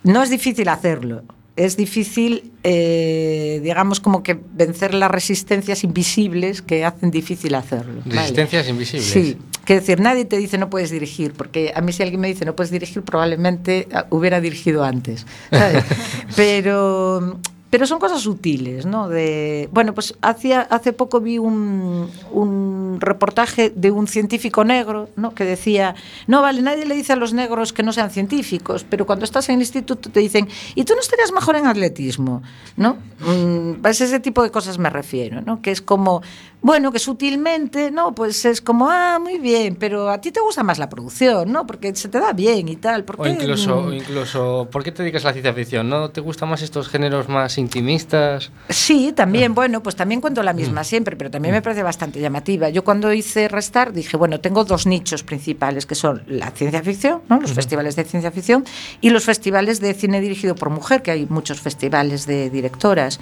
no 0.04 0.22
es 0.22 0.30
difícil 0.30 0.68
hacerlo. 0.68 1.24
es 1.56 1.76
difícil, 1.76 2.52
eh, 2.64 3.60
digamos, 3.62 4.00
como 4.00 4.22
que 4.22 4.38
vencer 4.54 4.92
las 4.92 5.10
resistencias 5.10 5.84
invisibles 5.84 6.62
que 6.62 6.84
hacen 6.84 7.10
difícil 7.10 7.54
hacerlo. 7.54 8.02
Resistencias 8.04 8.64
vale. 8.64 8.70
invisibles. 8.70 9.06
Sí, 9.06 9.38
que 9.64 9.74
decir, 9.76 10.00
nadie 10.00 10.24
te 10.24 10.36
dice 10.36 10.58
no 10.58 10.68
puedes 10.68 10.90
dirigir, 10.90 11.32
porque 11.32 11.72
a 11.74 11.80
mí 11.80 11.92
si 11.92 12.02
alguien 12.02 12.20
me 12.20 12.28
dice 12.28 12.44
no 12.44 12.56
puedes 12.56 12.70
dirigir, 12.70 13.02
probablemente 13.02 13.88
hubiera 14.10 14.40
dirigido 14.40 14.84
antes. 14.84 15.26
¿sabes? 15.50 15.84
Pero 16.36 17.38
pero 17.74 17.88
son 17.88 17.98
cosas 17.98 18.20
sutiles, 18.20 18.86
¿no? 18.86 19.08
De, 19.08 19.68
bueno, 19.72 19.94
pues 19.94 20.14
hacía, 20.22 20.60
hace 20.60 20.92
poco 20.92 21.20
vi 21.20 21.38
un, 21.38 22.08
un 22.30 22.98
reportaje 23.00 23.72
de 23.74 23.90
un 23.90 24.06
científico 24.06 24.62
negro, 24.62 25.08
¿no? 25.16 25.34
Que 25.34 25.42
decía, 25.42 25.96
no, 26.28 26.40
vale, 26.40 26.62
nadie 26.62 26.86
le 26.86 26.94
dice 26.94 27.14
a 27.14 27.16
los 27.16 27.32
negros 27.32 27.72
que 27.72 27.82
no 27.82 27.92
sean 27.92 28.10
científicos, 28.10 28.86
pero 28.88 29.06
cuando 29.06 29.24
estás 29.24 29.48
en 29.48 29.56
el 29.56 29.62
instituto 29.62 30.08
te 30.08 30.20
dicen, 30.20 30.46
¿y 30.76 30.84
tú 30.84 30.94
no 30.94 31.00
estarías 31.00 31.32
mejor 31.32 31.56
en 31.56 31.66
atletismo? 31.66 32.44
¿No? 32.76 32.96
Mm, 33.18 33.80
pues 33.82 34.00
ese 34.00 34.20
tipo 34.20 34.44
de 34.44 34.52
cosas 34.52 34.78
me 34.78 34.88
refiero, 34.88 35.40
¿no? 35.40 35.60
Que 35.60 35.72
es 35.72 35.82
como, 35.82 36.22
bueno, 36.64 36.90
que 36.92 36.98
sutilmente, 36.98 37.90
¿no? 37.90 38.14
Pues 38.14 38.42
es 38.46 38.62
como, 38.62 38.88
ah, 38.88 39.18
muy 39.20 39.38
bien, 39.38 39.76
pero 39.76 40.08
a 40.08 40.18
ti 40.18 40.32
te 40.32 40.40
gusta 40.40 40.62
más 40.62 40.78
la 40.78 40.88
producción, 40.88 41.52
¿no? 41.52 41.66
Porque 41.66 41.94
se 41.94 42.08
te 42.08 42.18
da 42.18 42.32
bien 42.32 42.70
y 42.70 42.76
tal. 42.76 43.04
¿por 43.04 43.20
qué? 43.20 43.28
incluso, 43.28 43.82
Mm, 43.82 43.86
o 43.88 43.92
incluso, 43.92 44.68
¿por 44.72 44.82
qué 44.82 44.90
te 44.90 45.02
dedicas 45.02 45.26
a 45.26 45.28
la 45.28 45.32
ciencia 45.34 45.52
ficción? 45.52 45.90
¿No 45.90 46.08
te 46.08 46.22
gustan 46.22 46.48
más 46.48 46.62
estos 46.62 46.88
géneros 46.88 47.28
más 47.28 47.58
intimistas? 47.58 48.50
Sí, 48.70 49.12
también, 49.12 49.54
bueno, 49.54 49.82
pues 49.82 49.94
también 49.94 50.22
cuento 50.22 50.42
la 50.42 50.54
misma 50.54 50.84
siempre, 50.84 51.16
pero 51.16 51.30
también 51.30 51.54
me 51.54 51.60
parece 51.60 51.82
bastante 51.82 52.18
llamativa. 52.18 52.70
Yo 52.70 52.82
cuando 52.82 53.12
hice 53.12 53.46
Restar 53.48 53.92
dije, 53.92 54.16
bueno, 54.16 54.40
tengo 54.40 54.64
dos 54.64 54.86
nichos 54.86 55.22
principales, 55.22 55.84
que 55.84 55.94
son 55.94 56.22
la 56.26 56.50
ciencia 56.52 56.82
ficción, 56.82 57.20
¿no? 57.28 57.42
los 57.42 57.52
festivales 57.52 57.94
de 57.94 58.04
ciencia 58.04 58.30
ficción, 58.30 58.64
y 59.02 59.10
los 59.10 59.24
festivales 59.24 59.80
de 59.80 59.92
cine 59.92 60.18
dirigido 60.22 60.54
por 60.54 60.70
mujer, 60.70 61.02
que 61.02 61.10
hay 61.10 61.26
muchos 61.28 61.60
festivales 61.60 62.26
de 62.26 62.48
directoras. 62.48 63.20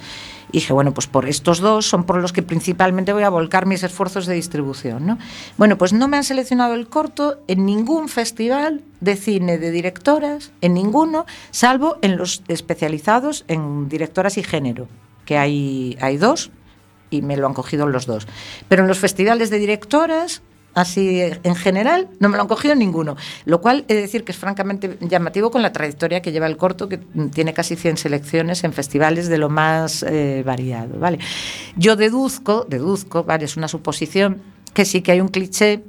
Y 0.53 0.57
dije, 0.57 0.71
bueno, 0.71 0.93
pues 0.93 1.07
por 1.07 1.27
estos 1.27 1.59
dos 1.59 1.87
son 1.87 2.03
por 2.03 2.21
los 2.21 2.31
que 2.31 2.43
principalmente 2.43 3.11
voy 3.11 3.23
a 3.23 3.29
volcar 3.29 3.65
mis 3.65 3.81
esfuerzos 3.81 4.27
de 4.27 4.35
distribución. 4.35 5.03
¿no? 5.07 5.17
Bueno, 5.57 5.79
pues 5.79 5.93
no 5.93 6.07
me 6.07 6.15
han 6.15 6.23
seleccionado 6.23 6.75
el 6.75 6.87
corto 6.87 7.39
en 7.47 7.65
ningún 7.65 8.07
festival 8.07 8.81
de 9.01 9.15
cine 9.15 9.57
de 9.57 9.71
directoras, 9.71 10.51
en 10.61 10.75
ninguno, 10.75 11.25
salvo 11.49 11.97
en 12.03 12.17
los 12.17 12.43
especializados 12.47 13.45
en 13.47 13.89
directoras 13.89 14.37
y 14.37 14.43
género, 14.43 14.87
que 15.25 15.39
hay, 15.39 15.97
hay 15.99 16.17
dos 16.17 16.51
y 17.09 17.23
me 17.23 17.35
lo 17.35 17.47
han 17.47 17.55
cogido 17.55 17.87
los 17.87 18.05
dos. 18.05 18.27
Pero 18.67 18.83
en 18.83 18.87
los 18.87 18.99
festivales 18.99 19.49
de 19.49 19.57
directoras, 19.57 20.43
así 20.73 21.21
en 21.21 21.55
general, 21.55 22.07
no 22.19 22.29
me 22.29 22.37
lo 22.37 22.43
han 22.43 22.47
cogido 22.47 22.75
ninguno. 22.75 23.15
Lo 23.45 23.61
cual 23.61 23.85
he 23.87 23.93
de 23.93 24.01
decir 24.01 24.23
que 24.23 24.31
es 24.31 24.37
francamente 24.37 24.97
llamativo 25.01 25.51
con 25.51 25.61
la 25.61 25.71
trayectoria 25.71 26.21
que 26.21 26.31
lleva 26.31 26.47
el 26.47 26.57
corto, 26.57 26.89
que 26.89 26.97
tiene 27.33 27.53
casi 27.53 27.75
100 27.75 27.97
selecciones 27.97 28.63
en 28.63 28.73
festivales 28.73 29.27
de 29.27 29.37
lo 29.37 29.49
más 29.49 30.03
eh, 30.03 30.43
variado. 30.45 30.97
¿vale? 30.99 31.19
Yo 31.75 31.95
deduzco, 31.95 32.65
deduzco, 32.67 33.23
¿vale? 33.23 33.45
es 33.45 33.57
una 33.57 33.67
suposición, 33.67 34.41
que 34.73 34.85
sí 34.85 35.01
que 35.01 35.11
hay 35.11 35.21
un 35.21 35.27
cliché 35.27 35.83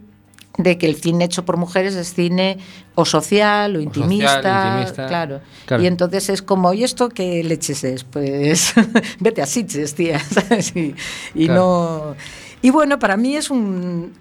de 0.58 0.78
que 0.78 0.86
el 0.86 0.94
cine 0.94 1.24
hecho 1.24 1.44
por 1.44 1.56
mujeres 1.56 1.94
es 1.96 2.14
cine 2.14 2.58
o 2.94 3.04
social 3.04 3.74
o 3.74 3.80
intimista, 3.80 4.74
intimista. 4.76 5.06
claro. 5.08 5.40
Claro. 5.66 5.82
Y 5.82 5.86
entonces 5.86 6.28
es 6.28 6.42
como, 6.42 6.72
¿y 6.74 6.84
esto 6.84 7.08
qué 7.08 7.42
leches 7.42 7.82
es? 7.82 8.04
Pues 8.04 8.72
vete 9.20 9.42
a 9.42 9.46
Sitges, 9.46 9.94
tía, 9.94 10.20
¿sabes? 10.30 10.76
Y, 10.76 10.94
y 11.34 11.46
Claro. 11.46 12.14
no... 12.14 12.16
Y 12.62 12.70
bueno, 12.70 12.98
para 12.98 13.16
mí 13.16 13.36
es 13.36 13.50
un... 13.50 14.12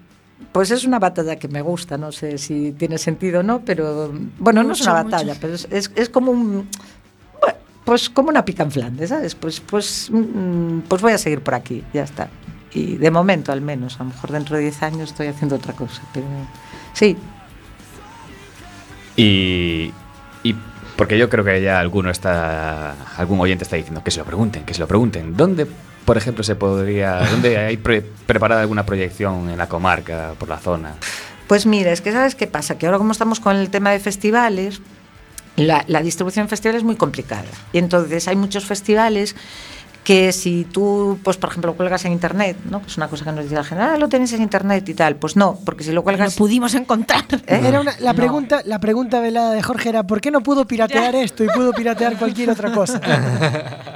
Pues 0.52 0.70
es 0.70 0.84
una 0.84 0.98
batalla 0.98 1.36
que 1.36 1.48
me 1.48 1.62
gusta, 1.62 1.98
no 1.98 2.12
sé 2.12 2.38
si 2.38 2.72
tiene 2.72 2.98
sentido 2.98 3.40
o 3.40 3.42
no, 3.42 3.60
pero 3.64 4.12
bueno, 4.38 4.62
no 4.62 4.72
es 4.72 4.80
una 4.82 4.92
batalla, 4.92 5.34
mucho. 5.34 5.38
pero 5.40 5.54
es, 5.54 5.66
es, 5.70 5.90
es 5.96 6.08
como 6.08 6.30
un... 6.32 6.68
bueno, 7.40 7.58
Pues 7.84 8.08
como 8.10 8.28
una 8.28 8.44
pica 8.44 8.62
en 8.62 8.70
Flandes, 8.70 9.08
¿sabes? 9.10 9.34
Pues, 9.34 9.60
pues, 9.60 10.08
mm, 10.12 10.80
pues 10.88 11.02
voy 11.02 11.12
a 11.12 11.18
seguir 11.18 11.40
por 11.42 11.54
aquí, 11.54 11.82
ya 11.92 12.04
está. 12.04 12.28
Y 12.72 12.96
de 12.96 13.10
momento 13.10 13.52
al 13.52 13.60
menos, 13.60 13.96
a 14.00 14.04
lo 14.04 14.10
mejor 14.10 14.30
dentro 14.32 14.56
de 14.56 14.62
10 14.62 14.82
años 14.82 15.10
estoy 15.10 15.28
haciendo 15.28 15.56
otra 15.56 15.74
cosa, 15.74 16.02
pero 16.12 16.26
sí, 16.92 17.16
Y, 19.16 19.92
y 20.42 20.54
porque 20.96 21.18
yo 21.18 21.28
creo 21.30 21.44
que 21.44 21.62
ya 21.62 21.78
alguno 21.80 22.10
está, 22.10 22.92
algún 23.16 23.40
oyente 23.40 23.64
está 23.64 23.76
diciendo 23.76 24.02
que 24.02 24.10
se 24.10 24.18
lo 24.18 24.24
pregunten, 24.24 24.64
que 24.64 24.74
se 24.74 24.80
lo 24.80 24.88
pregunten. 24.88 25.36
¿Dónde, 25.36 25.66
por 26.04 26.16
ejemplo, 26.16 26.44
se 26.44 26.54
podría, 26.54 27.20
dónde 27.30 27.56
hay 27.58 27.76
pre- 27.76 28.02
preparada 28.02 28.60
alguna 28.60 28.84
proyección 28.86 29.48
en 29.50 29.58
la 29.58 29.68
comarca, 29.68 30.34
por 30.38 30.48
la 30.48 30.58
zona? 30.58 30.94
Pues 31.46 31.66
mira, 31.66 31.92
es 31.92 32.00
que 32.00 32.12
sabes 32.12 32.34
qué 32.34 32.46
pasa, 32.46 32.78
que 32.78 32.86
ahora 32.86 32.98
como 32.98 33.12
estamos 33.12 33.40
con 33.40 33.56
el 33.56 33.70
tema 33.70 33.90
de 33.90 34.00
festivales, 34.00 34.80
la, 35.56 35.84
la 35.88 36.02
distribución 36.02 36.44
en 36.44 36.48
festivales 36.48 36.80
es 36.80 36.84
muy 36.84 36.96
complicada. 36.96 37.44
Y 37.72 37.78
entonces 37.78 38.26
hay 38.28 38.36
muchos 38.36 38.64
festivales 38.64 39.36
que 40.04 40.32
si 40.32 40.64
tú, 40.64 41.18
pues 41.24 41.36
por 41.38 41.48
ejemplo, 41.50 41.70
lo 41.72 41.76
cuelgas 41.76 42.04
en 42.04 42.12
internet, 42.12 42.58
¿no? 42.70 42.80
Que 42.82 42.88
es 42.88 42.96
una 42.98 43.08
cosa 43.08 43.24
que 43.24 43.32
nos 43.32 43.44
dice 43.44 43.54
la 43.54 43.64
gente, 43.64 43.82
ah, 43.82 43.96
lo 43.98 44.08
tenéis 44.08 44.32
en 44.34 44.42
internet 44.42 44.86
y 44.88 44.94
tal. 44.94 45.16
Pues 45.16 45.34
no, 45.34 45.58
porque 45.64 45.82
si 45.82 45.92
lo 45.92 46.02
cuelgas... 46.04 46.34
Lo 46.34 46.38
pudimos 46.38 46.74
encontrar. 46.74 47.24
¿Eh? 47.46 47.60
Era 47.64 47.80
una- 47.80 47.94
la, 48.00 48.12
No. 48.12 48.16
pregunta, 48.16 48.60
la 48.66 48.78
pregunta 48.80 49.20
velada 49.20 49.52
de 49.52 49.62
Jorge 49.62 49.88
era 49.88 50.02
¿por 50.06 50.20
qué 50.20 50.30
no 50.30 50.42
pudo 50.42 50.66
piratear 50.66 51.14
esto 51.14 51.42
y 51.42 51.48
pudo 51.48 51.72
piratear 51.72 52.18
cualquier 52.18 52.50
otra 52.50 52.70
cosa? 52.72 53.00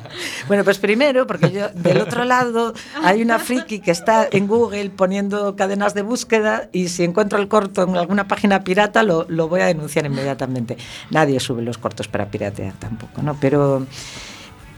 Bueno, 0.48 0.64
pues 0.64 0.78
primero, 0.78 1.26
porque 1.26 1.50
yo 1.52 1.68
del 1.74 2.00
otro 2.00 2.24
lado 2.24 2.72
hay 3.04 3.22
una 3.22 3.38
friki 3.38 3.80
que 3.80 3.90
está 3.90 4.26
en 4.30 4.46
Google 4.48 4.90
poniendo 4.90 5.54
cadenas 5.54 5.94
de 5.94 6.02
búsqueda 6.02 6.68
y 6.72 6.88
si 6.88 7.04
encuentro 7.04 7.38
el 7.38 7.46
corto 7.46 7.82
en 7.82 7.96
alguna 7.96 8.26
página 8.26 8.64
pirata 8.64 9.02
lo, 9.02 9.26
lo 9.28 9.48
voy 9.48 9.60
a 9.60 9.66
denunciar 9.66 10.06
inmediatamente. 10.06 10.76
Nadie 11.10 11.38
sube 11.38 11.62
los 11.62 11.76
cortos 11.78 12.08
para 12.08 12.26
piratear 12.30 12.72
tampoco, 12.78 13.20
¿no? 13.22 13.36
Pero 13.38 13.86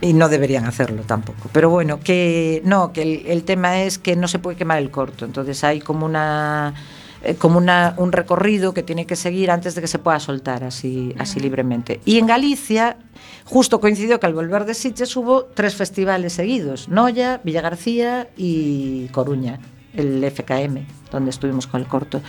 y 0.01 0.13
no 0.13 0.29
deberían 0.29 0.65
hacerlo 0.65 1.03
tampoco. 1.03 1.49
Pero 1.53 1.71
bueno, 1.71 2.01
que 2.01 2.63
no, 2.65 2.93
que 2.93 3.03
el, 3.03 3.27
el 3.27 3.45
tema 3.45 3.83
es 3.83 3.99
que 3.99 4.17
no 4.17 4.29
se 4.29 4.39
puede 4.39 4.57
quemar 4.57 4.79
el 4.79 4.91
corto. 4.91 5.25
Entonces 5.25 5.63
hay 5.65 5.81
como 5.81 6.07
una 6.07 6.75
eh, 7.23 7.35
como 7.35 7.59
una, 7.59 7.95
un 7.99 8.13
recorrido 8.13 8.73
que 8.73 8.83
tiene 8.83 9.05
que 9.07 9.15
seguir 9.15 9.51
antes 9.51 9.75
de 9.75 9.83
que 9.83 9.89
se 9.89 9.99
pueda 9.99 10.19
soltar 10.21 10.65
así, 10.65 11.15
así 11.19 11.39
libremente. 11.39 12.01
Y 12.07 12.19
en 12.19 12.27
Galicia, 12.27 12.97
justo 13.45 13.79
coincidió 13.79 14.19
que 14.19 14.27
al 14.27 14.33
volver 14.33 14.65
de 14.65 14.73
Sitges 14.73 15.15
hubo 15.17 15.45
tres 15.45 15.75
festivales 15.75 16.33
seguidos, 16.33 16.89
Noya, 16.89 17.41
Villa 17.45 17.61
García 17.61 18.29
y 18.39 19.09
Coruña. 19.09 19.59
El 19.95 20.25
FKM, 20.31 20.87
donde 21.11 21.31
estuvimos 21.31 21.67
con 21.67 21.81
el 21.81 21.87
corto. 21.87 22.21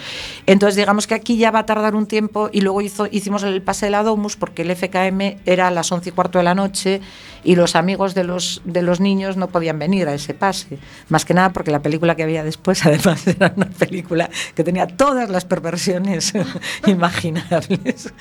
Entonces, 0.45 0.76
digamos 0.76 1.07
que 1.07 1.14
aquí 1.14 1.38
ya 1.38 1.51
va 1.51 1.59
a 1.59 1.66
tardar 1.66 1.95
un 1.95 2.07
tiempo 2.07 2.49
y 2.51 2.62
luego 2.62 2.82
hizo, 2.82 3.07
hicimos 3.12 3.43
el 3.43 3.62
pase 3.62 3.86
de 3.88 3.91
la 3.91 4.03
Domus 4.03 4.36
porque 4.36 4.64
el 4.64 4.76
FKM 4.76 5.39
era 5.45 5.68
a 5.68 5.72
las 5.72 5.91
11 5.91 6.09
y 6.09 6.12
cuarto 6.12 6.39
de 6.39 6.43
la 6.43 6.55
noche 6.55 7.01
y 7.43 7.55
los 7.55 7.76
amigos 7.76 8.16
de 8.16 8.24
los, 8.24 8.62
de 8.66 8.82
los 8.82 8.99
niños 8.99 9.38
no 9.38 9.47
podían 9.49 9.80
venir 9.80 10.07
a 10.07 10.14
ese 10.14 10.34
pase. 10.34 10.80
Más 11.09 11.26
que 11.26 11.34
nada 11.34 11.53
porque 11.53 11.72
la 11.72 11.82
película 11.82 12.16
que 12.16 12.24
había 12.24 12.43
después, 12.43 12.86
además, 12.86 13.26
era 13.28 13.53
una 13.55 13.68
película 13.68 14.30
que 14.55 14.64
tenía 14.64 14.88
todas 14.88 15.30
las 15.30 15.45
perversiones 15.45 16.34
imaginables. 16.88 18.14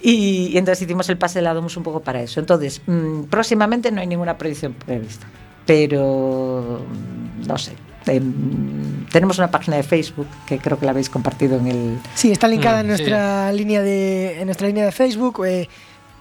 Y, 0.00 0.48
y 0.52 0.58
entonces 0.58 0.82
hicimos 0.82 1.08
el 1.08 1.18
pase 1.18 1.40
de 1.40 1.42
la 1.42 1.54
Domus 1.54 1.76
un 1.76 1.82
poco 1.82 2.00
para 2.00 2.22
eso. 2.22 2.40
Entonces, 2.40 2.82
mm, 2.86 3.24
próximamente 3.24 3.90
no 3.90 4.00
hay 4.00 4.06
ninguna 4.06 4.38
proyección 4.38 4.74
prevista, 4.74 5.26
pero 5.66 6.84
mm, 6.88 7.46
no 7.46 7.58
sé. 7.58 7.87
Em, 8.08 9.04
tenemos 9.12 9.38
una 9.38 9.50
página 9.50 9.76
de 9.76 9.82
Facebook 9.82 10.26
que 10.46 10.58
creo 10.58 10.78
que 10.78 10.84
la 10.86 10.90
habéis 10.92 11.10
compartido 11.10 11.58
en 11.58 11.66
el. 11.66 11.98
Sí, 12.14 12.30
está 12.32 12.48
linkada 12.48 12.78
Mm, 12.78 12.80
en 12.80 12.86
nuestra 12.88 13.52
línea 13.52 13.82
de 13.82 14.40
en 14.40 14.46
nuestra 14.46 14.66
línea 14.66 14.84
de 14.84 14.92
Facebook. 14.92 15.44
eh, 15.46 15.68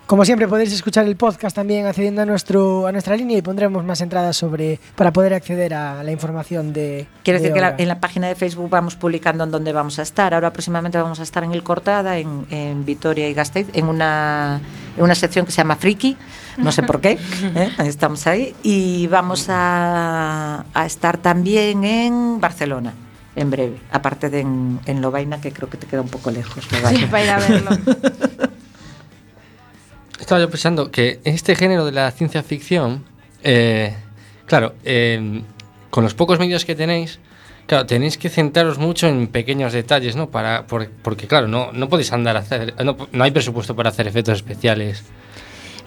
como 0.07 0.25
siempre 0.25 0.47
podéis 0.47 0.71
escuchar 0.73 1.05
el 1.05 1.15
podcast 1.17 1.55
también 1.55 1.85
accediendo 1.85 2.21
a 2.21 2.25
nuestro 2.25 2.87
a 2.87 2.91
nuestra 2.91 3.15
línea 3.15 3.37
y 3.37 3.41
pondremos 3.41 3.83
más 3.83 4.01
entradas 4.01 4.35
sobre 4.37 4.79
para 4.95 5.11
poder 5.13 5.33
acceder 5.33 5.73
a 5.73 6.01
la 6.03 6.11
información 6.11 6.71
de. 6.73 7.07
Quiero 7.23 7.37
de 7.39 7.43
decir 7.43 7.53
que 7.53 7.61
la- 7.61 7.75
en 7.77 7.87
la 7.87 7.99
página 7.99 8.27
de 8.27 8.35
Facebook 8.35 8.69
vamos 8.69 8.95
publicando 8.95 9.43
en 9.43 9.51
dónde 9.51 9.73
vamos 9.73 9.99
a 9.99 10.01
estar. 10.03 10.33
Ahora 10.33 10.51
próximamente 10.53 10.97
vamos 10.97 11.19
a 11.19 11.23
estar 11.23 11.43
en 11.43 11.51
el 11.51 11.61
Cortada, 11.61 12.17
en, 12.17 12.45
en 12.49 12.85
Vitoria 12.85 13.29
y 13.29 13.33
Gasteiz, 13.33 13.67
en 13.73 13.85
una, 13.87 14.61
en 14.97 15.03
una 15.03 15.13
sección 15.13 15.45
que 15.45 15.51
se 15.51 15.57
llama 15.57 15.75
Friki, 15.75 16.15
no 16.57 16.71
sé 16.71 16.83
por 16.83 17.01
qué, 17.01 17.19
¿eh? 17.55 17.69
estamos 17.79 18.25
ahí. 18.27 18.55
Y 18.63 19.07
vamos 19.07 19.47
a, 19.49 20.63
a 20.73 20.85
estar 20.85 21.17
también 21.17 21.83
en 21.83 22.39
Barcelona, 22.39 22.93
en 23.35 23.49
breve, 23.51 23.77
aparte 23.91 24.29
de 24.29 24.39
en, 24.39 24.79
en 24.85 25.01
Lovaina, 25.01 25.41
que 25.41 25.51
creo 25.51 25.69
que 25.69 25.77
te 25.77 25.85
queda 25.85 26.01
un 26.01 26.09
poco 26.09 26.31
lejos. 26.31 26.71
Lovaina. 26.71 26.99
Sí, 26.99 27.05
para 27.07 27.23
ir 27.23 27.29
a 27.29 27.37
verlo. 27.39 27.69
Estaba 30.19 30.41
yo 30.41 30.49
pensando 30.49 30.89
que 30.91 31.19
este 31.23 31.55
género 31.55 31.85
de 31.85 31.91
la 31.91 32.09
ciencia 32.11 32.41
ficción, 32.43 33.03
eh, 33.43 33.95
claro, 34.45 34.73
eh, 34.83 35.41
con 35.89 36.03
los 36.03 36.13
pocos 36.13 36.39
medios 36.39 36.65
que 36.65 36.75
tenéis, 36.75 37.19
claro, 37.67 37.85
tenéis 37.85 38.17
que 38.17 38.29
centraros 38.29 38.77
mucho 38.77 39.07
en 39.07 39.27
pequeños 39.27 39.73
detalles, 39.73 40.15
¿no? 40.15 40.29
Para, 40.29 40.65
por- 40.67 40.89
porque, 40.89 41.27
claro, 41.27 41.47
no, 41.47 41.71
no 41.71 41.87
podéis 41.87 42.11
andar 42.13 42.35
a 42.35 42.39
hacer, 42.39 42.73
no, 42.83 42.97
no 43.11 43.23
hay 43.23 43.31
presupuesto 43.31 43.75
para 43.75 43.89
hacer 43.89 44.07
efectos 44.07 44.35
especiales. 44.37 45.03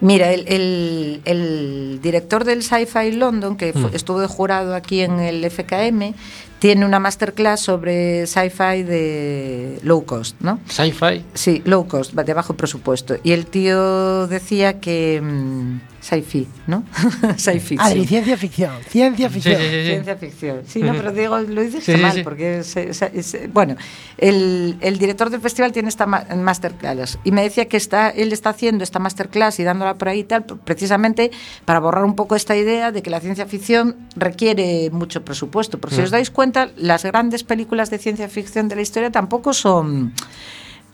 Mira, 0.01 0.33
el, 0.33 0.47
el- 0.49 1.20
el 1.26 2.01
director 2.01 2.45
del 2.45 2.62
Sci-Fi 2.62 3.12
London, 3.12 3.57
que 3.57 3.72
fu- 3.74 3.89
Mm. 3.89 3.95
estuvo 3.95 4.20
de 4.20 4.26
jurado 4.28 4.74
aquí 4.74 5.01
en 5.03 5.20
el 5.20 5.45
FKM, 5.45 6.14
tiene 6.61 6.84
una 6.84 7.00
masterclass 7.00 7.61
sobre 7.61 8.26
sci-fi 8.26 8.82
de 8.84 9.80
low 9.82 10.04
cost, 10.04 10.36
¿no? 10.40 10.61
Sci-fi. 10.68 11.24
Sí, 11.34 11.62
low 11.64 11.88
cost, 11.88 12.12
de 12.12 12.34
bajo 12.34 12.54
presupuesto. 12.54 13.16
Y 13.24 13.32
el 13.32 13.46
tío 13.46 14.28
decía 14.28 14.78
que... 14.78 15.20
mm, 15.20 15.89
sci-fi, 16.11 16.46
¿no? 16.66 16.82
sci-fi. 17.36 17.76
Adri, 17.78 18.06
ciencia 18.06 18.36
ficción. 18.36 18.72
Ciencia 18.88 19.30
ficción. 19.30 19.56
Ciencia 19.61 20.16
ficción. 20.16 20.61
Sí, 20.66 20.82
no, 20.82 20.92
pero 20.94 21.12
digo, 21.12 21.38
lo 21.38 21.62
dices 21.62 21.84
Sí, 21.84 21.92
sí, 21.94 21.98
mal, 22.00 22.12
sí. 22.12 22.22
porque 22.24 22.58
es, 22.58 22.76
es- 22.76 23.02
es- 23.02 23.52
bueno, 23.52 23.76
el, 24.18 24.76
el 24.80 24.98
director 24.98 25.30
del 25.30 25.40
festival 25.40 25.72
tiene 25.72 25.88
esta 25.88 26.06
ma- 26.06 26.26
masterclass 26.36 27.18
y 27.24 27.32
me 27.32 27.42
decía 27.42 27.66
que 27.66 27.76
está, 27.76 28.11
él 28.11 28.32
está 28.32 28.50
haciendo 28.50 28.82
esta 28.84 28.98
masterclass 28.98 29.61
y 29.61 29.64
dándola 29.64 29.94
por 29.94 30.08
ahí 30.08 30.20
y 30.20 30.24
tal, 30.24 30.44
precisamente 30.44 31.30
para 31.64 31.78
borrar 31.78 32.04
un 32.04 32.16
poco 32.16 32.34
esta 32.36 32.56
idea 32.56 32.90
de 32.92 33.02
que 33.02 33.11
la 33.11 33.20
ciencia 33.20 33.46
ficción 33.46 33.96
requiere 34.16 34.90
mucho 34.90 35.24
presupuesto. 35.24 35.78
Porque 35.78 35.94
si 35.96 36.00
Mm. 36.02 36.04
os 36.04 36.11
dais 36.11 36.30
cuenta, 36.30 36.70
las 36.76 37.04
grandes 37.04 37.44
películas 37.44 37.90
de 37.90 37.98
ciencia 37.98 38.28
ficción 38.28 38.68
de 38.68 38.76
la 38.76 38.82
historia 38.82 39.11
tampoco 39.11 39.52
son... 39.52 40.12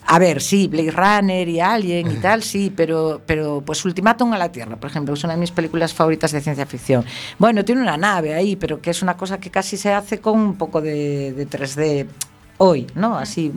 A 0.08 0.18
ver, 0.18 0.40
sí, 0.40 0.68
Blade 0.68 0.92
Runner 0.92 1.48
y 1.48 1.60
Alien 1.60 2.10
y 2.10 2.14
tal, 2.16 2.42
sí, 2.42 2.72
pero, 2.74 3.20
pero 3.26 3.62
pues 3.66 3.84
Ultimátum 3.84 4.32
a 4.32 4.38
la 4.38 4.52
Tierra, 4.52 4.76
por 4.76 4.88
ejemplo, 4.88 5.14
es 5.14 5.24
una 5.24 5.34
de 5.34 5.40
mis 5.40 5.50
películas 5.50 5.92
favoritas 5.92 6.30
de 6.30 6.40
ciencia 6.40 6.64
ficción. 6.64 7.04
Bueno, 7.38 7.64
tiene 7.64 7.82
una 7.82 7.96
nave 7.96 8.34
ahí, 8.34 8.54
pero 8.56 8.80
que 8.80 8.90
es 8.90 9.02
una 9.02 9.16
cosa 9.16 9.38
que 9.38 9.50
casi 9.50 9.76
se 9.76 9.92
hace 9.92 10.20
con 10.20 10.38
un 10.38 10.54
poco 10.56 10.80
de, 10.80 11.32
de 11.32 11.48
3D 11.48 12.06
hoy, 12.58 12.86
¿no? 12.94 13.16
Así. 13.18 13.52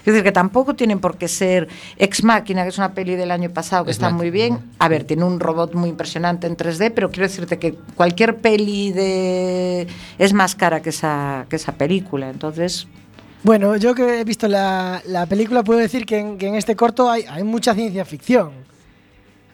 Es 0.00 0.04
decir, 0.04 0.22
que 0.22 0.32
tampoco 0.32 0.74
tienen 0.74 1.00
por 1.00 1.16
qué 1.16 1.28
ser 1.28 1.68
Ex 1.96 2.24
Máquina, 2.24 2.62
que 2.62 2.68
es 2.68 2.78
una 2.78 2.92
peli 2.92 3.16
del 3.16 3.30
año 3.30 3.50
pasado 3.50 3.84
que 3.84 3.90
Ex 3.90 3.96
está 3.96 4.06
Machina. 4.06 4.18
muy 4.18 4.30
bien. 4.30 4.58
A 4.78 4.88
ver, 4.88 5.04
tiene 5.04 5.24
un 5.24 5.40
robot 5.40 5.74
muy 5.74 5.88
impresionante 5.88 6.46
en 6.46 6.56
3D, 6.56 6.92
pero 6.94 7.10
quiero 7.10 7.26
decirte 7.26 7.58
que 7.58 7.74
cualquier 7.94 8.36
peli 8.36 8.92
de 8.92 9.86
es 10.18 10.32
más 10.32 10.54
cara 10.54 10.80
que 10.80 10.90
esa, 10.90 11.46
que 11.48 11.56
esa 11.56 11.72
película. 11.72 12.30
Entonces, 12.30 12.86
Bueno, 13.42 13.76
yo 13.76 13.94
que 13.94 14.20
he 14.20 14.24
visto 14.24 14.48
la, 14.48 15.02
la 15.06 15.26
película 15.26 15.62
puedo 15.62 15.78
decir 15.80 16.04
que 16.04 16.18
en, 16.18 16.38
que 16.38 16.48
en 16.48 16.54
este 16.56 16.76
corto 16.76 17.10
hay, 17.10 17.24
hay 17.28 17.42
mucha 17.42 17.74
ciencia 17.74 18.04
ficción. 18.04 18.50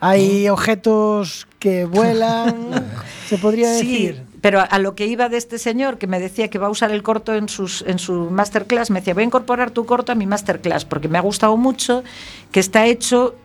Hay 0.00 0.48
objetos 0.48 1.46
que 1.58 1.84
vuelan, 1.96 2.84
se 3.28 3.38
podría 3.38 3.72
Sí, 3.74 4.06
decir. 4.08 4.22
pero 4.40 4.60
a, 4.60 4.64
a 4.64 4.78
lo 4.78 4.94
que 4.94 5.06
iba 5.06 5.28
de 5.28 5.36
este 5.36 5.58
señor 5.58 5.98
que 5.98 6.06
me 6.06 6.18
decía 6.20 6.48
que 6.48 6.58
va 6.58 6.66
a 6.66 6.70
usar 6.70 6.90
el 6.90 7.02
corto 7.02 7.34
en, 7.34 7.48
sus, 7.48 7.82
en 7.86 7.98
su 7.98 8.28
masterclass, 8.30 8.90
me 8.90 9.00
decía, 9.00 9.14
voy 9.14 9.22
a 9.22 9.26
incorporar 9.26 9.70
tu 9.70 9.86
corto 9.86 10.12
a 10.12 10.14
mi 10.16 10.26
masterclass 10.26 10.84
porque 10.84 11.08
me 11.08 11.18
ha 11.18 11.22
gustado 11.22 11.56
mucho 11.56 12.02
que 12.50 12.60
está 12.60 12.86
hecho 12.86 13.36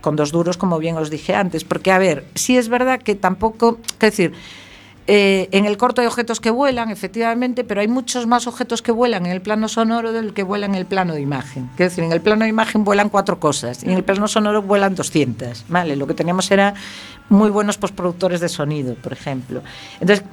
con 0.00 0.14
dos 0.14 0.30
duros, 0.30 0.56
como 0.56 0.78
bien 0.78 0.96
os 0.96 1.10
dije 1.10 1.34
antes. 1.34 1.64
Porque, 1.64 1.90
a 1.90 1.98
ver, 1.98 2.24
sí 2.36 2.56
es 2.56 2.68
verdad 2.68 3.00
que 3.02 3.16
tampoco, 3.16 3.78
es 3.94 3.98
decir, 3.98 4.32
eh, 5.10 5.48
en 5.52 5.64
el 5.64 5.78
corto 5.78 6.02
hay 6.02 6.06
objetos 6.06 6.38
que 6.38 6.50
vuelan, 6.50 6.90
efectivamente, 6.90 7.64
pero 7.64 7.80
hay 7.80 7.88
muchos 7.88 8.26
más 8.26 8.46
objetos 8.46 8.82
que 8.82 8.92
vuelan 8.92 9.24
en 9.24 9.32
el 9.32 9.40
plano 9.40 9.66
sonoro 9.66 10.12
del 10.12 10.34
que 10.34 10.42
vuelan 10.42 10.72
en 10.72 10.76
el 10.76 10.84
plano 10.84 11.14
de 11.14 11.22
imagen. 11.22 11.70
Quiero 11.76 11.88
decir, 11.88 12.04
en 12.04 12.12
el 12.12 12.20
plano 12.20 12.42
de 12.44 12.50
imagen 12.50 12.84
vuelan 12.84 13.08
cuatro 13.08 13.40
cosas 13.40 13.82
y 13.82 13.86
en 13.86 13.92
el 13.92 14.04
plano 14.04 14.28
sonoro 14.28 14.60
vuelan 14.60 14.94
200. 14.94 15.64
¿vale? 15.68 15.96
Lo 15.96 16.06
que 16.06 16.12
teníamos 16.12 16.50
era 16.50 16.74
muy 17.30 17.48
buenos 17.48 17.78
postproductores 17.78 18.40
de 18.40 18.50
sonido, 18.50 18.96
por 18.96 19.14
ejemplo. 19.14 19.62
Entonces, 19.98 20.26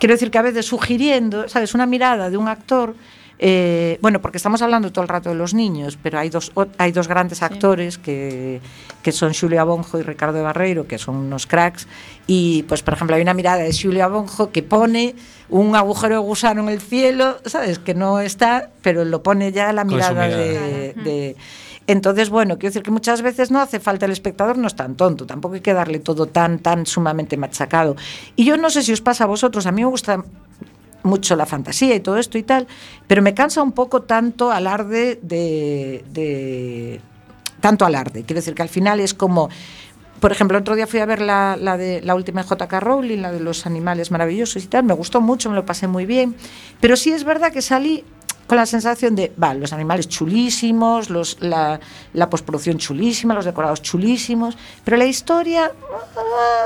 quiero 0.00 0.14
decir 0.16 0.32
que 0.32 0.38
a 0.38 0.42
veces 0.42 0.66
sugiriendo, 0.66 1.48
¿sabes? 1.48 1.72
Una 1.74 1.86
mirada 1.86 2.28
de 2.28 2.36
un 2.36 2.48
actor. 2.48 2.96
Eh, 3.38 3.98
bueno, 4.00 4.20
porque 4.22 4.38
estamos 4.38 4.62
hablando 4.62 4.90
todo 4.92 5.02
el 5.02 5.08
rato 5.08 5.28
de 5.28 5.34
los 5.34 5.52
niños, 5.54 5.98
pero 6.02 6.18
hay 6.18 6.30
dos, 6.30 6.52
hay 6.78 6.92
dos 6.92 7.06
grandes 7.08 7.42
actores 7.42 7.98
que, 7.98 8.60
que 9.02 9.12
son 9.12 9.34
Xulia 9.34 9.64
Bonjo 9.64 9.98
y 9.98 10.02
Ricardo 10.02 10.38
de 10.38 10.42
Barreiro, 10.42 10.86
que 10.86 10.96
son 10.98 11.16
unos 11.16 11.46
cracks. 11.46 11.86
Y, 12.26 12.62
pues, 12.64 12.82
por 12.82 12.94
ejemplo, 12.94 13.14
hay 13.16 13.22
una 13.22 13.34
mirada 13.34 13.58
de 13.58 13.72
Xulia 13.72 14.08
Bonjo 14.08 14.50
que 14.50 14.62
pone 14.62 15.14
un 15.48 15.76
agujero 15.76 16.14
de 16.14 16.20
gusano 16.20 16.62
en 16.62 16.70
el 16.70 16.80
cielo, 16.80 17.36
¿sabes? 17.44 17.78
Que 17.78 17.94
no 17.94 18.20
está, 18.20 18.70
pero 18.82 19.04
lo 19.04 19.22
pone 19.22 19.52
ya 19.52 19.72
la 19.72 19.84
mirada. 19.84 20.28
de- 20.38 20.92
de, 21.04 21.36
entonces, 21.88 22.30
bueno, 22.30 22.54
quiero 22.58 22.70
decir 22.70 22.82
que 22.82 22.90
muchas 22.90 23.22
veces 23.22 23.52
no 23.52 23.60
hace 23.60 23.78
falta 23.78 24.06
el 24.06 24.12
espectador, 24.12 24.58
no 24.58 24.66
es 24.66 24.74
tan 24.74 24.96
tonto, 24.96 25.24
tampoco 25.24 25.54
hay 25.54 25.60
que 25.60 25.72
darle 25.72 26.00
todo 26.00 26.26
tan, 26.26 26.58
tan 26.58 26.84
sumamente 26.84 27.36
machacado. 27.36 27.94
Y 28.34 28.44
yo 28.44 28.56
no 28.56 28.70
sé 28.70 28.82
si 28.82 28.92
os 28.92 29.00
pasa 29.00 29.22
a 29.22 29.26
vosotros, 29.28 29.66
a 29.66 29.72
mí 29.72 29.82
me 29.82 29.88
gusta 29.88 30.24
mucho 31.06 31.36
la 31.36 31.46
fantasía 31.46 31.94
y 31.94 32.00
todo 32.00 32.18
esto 32.18 32.36
y 32.36 32.42
tal, 32.42 32.66
pero 33.06 33.22
me 33.22 33.34
cansa 33.34 33.62
un 33.62 33.72
poco 33.72 34.02
tanto 34.02 34.50
alarde 34.50 35.18
de, 35.22 36.04
de 36.12 37.00
tanto 37.60 37.86
alarde. 37.86 38.24
Quiero 38.24 38.38
decir 38.38 38.54
que 38.54 38.62
al 38.62 38.68
final 38.68 39.00
es 39.00 39.14
como 39.14 39.48
por 40.20 40.32
ejemplo, 40.32 40.56
otro 40.58 40.74
día 40.74 40.86
fui 40.86 41.00
a 41.00 41.06
ver 41.06 41.20
la, 41.20 41.56
la 41.60 41.76
de 41.76 42.00
la 42.00 42.14
última 42.14 42.42
JK 42.42 42.72
Rowling, 42.80 43.18
la 43.18 43.32
de 43.32 43.40
los 43.40 43.66
animales 43.66 44.10
maravillosos 44.10 44.64
y 44.64 44.66
tal, 44.66 44.84
me 44.84 44.94
gustó 44.94 45.20
mucho, 45.20 45.50
me 45.50 45.56
lo 45.56 45.66
pasé 45.66 45.88
muy 45.88 46.06
bien, 46.06 46.34
pero 46.80 46.96
sí 46.96 47.12
es 47.12 47.24
verdad 47.24 47.52
que 47.52 47.60
salí 47.60 48.02
con 48.46 48.56
la 48.56 48.66
sensación 48.66 49.14
de, 49.16 49.32
va, 49.42 49.54
los 49.54 49.72
animales 49.72 50.08
chulísimos, 50.08 51.10
los, 51.10 51.38
la, 51.40 51.80
la 52.12 52.30
postproducción 52.30 52.78
chulísima, 52.78 53.34
los 53.34 53.44
decorados 53.44 53.82
chulísimos, 53.82 54.56
pero 54.84 54.96
la 54.96 55.06
historia, 55.06 55.72
ah, 55.92 56.64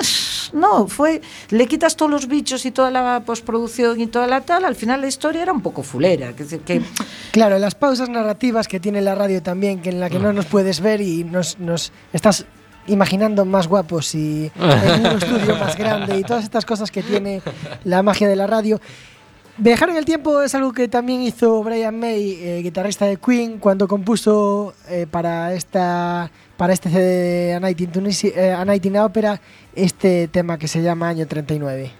no, 0.53 0.87
fue, 0.89 1.21
le 1.51 1.67
quitas 1.67 1.97
todos 1.97 2.11
los 2.11 2.27
bichos 2.27 2.65
y 2.67 2.71
toda 2.71 2.91
la 2.91 3.23
postproducción 3.25 4.01
y 4.01 4.07
toda 4.07 4.27
la 4.27 4.41
tal, 4.43 4.65
al 4.65 4.75
final 4.75 5.01
la 5.01 5.07
historia 5.07 5.43
era 5.43 5.53
un 5.53 5.63
poco 5.63 5.83
fulera, 5.83 6.31
es 6.31 6.37
decir, 6.37 6.61
que 6.61 6.83
Claro, 7.33 7.59
las 7.59 7.75
pausas 7.75 8.09
narrativas 8.09 8.67
que 8.67 8.81
tiene 8.81 9.01
la 9.01 9.15
radio 9.15 9.43
también, 9.43 9.81
que 9.81 9.91
en 9.91 10.01
la 10.01 10.11
que 10.11 10.19
no 10.19 10.33
nos 10.33 10.47
puedes 10.47 10.81
ver 10.81 11.01
y 11.01 11.23
nos, 11.23 11.59
nos 11.61 11.93
estás 12.13 12.45
imaginando 12.87 13.45
más 13.45 13.69
guapos 13.69 14.15
y 14.15 14.51
en 14.57 15.07
un 15.07 15.17
estudio 15.17 15.57
más 15.61 15.77
grande 15.77 16.19
y 16.19 16.25
todas 16.25 16.43
estas 16.45 16.65
cosas 16.65 16.91
que 16.91 17.03
tiene 17.03 17.41
la 17.85 18.03
magia 18.03 18.29
de 18.29 18.37
la 18.37 18.47
radio. 18.47 18.81
Viajar 19.63 19.91
en 19.91 19.99
el 19.99 20.07
tiempo 20.07 20.41
es 20.41 20.55
algo 20.55 20.73
que 20.73 20.89
también 20.89 21.21
hizo 21.21 21.63
Brian 21.63 22.01
May, 22.01 22.33
eh, 22.41 22.61
guitarrista 22.63 23.05
de 23.05 23.19
Queen, 23.19 23.59
cuando 23.59 23.87
compuso 23.87 24.73
eh, 24.89 25.07
para 25.11 25.53
esta 25.53 26.31
para 26.57 26.73
este 26.73 26.89
CD 26.89 27.05
de 27.05 27.51
eh, 27.51 28.53
A 28.55 28.65
Night 28.65 28.87
in 28.87 28.97
Opera 28.97 29.39
este 29.75 30.29
tema 30.29 30.59
que 30.59 30.67
se 30.67 30.81
llama 30.81 31.11
Año 31.11 31.27
39. 31.27 31.93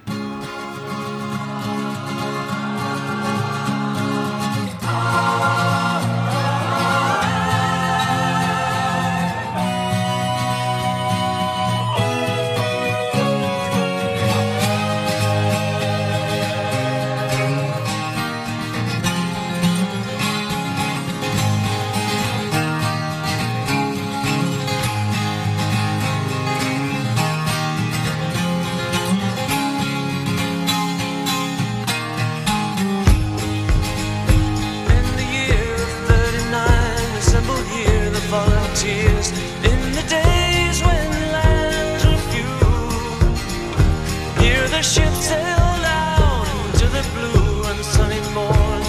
The 44.81 44.85
ship 44.85 45.13
sailed 45.13 45.85
out 45.85 46.47
into 46.73 46.87
the 46.87 47.05
blue 47.13 47.65
and 47.71 47.85
sunny 47.85 48.19
morn. 48.33 48.83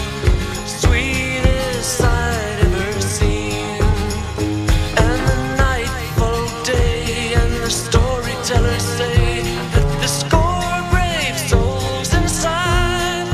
Sweetest 0.66 1.98
sight 1.98 2.60
ever 2.64 3.02
seen. 3.02 3.82
And 5.04 5.20
the 5.30 5.38
night 5.58 5.92
followed 6.16 6.64
day, 6.64 7.34
and 7.34 7.52
the 7.56 7.70
storytellers 7.70 8.86
say 9.00 9.42
that 9.74 9.88
the 10.00 10.08
score 10.08 10.80
brave 10.94 11.38
souls 11.50 12.14
inside. 12.14 13.28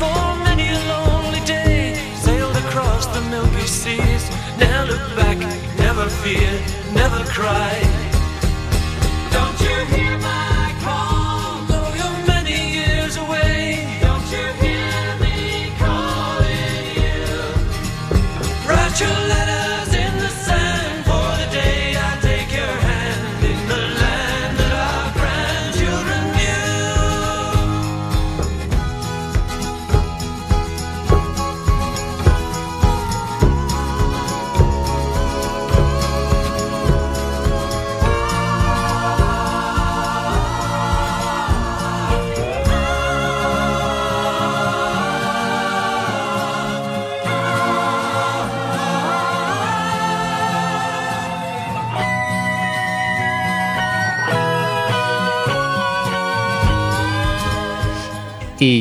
For 0.00 0.24
many 0.48 0.70
a 0.70 0.80
lonely 0.90 1.42
day 1.46 1.94
sailed 2.24 2.56
across 2.56 3.06
the 3.06 3.20
milky 3.30 3.68
seas. 3.68 4.24
Never 4.58 4.94
look 4.94 5.06
back, 5.14 5.38
never 5.78 6.08
fear, 6.08 6.50
never 6.92 7.22
cry. 7.26 7.89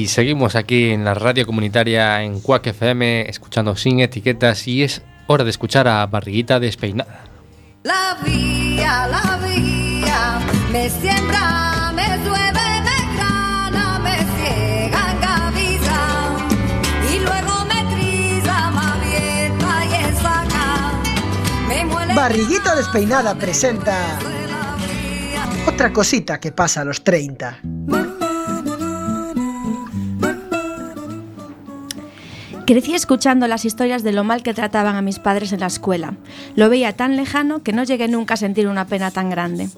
Seguimos 0.10 0.56
aquí 0.56 0.90
en 0.90 1.06
la 1.06 1.14
radio 1.14 1.46
comunitaria 1.46 2.24
en 2.24 2.42
Quack 2.42 2.68
FM, 2.68 3.30
escuchando 3.30 3.76
sin 3.76 4.00
etiquetas, 4.02 4.68
y 4.68 4.84
es 4.84 5.02
hora 5.28 5.44
de 5.44 5.52
escuchar 5.52 5.88
a 5.88 6.06
Barriguita 6.08 6.60
Despeinada. 6.60 7.22
La 7.84 8.18
vía, 8.26 9.08
la 9.08 9.40
vía, 9.48 10.40
me 10.72 10.90
siembra, 10.90 11.92
me 11.94 12.08
llueve, 12.26 12.82
me 12.88 13.16
grana, 13.16 14.00
me 14.00 14.18
ciega, 14.36 15.12
engaviza, 15.14 16.02
y 17.14 17.20
luego 17.20 17.66
me 17.66 17.96
trilla, 17.96 18.72
me 18.72 18.82
avienta 18.82 19.86
y 19.86 19.94
ensaca, 20.06 20.92
me 21.68 21.86
muele 21.86 22.14
Barriguita 22.16 22.76
Despeinada 22.76 23.36
presenta 23.36 24.20
otra 25.68 25.94
cosita 25.94 26.40
que 26.40 26.52
pasa 26.52 26.82
a 26.82 26.86
los 26.86 27.04
30. 27.04 27.60
Crecí 32.70 32.94
escuchando 32.94 33.48
las 33.48 33.66
historias 33.66 34.04
de 34.04 34.12
lo 34.12 34.24
mal 34.24 34.44
que 34.44 34.54
trataban 34.54 34.96
a 34.96 35.02
mis 35.02 35.18
padres 35.18 35.54
en 35.54 35.62
la 35.62 35.66
escuela. 35.66 36.14
Lo 36.56 36.70
veía 36.70 36.94
tan 36.96 37.16
lejano 37.16 37.64
que 37.64 37.74
no 37.74 37.84
llegué 37.84 38.08
nunca 38.08 38.36
a 38.36 38.38
sentir 38.38 38.68
una 38.68 38.86
pena 38.86 39.10
tan 39.10 39.32
grande. 39.32 39.70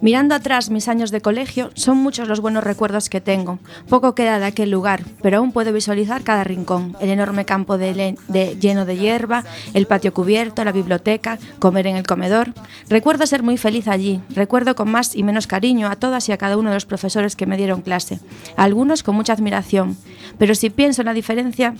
Mirando 0.00 0.34
atrás 0.34 0.68
mis 0.68 0.88
años 0.88 1.12
de 1.12 1.20
colegio, 1.20 1.70
son 1.74 1.98
muchos 1.98 2.26
los 2.26 2.40
buenos 2.40 2.64
recuerdos 2.64 3.08
que 3.08 3.20
tengo. 3.20 3.60
Poco 3.88 4.16
queda 4.16 4.40
de 4.40 4.46
aquel 4.46 4.68
lugar, 4.68 5.04
pero 5.22 5.38
aún 5.38 5.52
puedo 5.52 5.72
visualizar 5.72 6.24
cada 6.24 6.42
rincón. 6.42 6.96
El 7.00 7.10
enorme 7.10 7.44
campo 7.44 7.78
de 7.78 7.94
le- 7.94 8.16
de- 8.26 8.56
lleno 8.58 8.84
de 8.84 8.96
hierba, 8.96 9.44
el 9.72 9.86
patio 9.86 10.12
cubierto, 10.12 10.64
la 10.64 10.72
biblioteca, 10.72 11.38
comer 11.60 11.86
en 11.86 11.94
el 11.94 12.04
comedor. 12.04 12.52
Recuerdo 12.88 13.28
ser 13.28 13.44
muy 13.44 13.58
feliz 13.58 13.86
allí. 13.86 14.20
Recuerdo 14.30 14.74
con 14.74 14.90
más 14.90 15.14
y 15.14 15.22
menos 15.22 15.46
cariño 15.46 15.86
a 15.86 15.94
todas 15.94 16.28
y 16.28 16.32
a 16.32 16.36
cada 16.36 16.56
uno 16.56 16.70
de 16.70 16.74
los 16.74 16.86
profesores 16.86 17.36
que 17.36 17.46
me 17.46 17.56
dieron 17.56 17.80
clase. 17.80 18.18
Algunos 18.56 19.04
con 19.04 19.14
mucha 19.14 19.34
admiración. 19.34 19.96
Pero 20.36 20.56
si 20.56 20.68
pienso 20.68 21.02
en 21.02 21.06
la 21.06 21.14
diferencia 21.14 21.74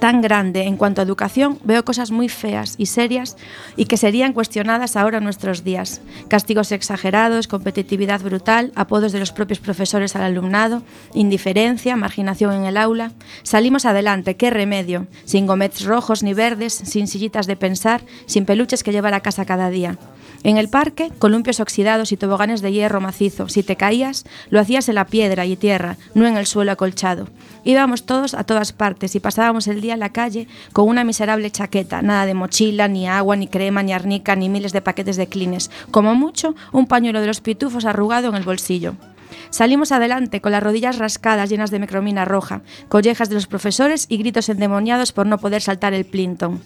tan 0.00 0.20
grande 0.20 0.62
en 0.62 0.76
cuanto 0.76 1.00
a 1.00 1.04
educación, 1.04 1.58
veo 1.64 1.84
cosas 1.84 2.10
muy 2.10 2.28
feas 2.28 2.74
y 2.78 2.86
serias 2.86 3.36
y 3.76 3.86
que 3.86 3.96
serían 3.96 4.32
cuestionadas 4.32 4.96
ahora 4.96 5.18
en 5.18 5.24
nuestros 5.24 5.64
días. 5.64 6.00
Castigos 6.28 6.72
exagerados, 6.72 7.48
competitividad 7.48 8.20
brutal, 8.20 8.72
apodos 8.74 9.12
de 9.12 9.20
los 9.20 9.32
propios 9.32 9.58
profesores 9.58 10.16
al 10.16 10.22
alumnado, 10.22 10.82
indiferencia, 11.14 11.96
marginación 11.96 12.52
en 12.54 12.64
el 12.64 12.76
aula. 12.76 13.12
Salimos 13.42 13.84
adelante, 13.84 14.36
qué 14.36 14.50
remedio, 14.50 15.06
sin 15.24 15.46
gomets 15.46 15.84
rojos 15.84 16.22
ni 16.22 16.34
verdes, 16.34 16.74
sin 16.74 17.06
sillitas 17.06 17.46
de 17.46 17.56
pensar, 17.56 18.02
sin 18.26 18.44
peluches 18.44 18.82
que 18.82 18.92
llevar 18.92 19.14
a 19.14 19.20
casa 19.20 19.44
cada 19.44 19.70
día. 19.70 19.98
En 20.42 20.58
el 20.58 20.68
parque, 20.68 21.10
columpios 21.18 21.60
oxidados 21.60 22.12
y 22.12 22.16
toboganes 22.16 22.62
de 22.62 22.72
hierro 22.72 23.00
macizo. 23.00 23.48
Si 23.48 23.62
te 23.62 23.76
caías, 23.76 24.24
lo 24.50 24.60
hacías 24.60 24.88
en 24.88 24.94
la 24.94 25.06
piedra 25.06 25.44
y 25.44 25.56
tierra, 25.56 25.96
no 26.14 26.26
en 26.26 26.36
el 26.36 26.46
suelo 26.46 26.72
acolchado. 26.72 27.28
Íbamos 27.64 28.06
todos 28.06 28.34
a 28.34 28.44
todas 28.44 28.72
partes 28.72 29.14
y 29.16 29.20
pasábamos 29.20 29.66
el 29.66 29.80
día 29.80 29.94
en 29.94 30.00
la 30.00 30.12
calle 30.12 30.46
con 30.72 30.88
una 30.88 31.04
miserable 31.04 31.50
chaqueta, 31.50 32.02
nada 32.02 32.26
de 32.26 32.34
mochila, 32.34 32.86
ni 32.88 33.08
agua, 33.08 33.36
ni 33.36 33.48
crema, 33.48 33.82
ni 33.82 33.92
arnica, 33.92 34.36
ni 34.36 34.48
miles 34.48 34.72
de 34.72 34.82
paquetes 34.82 35.16
de 35.16 35.26
clines. 35.26 35.70
Como 35.90 36.14
mucho, 36.14 36.54
un 36.72 36.86
pañuelo 36.86 37.20
de 37.20 37.26
los 37.26 37.40
pitufos 37.40 37.84
arrugado 37.84 38.28
en 38.28 38.36
el 38.36 38.44
bolsillo. 38.44 38.94
Salimos 39.50 39.92
adelante 39.92 40.40
con 40.40 40.52
las 40.52 40.62
rodillas 40.62 40.98
rascadas 40.98 41.50
llenas 41.50 41.70
de 41.70 41.78
mecromina 41.78 42.24
roja, 42.24 42.62
collejas 42.88 43.28
de 43.28 43.36
los 43.36 43.46
profesores 43.46 44.06
y 44.08 44.18
gritos 44.18 44.48
endemoniados 44.48 45.12
por 45.12 45.26
no 45.26 45.38
poder 45.38 45.62
saltar 45.62 45.94
el 45.94 46.04
Plinton. 46.04 46.60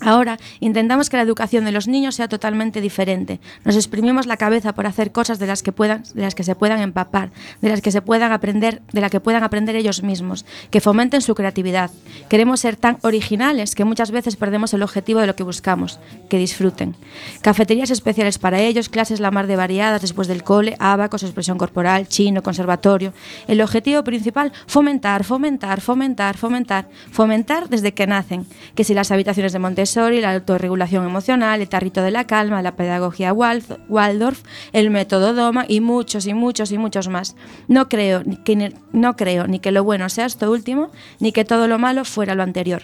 Ahora 0.00 0.38
intentamos 0.60 1.10
que 1.10 1.16
la 1.16 1.22
educación 1.22 1.64
de 1.64 1.72
los 1.72 1.88
niños 1.88 2.14
sea 2.14 2.28
totalmente 2.28 2.80
diferente. 2.80 3.40
Nos 3.64 3.76
exprimimos 3.76 4.26
la 4.26 4.36
cabeza 4.36 4.74
por 4.74 4.86
hacer 4.86 5.12
cosas 5.12 5.38
de 5.38 5.46
las 5.46 5.62
que 5.62 5.72
puedan, 5.72 6.04
de 6.14 6.22
las 6.22 6.34
que 6.34 6.44
se 6.44 6.54
puedan 6.54 6.80
empapar, 6.80 7.30
de 7.60 7.68
las 7.68 7.80
que 7.80 7.90
se 7.90 8.02
puedan 8.02 8.32
aprender, 8.32 8.82
de 8.92 9.00
las 9.00 9.10
que 9.10 9.20
puedan 9.20 9.42
aprender 9.42 9.76
ellos 9.76 10.02
mismos, 10.02 10.44
que 10.70 10.80
fomenten 10.80 11.20
su 11.20 11.34
creatividad. 11.34 11.90
Queremos 12.28 12.60
ser 12.60 12.76
tan 12.76 12.98
originales 13.02 13.74
que 13.74 13.84
muchas 13.84 14.10
veces 14.10 14.36
perdemos 14.36 14.72
el 14.74 14.82
objetivo 14.82 15.20
de 15.20 15.26
lo 15.26 15.36
que 15.36 15.42
buscamos, 15.42 15.98
que 16.28 16.38
disfruten. 16.38 16.94
Cafeterías 17.42 17.90
especiales 17.90 18.38
para 18.38 18.60
ellos, 18.60 18.88
clases 18.88 19.20
la 19.20 19.30
mar 19.30 19.46
de 19.46 19.56
variadas 19.56 20.02
después 20.02 20.28
del 20.28 20.44
cole, 20.44 20.76
abacos, 20.78 21.22
expresión 21.22 21.58
corporal, 21.58 22.08
chino, 22.08 22.42
conservatorio. 22.42 23.12
El 23.46 23.60
objetivo 23.60 24.04
principal, 24.04 24.52
fomentar, 24.66 25.24
fomentar, 25.24 25.80
fomentar, 25.80 26.36
fomentar, 26.36 26.88
fomentar 27.10 27.68
desde 27.68 27.94
que 27.94 28.06
nacen. 28.06 28.46
Que 28.74 28.84
si 28.84 28.94
las 28.94 29.10
habitaciones 29.10 29.52
de 29.52 29.58
Montessori, 29.88 30.20
la 30.20 30.34
autorregulación 30.34 31.06
emocional, 31.06 31.62
el 31.62 31.68
tarrito 31.70 32.02
de 32.02 32.10
la 32.10 32.26
calma, 32.26 32.60
la 32.60 32.76
pedagogía 32.76 33.32
Waldorf, 33.32 34.42
el 34.74 34.90
método 34.90 35.32
Doma 35.32 35.64
y 35.66 35.80
muchos 35.80 36.26
y 36.26 36.34
muchos 36.34 36.72
y 36.72 36.76
muchos 36.76 37.08
más. 37.08 37.36
No 37.68 37.88
creo, 37.88 38.22
que, 38.44 38.74
no 38.92 39.16
creo 39.16 39.46
ni 39.46 39.60
que 39.60 39.72
lo 39.72 39.84
bueno 39.84 40.10
sea 40.10 40.26
esto 40.26 40.50
último, 40.50 40.90
ni 41.20 41.32
que 41.32 41.46
todo 41.46 41.68
lo 41.68 41.78
malo 41.78 42.04
fuera 42.04 42.34
lo 42.34 42.42
anterior. 42.42 42.82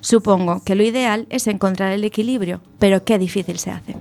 Supongo 0.00 0.62
que 0.64 0.74
lo 0.74 0.82
ideal 0.82 1.26
es 1.28 1.46
encontrar 1.46 1.92
el 1.92 2.04
equilibrio, 2.04 2.62
pero 2.78 3.04
qué 3.04 3.18
difícil 3.18 3.58
se 3.58 3.72
hace. 3.72 3.96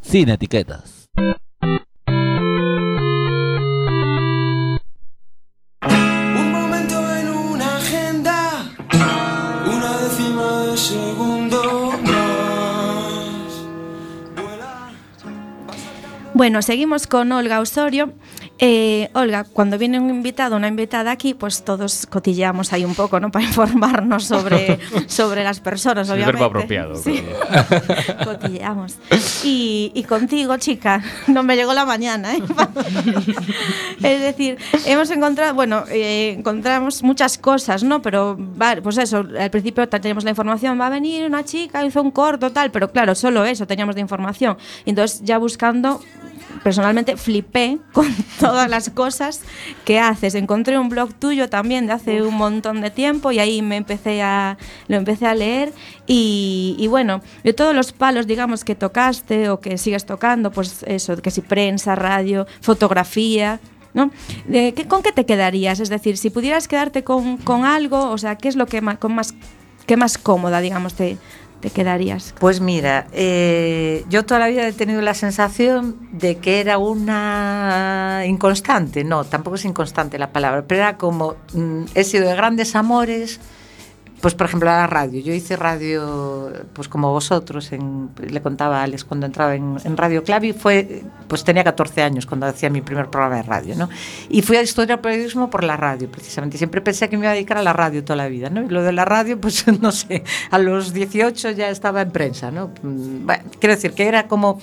Sin 0.00 0.30
etiquetas. 0.30 1.06
Bueno, 16.34 16.62
seguimos 16.62 17.06
con 17.06 17.30
Olga 17.30 17.60
Osorio. 17.60 18.12
Eh, 18.58 19.08
Olga, 19.14 19.44
cuando 19.44 19.78
viene 19.78 20.00
un 20.00 20.10
invitado 20.10 20.56
una 20.56 20.66
invitada 20.66 21.12
aquí, 21.12 21.32
pues 21.32 21.64
todos 21.64 22.06
cotilleamos 22.06 22.72
ahí 22.72 22.84
un 22.84 22.96
poco, 22.96 23.20
¿no? 23.20 23.30
Para 23.32 23.44
informarnos 23.44 24.24
sobre, 24.24 24.80
sobre 25.06 25.44
las 25.44 25.60
personas, 25.60 26.08
El 26.08 26.14
obviamente. 26.14 26.40
verbo 26.40 26.44
apropiado. 26.46 26.96
Sí. 26.96 27.22
Cotilleamos. 28.24 28.96
Y, 29.44 29.92
y 29.94 30.02
contigo, 30.02 30.56
chica, 30.56 31.02
no 31.28 31.44
me 31.44 31.54
llegó 31.54 31.72
la 31.72 31.84
mañana, 31.84 32.34
¿eh? 32.34 32.42
es 34.02 34.20
decir, 34.20 34.58
hemos 34.86 35.10
encontrado, 35.10 35.54
bueno, 35.54 35.84
eh, 35.88 36.34
encontramos 36.36 37.04
muchas 37.04 37.38
cosas, 37.38 37.84
¿no? 37.84 38.02
Pero, 38.02 38.36
vale, 38.38 38.82
pues 38.82 38.98
eso, 38.98 39.24
al 39.38 39.50
principio 39.50 39.88
teníamos 39.88 40.24
la 40.24 40.30
información, 40.30 40.80
va 40.80 40.88
a 40.88 40.90
venir 40.90 41.26
una 41.26 41.44
chica, 41.44 41.84
hizo 41.84 42.02
un 42.02 42.10
corto, 42.10 42.50
tal, 42.50 42.72
pero 42.72 42.90
claro, 42.90 43.14
solo 43.14 43.44
eso 43.44 43.68
teníamos 43.68 43.94
de 43.94 44.00
información. 44.00 44.56
Entonces, 44.84 45.20
ya 45.22 45.38
buscando, 45.38 46.00
personalmente 46.62 47.16
flipé 47.16 47.78
con 47.92 48.06
todas 48.40 48.68
las 48.70 48.90
cosas 48.90 49.40
que 49.84 49.98
haces. 49.98 50.34
Encontré 50.34 50.78
un 50.78 50.88
blog 50.88 51.12
tuyo 51.14 51.48
también 51.48 51.86
de 51.86 51.92
hace 51.94 52.22
un 52.22 52.34
montón 52.34 52.80
de 52.80 52.90
tiempo 52.90 53.32
y 53.32 53.38
ahí 53.38 53.62
me 53.62 53.76
empecé 53.76 54.22
a, 54.22 54.56
lo 54.88 54.96
empecé 54.96 55.26
a 55.26 55.34
leer 55.34 55.72
y, 56.06 56.76
y 56.78 56.86
bueno, 56.86 57.20
de 57.42 57.52
todos 57.52 57.74
los 57.74 57.92
palos, 57.92 58.26
digamos, 58.26 58.64
que 58.64 58.74
tocaste 58.74 59.48
o 59.48 59.60
que 59.60 59.78
sigues 59.78 60.06
tocando, 60.06 60.50
pues 60.50 60.84
eso, 60.86 61.16
que 61.16 61.30
si 61.30 61.40
prensa, 61.40 61.94
radio, 61.94 62.46
fotografía, 62.60 63.60
¿no? 63.94 64.10
De, 64.46 64.74
¿qué- 64.74 64.86
¿Con 64.86 65.02
qué 65.02 65.12
te 65.12 65.24
quedarías? 65.26 65.80
Es 65.80 65.88
decir, 65.88 66.16
si 66.18 66.30
pudieras 66.30 66.68
quedarte 66.68 67.04
con, 67.04 67.36
con 67.38 67.64
algo, 67.64 68.10
o 68.10 68.18
sea, 68.18 68.36
¿qué 68.36 68.48
es 68.48 68.56
lo 68.56 68.66
que 68.66 68.80
más, 68.80 68.98
con 68.98 69.14
más, 69.14 69.34
qué 69.86 69.96
más 69.96 70.18
cómoda, 70.18 70.60
digamos, 70.60 70.94
te, 70.94 71.16
te 71.64 71.70
quedarías? 71.70 72.34
Pues 72.38 72.60
mira, 72.60 73.06
eh, 73.12 74.04
yo 74.10 74.26
toda 74.26 74.38
la 74.38 74.48
vida 74.48 74.68
he 74.68 74.72
tenido 74.74 75.00
la 75.00 75.14
sensación 75.14 75.96
de 76.12 76.36
que 76.36 76.60
era 76.60 76.76
una 76.76 78.24
inconstante, 78.26 79.02
no, 79.02 79.24
tampoco 79.24 79.56
es 79.56 79.64
inconstante 79.64 80.18
la 80.18 80.30
palabra, 80.30 80.66
pero 80.68 80.82
era 80.82 80.98
como, 80.98 81.36
mm, 81.54 81.84
he 81.94 82.04
sido 82.04 82.28
de 82.28 82.36
grandes 82.36 82.76
amores, 82.76 83.40
pues 84.24 84.34
por 84.34 84.46
ejemplo 84.46 84.70
la 84.70 84.86
radio, 84.86 85.20
yo 85.20 85.34
hice 85.34 85.54
radio, 85.54 86.50
pues 86.72 86.88
como 86.88 87.12
vosotros, 87.12 87.70
le 87.70 88.40
contaba 88.40 88.80
a 88.80 88.84
Alex 88.84 89.04
cuando 89.04 89.26
entraba 89.26 89.54
en, 89.54 89.96
Radio 89.98 90.24
Clavi, 90.24 90.54
fue, 90.54 91.02
pues 91.28 91.44
tenía 91.44 91.62
14 91.62 92.02
años 92.02 92.24
cuando 92.24 92.46
hacía 92.46 92.70
mi 92.70 92.80
primer 92.80 93.10
programa 93.10 93.36
de 93.36 93.42
radio, 93.42 93.74
¿no? 93.76 93.90
Y 94.30 94.40
fui 94.40 94.56
a 94.56 94.62
estudiar 94.62 95.02
periodismo 95.02 95.50
por 95.50 95.62
la 95.62 95.76
radio, 95.76 96.10
precisamente, 96.10 96.56
siempre 96.56 96.80
pensé 96.80 97.10
que 97.10 97.18
me 97.18 97.24
iba 97.24 97.32
a 97.32 97.34
dedicar 97.34 97.58
a 97.58 97.62
la 97.62 97.74
radio 97.74 98.02
toda 98.02 98.16
la 98.16 98.28
vida, 98.28 98.48
¿no? 98.48 98.62
Y 98.62 98.68
lo 98.70 98.82
de 98.82 98.92
la 98.92 99.04
radio, 99.04 99.38
pues 99.38 99.66
no 99.82 99.92
sé, 99.92 100.24
a 100.50 100.58
los 100.58 100.94
18 100.94 101.50
ya 101.50 101.68
estaba 101.68 102.00
en 102.00 102.10
prensa, 102.10 102.50
¿no? 102.50 102.70
Mm, 102.82 103.28
quiero 103.60 103.74
decir 103.74 103.92
que 103.92 104.08
era 104.08 104.26
como 104.26 104.58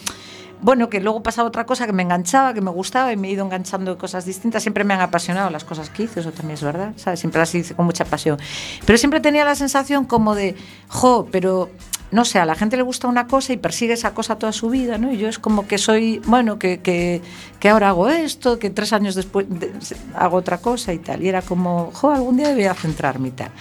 bueno, 0.62 0.90
que 0.90 1.00
luego 1.00 1.24
pasaba 1.24 1.48
otra 1.48 1.66
cosa 1.66 1.86
que 1.86 1.94
me 1.94 2.04
enganchaba, 2.04 2.54
que 2.54 2.62
me 2.62 2.72
gustaba 2.72 3.12
y 3.12 3.18
me 3.18 3.28
he 3.28 3.32
ido 3.32 3.44
enganchando 3.46 3.98
cosas 3.98 4.26
distintas. 4.26 4.62
Siempre 4.64 4.84
me 4.84 4.94
han 4.94 5.02
apasionado 5.02 5.50
las 5.50 5.64
cosas 5.64 5.90
que 5.90 6.04
hice, 6.04 6.20
eso 6.20 6.32
también 6.32 6.54
es 6.56 6.64
verdad, 6.64 6.94
¿sabes? 6.98 7.20
Siempre 7.20 7.40
las 7.40 7.54
hice 7.56 7.74
con 7.76 7.86
mucha 7.86 8.06
pasión. 8.06 8.38
Pero 8.86 8.98
siempre 8.98 9.20
tenía 9.20 9.44
la 9.46 9.56
sensación 9.56 10.06
como 10.06 10.36
de, 10.36 10.56
jo, 10.88 11.28
pero 11.32 11.70
no 12.12 12.26
sé, 12.26 12.40
a 12.40 12.46
la 12.46 12.56
gente 12.56 12.76
le 12.76 12.84
gusta 12.84 13.08
una 13.08 13.26
cosa 13.26 13.54
y 13.54 13.58
persigue 13.58 13.94
esa 13.94 14.14
cosa 14.14 14.36
toda 14.38 14.52
su 14.52 14.70
vida, 14.70 14.98
¿no? 14.98 15.14
Y 15.14 15.18
yo 15.18 15.30
es 15.30 15.40
como 15.40 15.66
que 15.66 15.78
soy, 15.78 16.20
bueno, 16.26 16.60
que, 16.60 16.82
que, 16.82 17.22
que 17.60 17.70
ahora 17.70 17.88
hago 17.90 18.10
esto, 18.10 18.60
que 18.60 18.70
tres 18.70 18.92
años 18.92 19.16
después 19.16 19.46
de- 19.50 19.72
hago 20.16 20.36
otra 20.38 20.58
cosa 20.58 20.92
y 20.92 21.00
tal. 21.00 21.24
Y 21.24 21.30
era 21.30 21.42
como, 21.42 21.90
jo, 21.94 22.12
algún 22.12 22.36
día 22.36 22.50
debería 22.50 22.74
centrarme 22.74 23.30
y 23.30 23.32
tal. 23.32 23.52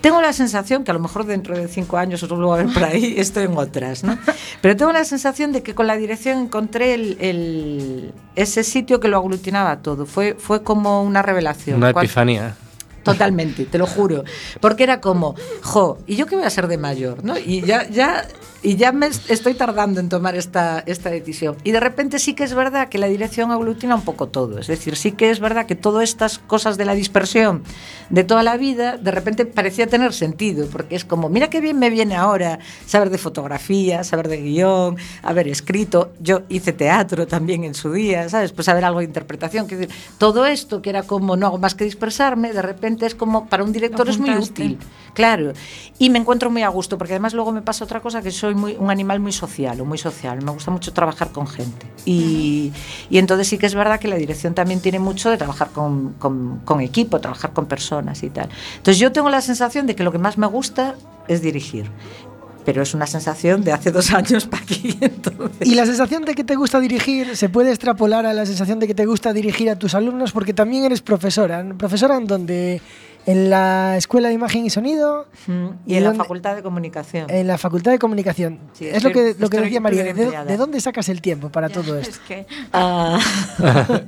Tengo 0.00 0.20
la 0.22 0.32
sensación 0.32 0.84
que 0.84 0.90
a 0.90 0.94
lo 0.94 1.00
mejor 1.00 1.24
dentro 1.26 1.56
de 1.56 1.66
cinco 1.68 1.96
años 1.96 2.22
os 2.22 2.28
vuelvo 2.28 2.54
a 2.54 2.58
ver 2.58 2.72
por 2.72 2.84
ahí, 2.84 3.14
estoy 3.18 3.44
en 3.44 3.56
otras, 3.56 4.04
¿no? 4.04 4.16
Pero 4.60 4.76
tengo 4.76 4.92
la 4.92 5.04
sensación 5.04 5.52
de 5.52 5.62
que 5.62 5.74
con 5.74 5.86
la 5.86 5.96
dirección 5.96 6.38
encontré 6.38 6.94
el, 6.94 7.16
el- 7.20 8.12
ese 8.36 8.62
sitio 8.64 9.00
que 9.00 9.08
lo 9.08 9.16
aglutinaba 9.16 9.78
todo. 9.82 10.06
Fue, 10.06 10.34
fue 10.38 10.62
como 10.62 11.02
una 11.02 11.22
revelación. 11.22 11.78
Una 11.78 11.90
epifanía. 11.90 12.54
Totalmente, 13.02 13.64
te 13.64 13.78
lo 13.78 13.86
juro. 13.86 14.22
Porque 14.60 14.82
era 14.82 15.00
como, 15.00 15.34
jo, 15.62 15.98
¿y 16.06 16.16
yo 16.16 16.26
qué 16.26 16.36
voy 16.36 16.44
a 16.44 16.50
ser 16.50 16.66
de 16.68 16.76
mayor? 16.78 17.24
¿no? 17.24 17.38
Y 17.38 17.62
ya, 17.62 17.88
ya, 17.88 18.24
y 18.62 18.76
ya 18.76 18.90
me 18.92 19.06
est- 19.06 19.30
estoy 19.30 19.54
tardando 19.54 20.00
en 20.00 20.08
tomar 20.08 20.34
esta, 20.34 20.82
esta 20.86 21.10
decisión. 21.10 21.56
Y 21.64 21.70
de 21.72 21.80
repente 21.80 22.18
sí 22.18 22.34
que 22.34 22.44
es 22.44 22.54
verdad 22.54 22.88
que 22.88 22.98
la 22.98 23.06
dirección 23.06 23.52
aglutina 23.52 23.94
un 23.94 24.02
poco 24.02 24.28
todo. 24.28 24.58
Es 24.58 24.66
decir, 24.66 24.96
sí 24.96 25.12
que 25.12 25.30
es 25.30 25.38
verdad 25.38 25.66
que 25.66 25.76
todas 25.76 26.04
estas 26.04 26.38
cosas 26.40 26.76
de 26.76 26.84
la 26.84 26.94
dispersión 26.94 27.62
de 28.10 28.24
toda 28.24 28.42
la 28.42 28.56
vida, 28.56 28.96
de 28.96 29.10
repente 29.10 29.44
parecía 29.46 29.86
tener 29.86 30.12
sentido. 30.12 30.66
Porque 30.72 30.96
es 30.96 31.04
como, 31.04 31.28
mira 31.28 31.50
qué 31.50 31.60
bien 31.60 31.78
me 31.78 31.88
viene 31.90 32.16
ahora 32.16 32.58
saber 32.86 33.10
de 33.10 33.18
fotografía, 33.18 34.02
saber 34.02 34.28
de 34.28 34.38
guion, 34.42 34.96
haber 35.22 35.46
escrito. 35.48 36.12
Yo 36.20 36.42
hice 36.48 36.72
teatro 36.72 37.26
también 37.26 37.64
en 37.64 37.74
su 37.74 37.92
día, 37.92 38.28
¿sabes? 38.28 38.52
Pues 38.52 38.66
saber 38.66 38.84
algo 38.84 38.98
de 38.98 39.04
interpretación. 39.04 39.66
Quiero 39.66 39.82
decir, 39.82 39.96
todo 40.18 40.46
esto 40.46 40.82
que 40.82 40.90
era 40.90 41.02
como 41.04 41.36
no 41.36 41.46
hago 41.46 41.58
más 41.58 41.74
que 41.74 41.84
dispersarme, 41.84 42.52
de 42.52 42.62
repente 42.62 43.06
es 43.06 43.14
como 43.14 43.46
para 43.46 43.62
un 43.62 43.72
director 43.72 44.08
es 44.08 44.18
muy 44.18 44.30
útil. 44.30 44.78
Claro. 45.14 45.52
Y 45.98 46.10
me 46.10 46.18
encuentro 46.18 46.50
muy 46.50 46.62
a 46.62 46.68
gusto, 46.68 46.96
porque 46.98 47.12
además 47.14 47.34
luego 47.34 47.52
me 47.52 47.62
pasa 47.62 47.84
otra 47.84 48.00
cosa, 48.00 48.22
que 48.22 48.30
soy 48.30 48.47
muy, 48.54 48.76
un 48.78 48.90
animal 48.90 49.20
muy 49.20 49.32
social, 49.32 49.80
o 49.80 49.84
muy 49.84 49.98
social. 49.98 50.42
Me 50.42 50.50
gusta 50.50 50.70
mucho 50.70 50.92
trabajar 50.92 51.30
con 51.32 51.46
gente. 51.46 51.86
Y, 52.04 52.72
y 53.10 53.18
entonces 53.18 53.48
sí 53.48 53.58
que 53.58 53.66
es 53.66 53.74
verdad 53.74 53.98
que 54.00 54.08
la 54.08 54.16
dirección 54.16 54.54
también 54.54 54.80
tiene 54.80 54.98
mucho 54.98 55.30
de 55.30 55.36
trabajar 55.36 55.68
con, 55.70 56.14
con- 56.14 56.60
con 56.64 56.80
equipo, 56.80 57.20
trabajar 57.20 57.52
con 57.52 57.66
personas 57.66 58.22
y 58.22 58.30
tal. 58.30 58.48
Entonces 58.76 58.98
yo 58.98 59.12
tengo 59.12 59.30
la 59.30 59.40
sensación 59.40 59.86
de 59.86 59.94
que 59.94 60.02
lo 60.04 60.12
que 60.12 60.18
más 60.18 60.38
me 60.38 60.46
gusta 60.46 60.94
es 61.28 61.42
dirigir. 61.42 61.90
Pero 62.64 62.82
es 62.82 62.92
una 62.92 63.06
sensación 63.06 63.64
de 63.64 63.72
hace 63.72 63.90
dos 63.90 64.10
años 64.12 64.46
para 64.46 64.62
aquí. 64.62 64.94
Entonces. 65.00 65.66
Y 65.66 65.74
la 65.74 65.86
sensación 65.86 66.24
de 66.26 66.34
que 66.34 66.44
te 66.44 66.54
gusta 66.54 66.80
dirigir 66.80 67.34
se 67.34 67.48
puede 67.48 67.70
extrapolar 67.70 68.26
a 68.26 68.34
la 68.34 68.44
sensación 68.44 68.78
de 68.78 68.86
que 68.86 68.94
te 68.94 69.06
gusta 69.06 69.32
dirigir 69.32 69.70
a 69.70 69.76
tus 69.78 69.94
alumnos 69.94 70.32
porque 70.32 70.52
también 70.52 70.84
eres 70.84 71.00
profesora. 71.00 71.64
Profesora 71.78 72.16
en 72.18 72.26
donde 72.26 72.82
en 73.28 73.50
la 73.50 73.98
Escuela 73.98 74.28
de 74.28 74.34
Imagen 74.34 74.64
y 74.64 74.70
Sonido 74.70 75.26
Y 75.86 75.96
en 75.96 76.04
la 76.04 76.14
Facultad 76.14 76.56
de 76.56 76.62
Comunicación. 76.62 77.26
en 77.28 77.46
la 77.46 77.58
Facultad 77.58 77.92
de 77.92 77.98
Comunicación. 77.98 78.58
Sí, 78.72 78.86
es 78.88 79.04
lo 79.04 79.10
que, 79.12 79.36
lo 79.38 79.50
que 79.50 79.60
decía 79.60 79.80
María. 79.80 80.02
¿De, 80.14 80.56
dónde 80.56 80.80
sacas 80.80 81.10
el 81.10 81.20
tiempo 81.20 81.50
para 81.50 81.68
todo 81.68 81.98
esto? 81.98 82.18
Ah. 82.72 83.18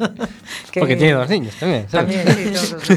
Que- 0.72 0.80
Porque 0.80 0.96
tiene 0.96 1.14
dos 1.14 1.28
niños 1.28 1.54
también. 1.58 1.86
¿sabes? 1.88 2.24
También, 2.24 2.54
sí, 2.54 2.68
todos 2.70 2.82
sí. 2.84 2.94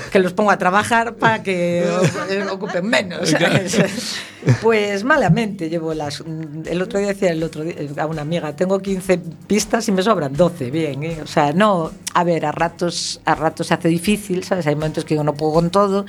que 0.12 0.18
los 0.18 0.34
pongo 0.34 0.50
a 0.50 0.58
trabajar 0.58 1.14
para 1.14 1.42
que 1.42 1.84
ocupen 2.52 2.86
menos. 2.86 3.30
¿sabes? 3.30 4.16
Pues 4.60 5.02
malamente 5.04 5.70
llevo 5.70 5.94
las. 5.94 6.22
El 6.66 6.82
otro 6.82 6.98
día 6.98 7.08
decía 7.08 7.30
el 7.30 7.42
otro 7.42 7.64
día, 7.64 7.74
a 7.96 8.06
una 8.06 8.22
amiga, 8.22 8.54
tengo 8.54 8.78
15 8.80 9.18
pistas 9.46 9.88
y 9.88 9.92
me 9.92 10.02
sobran 10.02 10.34
12, 10.34 10.70
bien, 10.70 11.02
¿eh? 11.04 11.18
O 11.22 11.26
sea, 11.26 11.52
no, 11.54 11.90
a 12.12 12.24
ver, 12.24 12.44
a 12.44 12.52
ratos, 12.52 13.20
a 13.24 13.34
ratos 13.34 13.68
se 13.68 13.74
hace 13.74 13.88
difícil, 13.88 14.44
¿sabes? 14.44 14.66
Hay 14.66 14.74
momentos 14.74 15.06
que 15.06 15.14
no 15.24 15.34
puedo 15.34 15.54
con 15.54 15.70
todo 15.70 16.04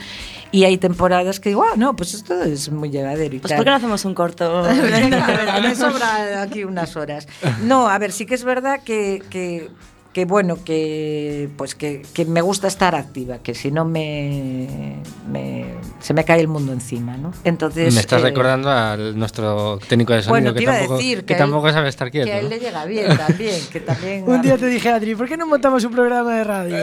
y 0.52 0.64
hay 0.64 0.78
temporadas 0.78 1.40
que 1.40 1.50
digo, 1.50 1.64
ah, 1.64 1.76
no, 1.76 1.96
pues 1.96 2.14
esto 2.14 2.42
es 2.44 2.72
muy 2.72 2.90
llevadero 2.90 3.36
y 3.36 3.40
Pues 3.40 3.50
tal. 3.50 3.58
¿por 3.58 3.66
qué 3.66 3.70
no 3.72 3.76
hacemos 3.78 4.06
un 4.06 4.14
corto? 4.14 4.62
Venga, 4.64 5.26
a 5.26 5.60
ver, 5.60 5.62
me 5.64 5.76
sobra 5.76 6.42
aquí 6.42 6.64
unas 6.64 6.96
horas. 6.96 7.28
No, 7.64 7.88
a 7.90 7.98
ver, 7.98 8.12
sí 8.12 8.26
que 8.26 8.36
es 8.36 8.44
verdad 8.44 8.82
que, 8.84 9.24
que, 9.30 9.70
que, 10.16 10.24
bueno, 10.24 10.58
que 10.64 11.50
pues 11.58 11.76
que, 11.76 12.02
que 12.14 12.24
me 12.24 12.40
gusta 12.40 12.70
estar 12.70 12.96
activa, 12.96 13.40
que 13.40 13.54
si 13.54 13.70
no 13.70 13.84
me, 13.84 14.96
me- 15.30 15.74
se 16.00 16.14
me 16.14 16.24
cae 16.24 16.40
el 16.40 16.48
mundo 16.48 16.72
encima, 16.72 17.18
¿no? 17.18 17.34
Entonces 17.44 17.94
Me 17.94 18.00
estás 18.00 18.22
eh, 18.22 18.26
recordando 18.28 18.72
al 18.72 19.20
nuestro 19.20 19.78
técnico 19.90 20.14
de 20.14 20.22
Bueno, 20.22 20.52
sonido 20.52 20.54
te 20.54 20.58
que, 20.60 20.64
iba 20.64 20.72
a 20.74 20.78
tampoco, 20.78 20.98
decir 21.00 21.18
que 21.20 21.26
que 21.26 21.34
a 21.34 21.36
él- 21.36 21.44
tampoco 21.44 21.70
sabe 21.74 21.90
estar 21.90 22.10
quieto. 22.12 22.28
que 22.28 22.32
a 22.32 22.38
él 22.40 22.46
¿no? 22.46 22.50
le 22.52 22.60
llega 22.60 22.86
bien 22.86 23.18
también, 23.18 23.60
que 23.70 23.80
también 23.82 24.24
Un 24.30 24.42
día 24.42 24.58
te 24.58 24.68
dije, 24.68 24.88
Adri, 24.90 25.16
¿por 25.16 25.28
qué 25.28 25.36
no 25.36 25.48
montamos 25.48 25.84
un 25.84 25.92
programa 25.92 26.34
de 26.38 26.44
radio? 26.46 26.78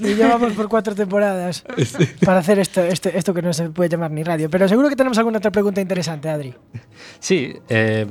Y 0.00 0.14
llevamos 0.14 0.54
por 0.54 0.70
cuatro 0.70 0.94
temporadas 0.94 1.64
para 2.24 2.38
hacer 2.38 2.58
esto, 2.58 2.80
esto, 2.82 3.10
esto 3.10 3.34
que 3.34 3.42
no 3.42 3.52
se 3.52 3.68
puede 3.68 3.90
llamar 3.90 4.12
ni 4.12 4.22
radio. 4.22 4.48
Pero 4.48 4.66
seguro 4.66 4.88
que 4.88 4.96
tenemos 4.96 5.18
alguna 5.18 5.36
otra 5.36 5.50
pregunta 5.50 5.82
interesante, 5.82 6.30
Adri. 6.30 6.54
Sí, 7.20 7.52
eh, 7.68 8.06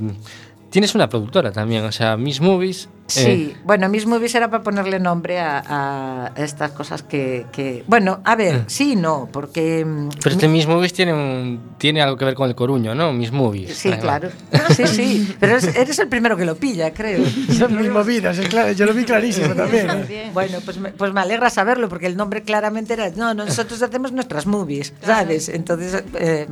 tienes 0.70 0.94
una 0.94 1.10
productora 1.10 1.52
también, 1.52 1.84
o 1.84 1.92
sea, 1.92 2.16
Miss 2.16 2.40
Movies. 2.42 2.90
Sí, 3.08 3.54
eh, 3.56 3.58
bueno, 3.64 3.88
mis 3.90 4.06
movies 4.06 4.36
era 4.36 4.50
para 4.50 4.64
ponerle 4.64 5.00
nombre 5.00 5.40
a, 5.40 5.64
a 5.68 6.32
estas 6.36 6.72
cosas 6.72 7.04
que, 7.04 7.46
que- 7.52 7.84
Bueno, 7.88 8.20
a 8.26 8.36
ver, 8.36 8.64
sí 8.68 8.94
y 8.94 8.96
no, 8.96 9.30
porque... 9.32 9.84
mm, 9.86 10.10
pero 10.22 10.36
este 10.36 10.48
Miss 10.48 10.68
Movies 10.68 10.94
tiene, 10.94 11.14
un, 11.14 11.62
tiene 11.78 12.02
algo 12.02 12.18
que 12.18 12.26
ver 12.26 12.36
con 12.36 12.48
el 12.50 12.56
Coruño, 12.56 12.94
¿no? 12.96 13.14
Miss 13.14 13.32
Movies. 13.32 13.76
Sí, 13.78 13.92
claro. 13.94 14.30
Sí, 14.76 14.88
sí. 14.88 15.36
Pero 15.40 15.58
es- 15.58 15.76
eres 15.76 15.98
el 16.00 16.08
primero 16.10 16.36
que 16.38 16.46
lo 16.46 16.56
pilla, 16.56 16.94
creo. 16.94 17.24
Son 17.58 17.76
mis 17.78 17.90
movidas, 17.90 18.38
es 18.38 18.48
claro, 18.50 18.72
yo 18.74 18.86
lo 18.86 18.94
vi 18.94 19.04
clarísimo 19.06 19.54
también. 19.56 19.90
¿eh? 20.10 20.30
Bueno, 20.34 20.60
pues 20.64 20.78
me, 20.78 20.92
pues 20.92 21.14
me 21.14 21.22
alegra 21.22 21.50
saberlo, 21.50 21.90
porque 21.90 22.08
el 22.08 22.18
nombre 22.18 22.44
claramente 22.44 22.94
era. 22.94 23.10
No, 23.12 23.34
nosotros 23.34 23.82
hacemos 23.82 24.12
nuestras 24.12 24.46
movies, 24.46 24.94
¿sabes? 25.02 25.50
Entonces, 25.50 26.04
eh, 26.16 26.48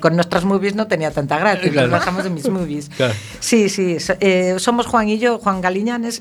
con 0.00 0.14
nuestras 0.14 0.44
movies 0.44 0.74
no 0.74 0.86
tenía 0.86 1.10
tanta 1.10 1.38
gracia, 1.38 1.70
Claro. 1.70 1.90
bajamos 1.90 2.24
de 2.24 2.30
mis 2.30 2.48
movies. 2.48 2.90
Claro. 2.96 3.14
Sí, 3.40 3.68
sí. 3.68 3.98
so- 4.00 4.14
eh, 4.20 4.54
somos 4.58 4.86
Juan 4.86 5.08
y 5.08 5.18
yo, 5.18 5.38
Juan 5.38 5.60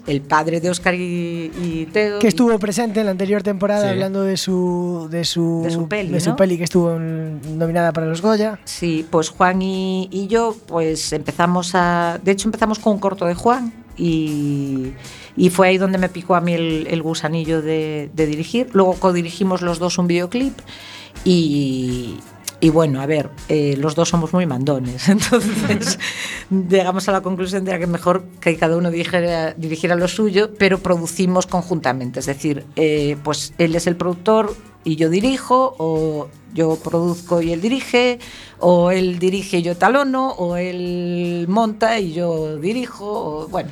El 0.07 0.21
padre 0.21 0.59
de 0.61 0.69
Óscar 0.69 0.95
y, 0.95 1.51
y 1.61 1.87
Teo. 1.91 2.19
Que 2.19 2.27
y- 2.27 2.29
estuvo 2.29 2.57
presente 2.59 2.99
en 2.99 3.05
la 3.05 3.11
anterior 3.11 3.43
temporada 3.43 3.83
Sí. 3.83 3.89
hablando 3.89 4.23
de 4.23 4.37
su, 4.37 5.07
de 5.11 5.25
su, 5.25 5.61
De 5.63 5.71
su 5.71 5.87
peli, 5.87 6.09
de 6.11 6.19
su 6.19 6.31
¿no? 6.31 6.35
peli 6.35 6.57
que 6.57 6.63
estuvo 6.63 6.97
nominada 6.97 7.91
para 7.93 8.07
los 8.07 8.21
Goya. 8.21 8.59
Sí, 8.65 9.05
pues 9.09 9.29
Juan 9.29 9.61
y, 9.61 10.07
y 10.11 10.27
yo, 10.27 10.55
pues 10.67 11.11
empezamos 11.13 11.71
a. 11.73 12.19
De 12.23 12.31
hecho, 12.31 12.47
empezamos 12.47 12.79
con 12.79 12.93
un 12.93 12.99
corto 12.99 13.25
de 13.25 13.33
Juan 13.35 13.73
y, 13.97 14.93
y 15.37 15.49
fue 15.49 15.67
ahí 15.69 15.77
donde 15.77 15.97
me 15.97 16.09
picó 16.09 16.35
a 16.35 16.41
mí 16.41 16.53
el, 16.53 16.87
el 16.89 17.01
gusanillo 17.01 17.61
de, 17.61 18.09
de 18.13 18.25
dirigir. 18.25 18.69
Luego 18.73 18.93
codirigimos 18.95 19.61
los 19.61 19.79
dos 19.79 19.97
un 19.97 20.07
videoclip 20.07 20.57
y. 21.23 22.15
Y 22.65 22.71
bueno, 22.71 22.99
a 22.99 23.05
ver, 23.05 23.29
eh, 23.47 23.77
los 23.77 23.93
dos 23.93 24.09
somos 24.09 24.33
muy 24.33 24.47
mandones, 24.47 25.07
entonces 25.09 25.99
llegamos 26.49 27.07
a 27.07 27.11
la 27.11 27.21
conclusión 27.21 27.63
de 27.63 27.77
que 27.77 27.85
mejor 27.85 28.23
que 28.41 28.57
cada 28.57 28.75
uno 28.75 28.89
dirigiera, 28.89 29.53
dirigiera 29.53 29.95
lo 29.95 30.07
suyo, 30.07 30.49
pero 30.57 30.79
producimos 30.79 31.45
conjuntamente, 31.45 32.21
es 32.21 32.25
decir, 32.25 32.65
eh, 32.75 33.17
pues 33.23 33.53
él 33.59 33.75
es 33.75 33.85
el 33.85 33.97
productor 33.97 34.55
y 34.83 34.95
yo 34.95 35.11
dirijo, 35.11 35.75
o 35.77 36.27
yo 36.55 36.75
produzco 36.83 37.39
y 37.39 37.51
él 37.51 37.61
dirige, 37.61 38.17
o 38.57 38.89
él 38.89 39.19
dirige 39.19 39.59
y 39.59 39.61
yo 39.61 39.77
talono, 39.77 40.31
o 40.31 40.55
él 40.55 41.45
monta 41.47 41.99
y 41.99 42.13
yo 42.13 42.57
dirijo, 42.57 43.43
o 43.43 43.47
bueno. 43.47 43.69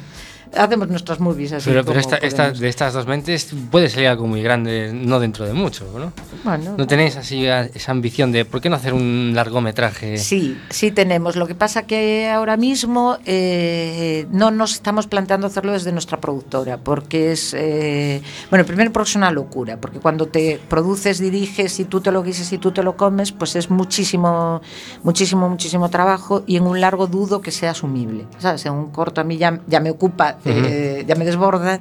Hacemos 0.56 0.88
nuestras 0.90 1.20
movies 1.20 1.54
así. 1.54 1.70
Pero, 1.70 1.82
pero 1.84 1.86
como 1.86 2.00
esta- 2.00 2.18
esta- 2.18 2.44
podemos. 2.44 2.60
de 2.60 2.70
estas 2.70 2.94
dos 2.94 3.08
mentes 3.08 3.54
puede 3.72 3.90
salir 3.90 4.08
algo 4.08 4.28
muy 4.28 4.42
grande, 4.44 4.92
no 4.94 5.20
dentro 5.20 5.46
de 5.46 5.54
mucho, 5.54 5.86
¿no? 5.98 6.12
Bueno. 6.44 6.76
¿No 6.78 6.88
tenéis 6.88 7.16
así 7.16 7.46
esa 7.46 7.92
ambición 7.92 8.32
de 8.32 8.46
por 8.46 8.62
qué 8.62 8.70
no 8.70 8.76
hacer 8.76 8.94
un 8.94 9.32
largometraje? 9.36 10.18
Sí, 10.18 10.58
sí 10.70 10.92
tenemos. 10.92 11.36
Lo 11.36 11.48
que 11.48 11.56
pasa 11.56 11.84
que 11.84 12.30
ahora 12.30 12.58
mismo 12.58 13.18
eh, 13.26 14.28
no 14.32 14.52
nos 14.52 14.74
estamos 14.74 15.08
planteando 15.08 15.48
hacerlo 15.48 15.72
desde 15.74 15.92
nuestra 15.92 16.20
productora, 16.20 16.78
porque 16.78 17.32
es, 17.32 17.54
eh, 17.58 18.22
bueno, 18.50 18.66
primero 18.66 18.92
porque 18.92 19.10
es 19.10 19.16
una 19.16 19.32
locura, 19.32 19.78
porque 19.78 20.00
cuando 20.00 20.28
te 20.28 20.60
produces, 20.70 21.20
diriges 21.20 21.80
y 21.80 21.86
tú 21.86 22.02
te 22.02 22.12
lo 22.12 22.24
guises 22.24 22.52
y 22.54 22.58
tú 22.58 22.72
te 22.72 22.84
lo 22.84 22.96
comes, 22.98 23.32
pues 23.32 23.56
es 23.56 23.70
muchísimo, 23.70 24.62
muchísimo, 25.04 25.50
muchísimo 25.50 25.90
trabajo 25.90 26.44
y 26.46 26.58
en 26.58 26.64
un 26.64 26.80
largo 26.82 27.08
dudo 27.08 27.42
que 27.42 27.52
sea 27.52 27.72
asumible. 27.72 28.26
¿Sabes? 28.40 28.66
En 28.66 28.74
un 28.74 28.92
corto 28.92 29.22
a 29.22 29.24
mí 29.24 29.38
ya, 29.38 29.60
ya 29.68 29.80
me 29.80 29.90
ocupa, 29.90 30.38
eh, 30.46 31.04
ya 31.08 31.16
me 31.16 31.26
desborda. 31.26 31.80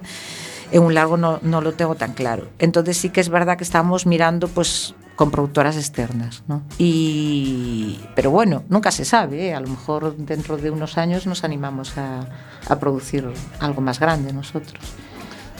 En 0.71 0.83
un 0.83 0.95
largo 0.95 1.19
no, 1.19 1.39
no 1.43 1.61
lo 1.61 1.73
tengo 1.73 1.97
tan 1.97 2.15
claro. 2.15 2.49
Entonces 2.59 2.97
sí 2.97 3.11
que 3.11 3.21
es 3.21 3.29
verdad 3.29 3.59
que 3.59 3.65
estamos 3.65 4.07
mirando 4.07 4.49
pues 4.49 4.95
con 5.17 5.31
productoras 5.31 5.77
externas, 5.77 6.43
¿no? 6.49 6.63
Y, 6.79 8.01
pero 8.15 8.31
bueno, 8.31 8.65
nunca 8.71 8.91
se 8.91 9.05
sabe, 9.05 9.49
¿eh? 9.49 9.55
a 9.55 9.61
lo 9.61 9.69
mejor 9.69 10.17
dentro 10.17 10.57
de 10.57 10.71
unos 10.71 10.97
años 10.97 11.27
nos 11.27 11.45
animamos 11.45 11.99
a, 11.99 12.21
a 12.69 12.79
producir 12.81 13.29
algo 13.61 13.83
más 13.83 14.01
grande 14.01 14.33
nosotros. 14.33 14.81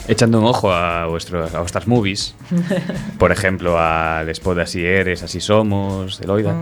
Echando 0.07 0.39
un 0.39 0.45
ojo 0.45 0.73
a, 0.73 1.05
vuestro, 1.05 1.45
a 1.45 1.59
vuestras 1.59 1.87
movies, 1.87 2.35
por 3.19 3.31
ejemplo, 3.31 3.79
al 3.79 4.27
spot 4.29 4.55
de 4.57 4.61
Así 4.63 4.83
eres, 4.83 5.21
Así 5.23 5.39
somos, 5.39 6.19
de 6.19 6.25
Loida, 6.27 6.55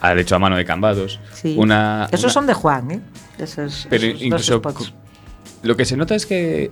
al 0.00 0.18
hecho 0.18 0.34
a 0.34 0.38
mano 0.40 0.56
de 0.56 0.64
Cambados. 0.64 1.20
Sí. 1.32 1.54
Una, 1.56 2.08
Esos 2.10 2.24
una- 2.24 2.32
son 2.32 2.46
de 2.48 2.54
Juan, 2.54 2.90
¿eh? 2.90 3.00
Esos, 3.38 3.86
Pero 3.88 4.04
esos 4.06 4.20
incluso. 4.22 4.60
Lo 5.64 5.76
que 5.76 5.84
se 5.84 5.96
nota 5.96 6.14
es 6.14 6.26
que, 6.26 6.70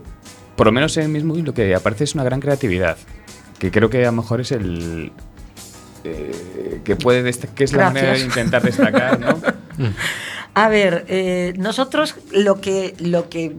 por 0.56 0.66
lo 0.66 0.72
menos 0.72 0.96
en 0.96 1.10
mis 1.12 1.24
movies, 1.24 1.44
lo 1.44 1.54
que 1.54 1.74
aparece 1.74 2.04
es 2.04 2.14
una 2.14 2.24
gran 2.24 2.40
creatividad. 2.40 2.96
Que 3.58 3.70
creo 3.70 3.90
que 3.90 4.02
a 4.06 4.10
lo 4.10 4.16
mejor 4.16 4.40
es 4.40 4.52
el. 4.52 5.12
eh, 6.04 6.80
que 6.84 6.96
puede 6.96 7.22
que 7.54 7.64
es 7.64 7.72
la 7.72 7.90
Gracias. 7.90 7.94
manera 7.94 8.12
de 8.12 8.20
intentar 8.24 8.62
destacar, 8.62 9.20
¿no? 9.20 9.38
A 10.54 10.68
ver, 10.68 11.06
eh, 11.08 11.54
nosotros 11.56 12.14
lo 12.30 12.60
que, 12.60 12.94
lo 12.98 13.30
que 13.30 13.56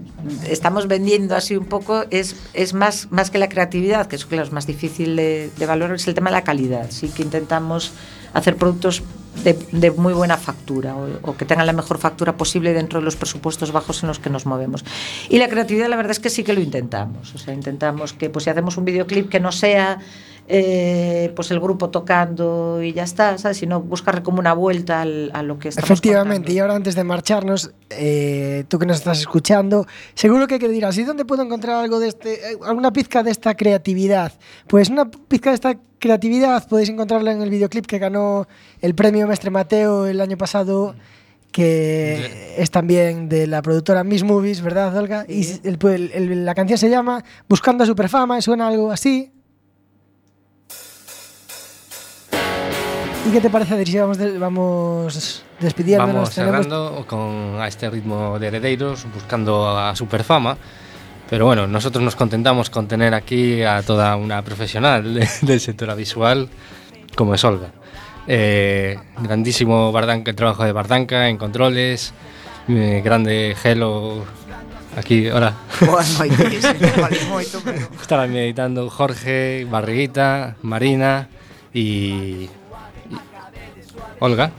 estamos 0.47 0.87
vendiendo 0.87 1.35
así 1.35 1.55
un 1.55 1.65
poco 1.65 2.05
es, 2.11 2.35
es 2.53 2.75
más, 2.75 3.07
más 3.09 3.31
que 3.31 3.39
la 3.39 3.49
creatividad, 3.49 4.05
que 4.05 4.15
eso 4.15 4.27
claro, 4.27 4.43
es 4.43 4.51
más 4.51 4.67
difícil 4.67 5.15
de, 5.15 5.49
de 5.57 5.65
valorar, 5.65 5.95
es 5.95 6.07
el 6.07 6.13
tema 6.13 6.29
de 6.29 6.35
la 6.35 6.43
calidad. 6.43 6.91
Sí 6.91 7.09
que 7.09 7.23
intentamos 7.23 7.93
hacer 8.33 8.57
productos 8.57 9.01
de, 9.43 9.91
muy 9.91 10.13
buena 10.13 10.37
factura 10.37 10.95
o, 10.95 11.07
o 11.23 11.37
que 11.37 11.45
tengan 11.45 11.65
la 11.65 11.73
mejor 11.73 11.97
factura 11.97 12.37
posible 12.37 12.73
dentro 12.73 12.99
de 12.99 13.05
los 13.05 13.15
presupuestos 13.15 13.71
bajos 13.71 14.03
en 14.03 14.07
los 14.07 14.19
que 14.19 14.29
nos 14.29 14.45
movemos. 14.45 14.85
Y 15.29 15.39
la 15.39 15.49
creatividad, 15.49 15.89
la 15.89 15.95
verdad 15.95 16.11
es 16.11 16.19
que 16.19 16.29
sí 16.29 16.43
que 16.43 16.53
lo 16.53 16.61
intentamos. 16.61 17.33
O 17.35 17.37
sea, 17.37 17.53
intentamos 17.53 18.13
que 18.13 18.29
pues, 18.29 18.45
si 18.45 18.49
hacemos 18.49 18.77
un 18.77 18.85
videoclip 18.85 19.29
que 19.29 19.39
no 19.39 19.51
sea 19.51 19.99
eh, 20.47 21.31
pues 21.35 21.51
el 21.51 21.59
grupo 21.59 21.89
tocando 21.89 22.81
y 22.83 22.91
ya 22.93 23.03
está, 23.03 23.37
¿sabes? 23.37 23.57
sino 23.57 23.79
buscarle 23.81 24.23
como 24.23 24.39
una 24.39 24.53
vuelta 24.53 25.01
al- 25.01 25.31
a 25.33 25.41
lo 25.41 25.57
que 25.57 25.69
estamos 25.69 25.89
Efectivamente, 25.89 26.51
y 26.51 26.59
ahora 26.59 26.75
antes 26.75 26.95
de 26.95 27.03
marcharnos, 27.05 27.71
eh, 27.89 28.65
tú 28.67 28.77
que 28.77 28.85
nos 28.85 28.97
estás 28.97 29.19
escuchando, 29.19 29.85
seguro 30.15 30.45
que, 30.47 30.59
que 30.59 30.67
dirás, 30.67 30.97
¿y 30.97 31.03
dónde 31.05 31.23
puedo 31.25 31.43
encontrar 31.43 31.77
algo 31.83 31.99
de 31.99 32.09
este, 32.09 32.33
eh, 32.33 32.57
alguna 32.65 32.91
pizca 32.91 33.23
de 33.23 33.31
esta 33.31 33.55
creatividad? 33.55 34.33
Pues 34.67 34.89
una 34.89 35.09
pizca 35.09 35.49
de 35.51 35.55
esta 35.55 35.77
creatividad 35.99 36.67
podéis 36.67 36.89
encontrarla 36.89 37.31
en 37.31 37.41
el 37.41 37.49
videoclip 37.49 37.85
que 37.85 37.97
ganó 37.99 38.45
el 38.81 38.95
premio 38.95 39.25
Mestre 39.27 39.49
Mateo 39.49 40.05
el 40.07 40.19
año 40.19 40.37
pasado, 40.37 40.93
que 41.53 42.55
es 42.57 42.71
también 42.71 43.29
de 43.29 43.47
la 43.47 43.61
productora 43.61 44.03
Miss 44.03 44.23
Movies, 44.23 44.61
¿verdad, 44.61 44.95
Olga? 44.97 45.25
Y 45.29 45.43
el- 45.63 45.77
el- 45.81 46.11
el- 46.13 46.45
la 46.45 46.55
canción 46.55 46.77
se 46.77 46.89
llama 46.89 47.23
Buscando 47.47 47.83
a 47.83 47.87
Superfama, 47.87 48.37
y 48.37 48.41
suena 48.41 48.67
algo 48.67 48.91
así. 48.91 49.31
¿Y 53.25 53.31
qué 53.31 53.39
te 53.39 53.49
parece, 53.49 53.73
Adri? 53.75 53.97
Vamos, 53.97 54.17
de, 54.17 54.37
vamos 54.37 55.43
despidiéndonos. 55.59 56.13
Vamos 56.13 56.29
cerrando 56.31 56.87
tenemos... 56.87 57.05
con, 57.05 57.61
a 57.61 57.67
este 57.67 57.89
ritmo 57.89 58.37
de 58.37 58.47
Heredeiros, 58.47 59.05
buscando 59.13 59.77
a 59.77 59.95
superfama. 59.95 60.57
Pero 61.29 61.45
bueno, 61.45 61.65
nosotros 61.65 62.03
nos 62.03 62.15
contentamos 62.15 62.69
con 62.69 62.87
tener 62.87 63.13
aquí 63.13 63.63
a 63.63 63.81
toda 63.81 64.17
una 64.17 64.41
profesional 64.41 65.13
de, 65.13 65.27
del 65.41 65.59
sector 65.61 65.95
visual, 65.95 66.49
como 67.15 67.33
es 67.33 67.43
Olga. 67.45 67.69
Eh, 68.27 68.99
grandísimo 69.19 69.91
Bardanca, 69.91 70.31
el 70.31 70.35
trabajo 70.35 70.65
de 70.65 70.73
Bardanca 70.73 71.29
en 71.29 71.37
controles, 71.37 72.13
eh, 72.67 73.01
grande 73.03 73.55
Gelo 73.59 74.25
aquí, 74.97 75.29
hola. 75.29 75.53
Boas 75.81 76.19
noites, 76.19 76.63
moito, 77.29 77.61
pero... 77.63 77.87
Estarán 77.99 78.31
meditando 78.31 78.89
Jorge, 78.89 79.65
Barriguita, 79.69 80.55
Marina 80.61 81.29
y 81.73 82.49
Olga. 84.23 84.51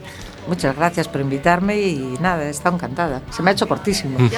Muchas 0.47 0.75
gracias 0.75 1.07
por 1.07 1.21
invitarme 1.21 1.81
y 1.81 2.17
nada, 2.21 2.43
he 2.45 2.51
estado 2.51 2.75
encantada. 2.75 3.23
Se 3.31 3.41
me 3.41 3.49
ha 3.49 3.53
hecho 3.53 3.67
cortísimo. 3.67 4.19
Mm. 4.19 4.29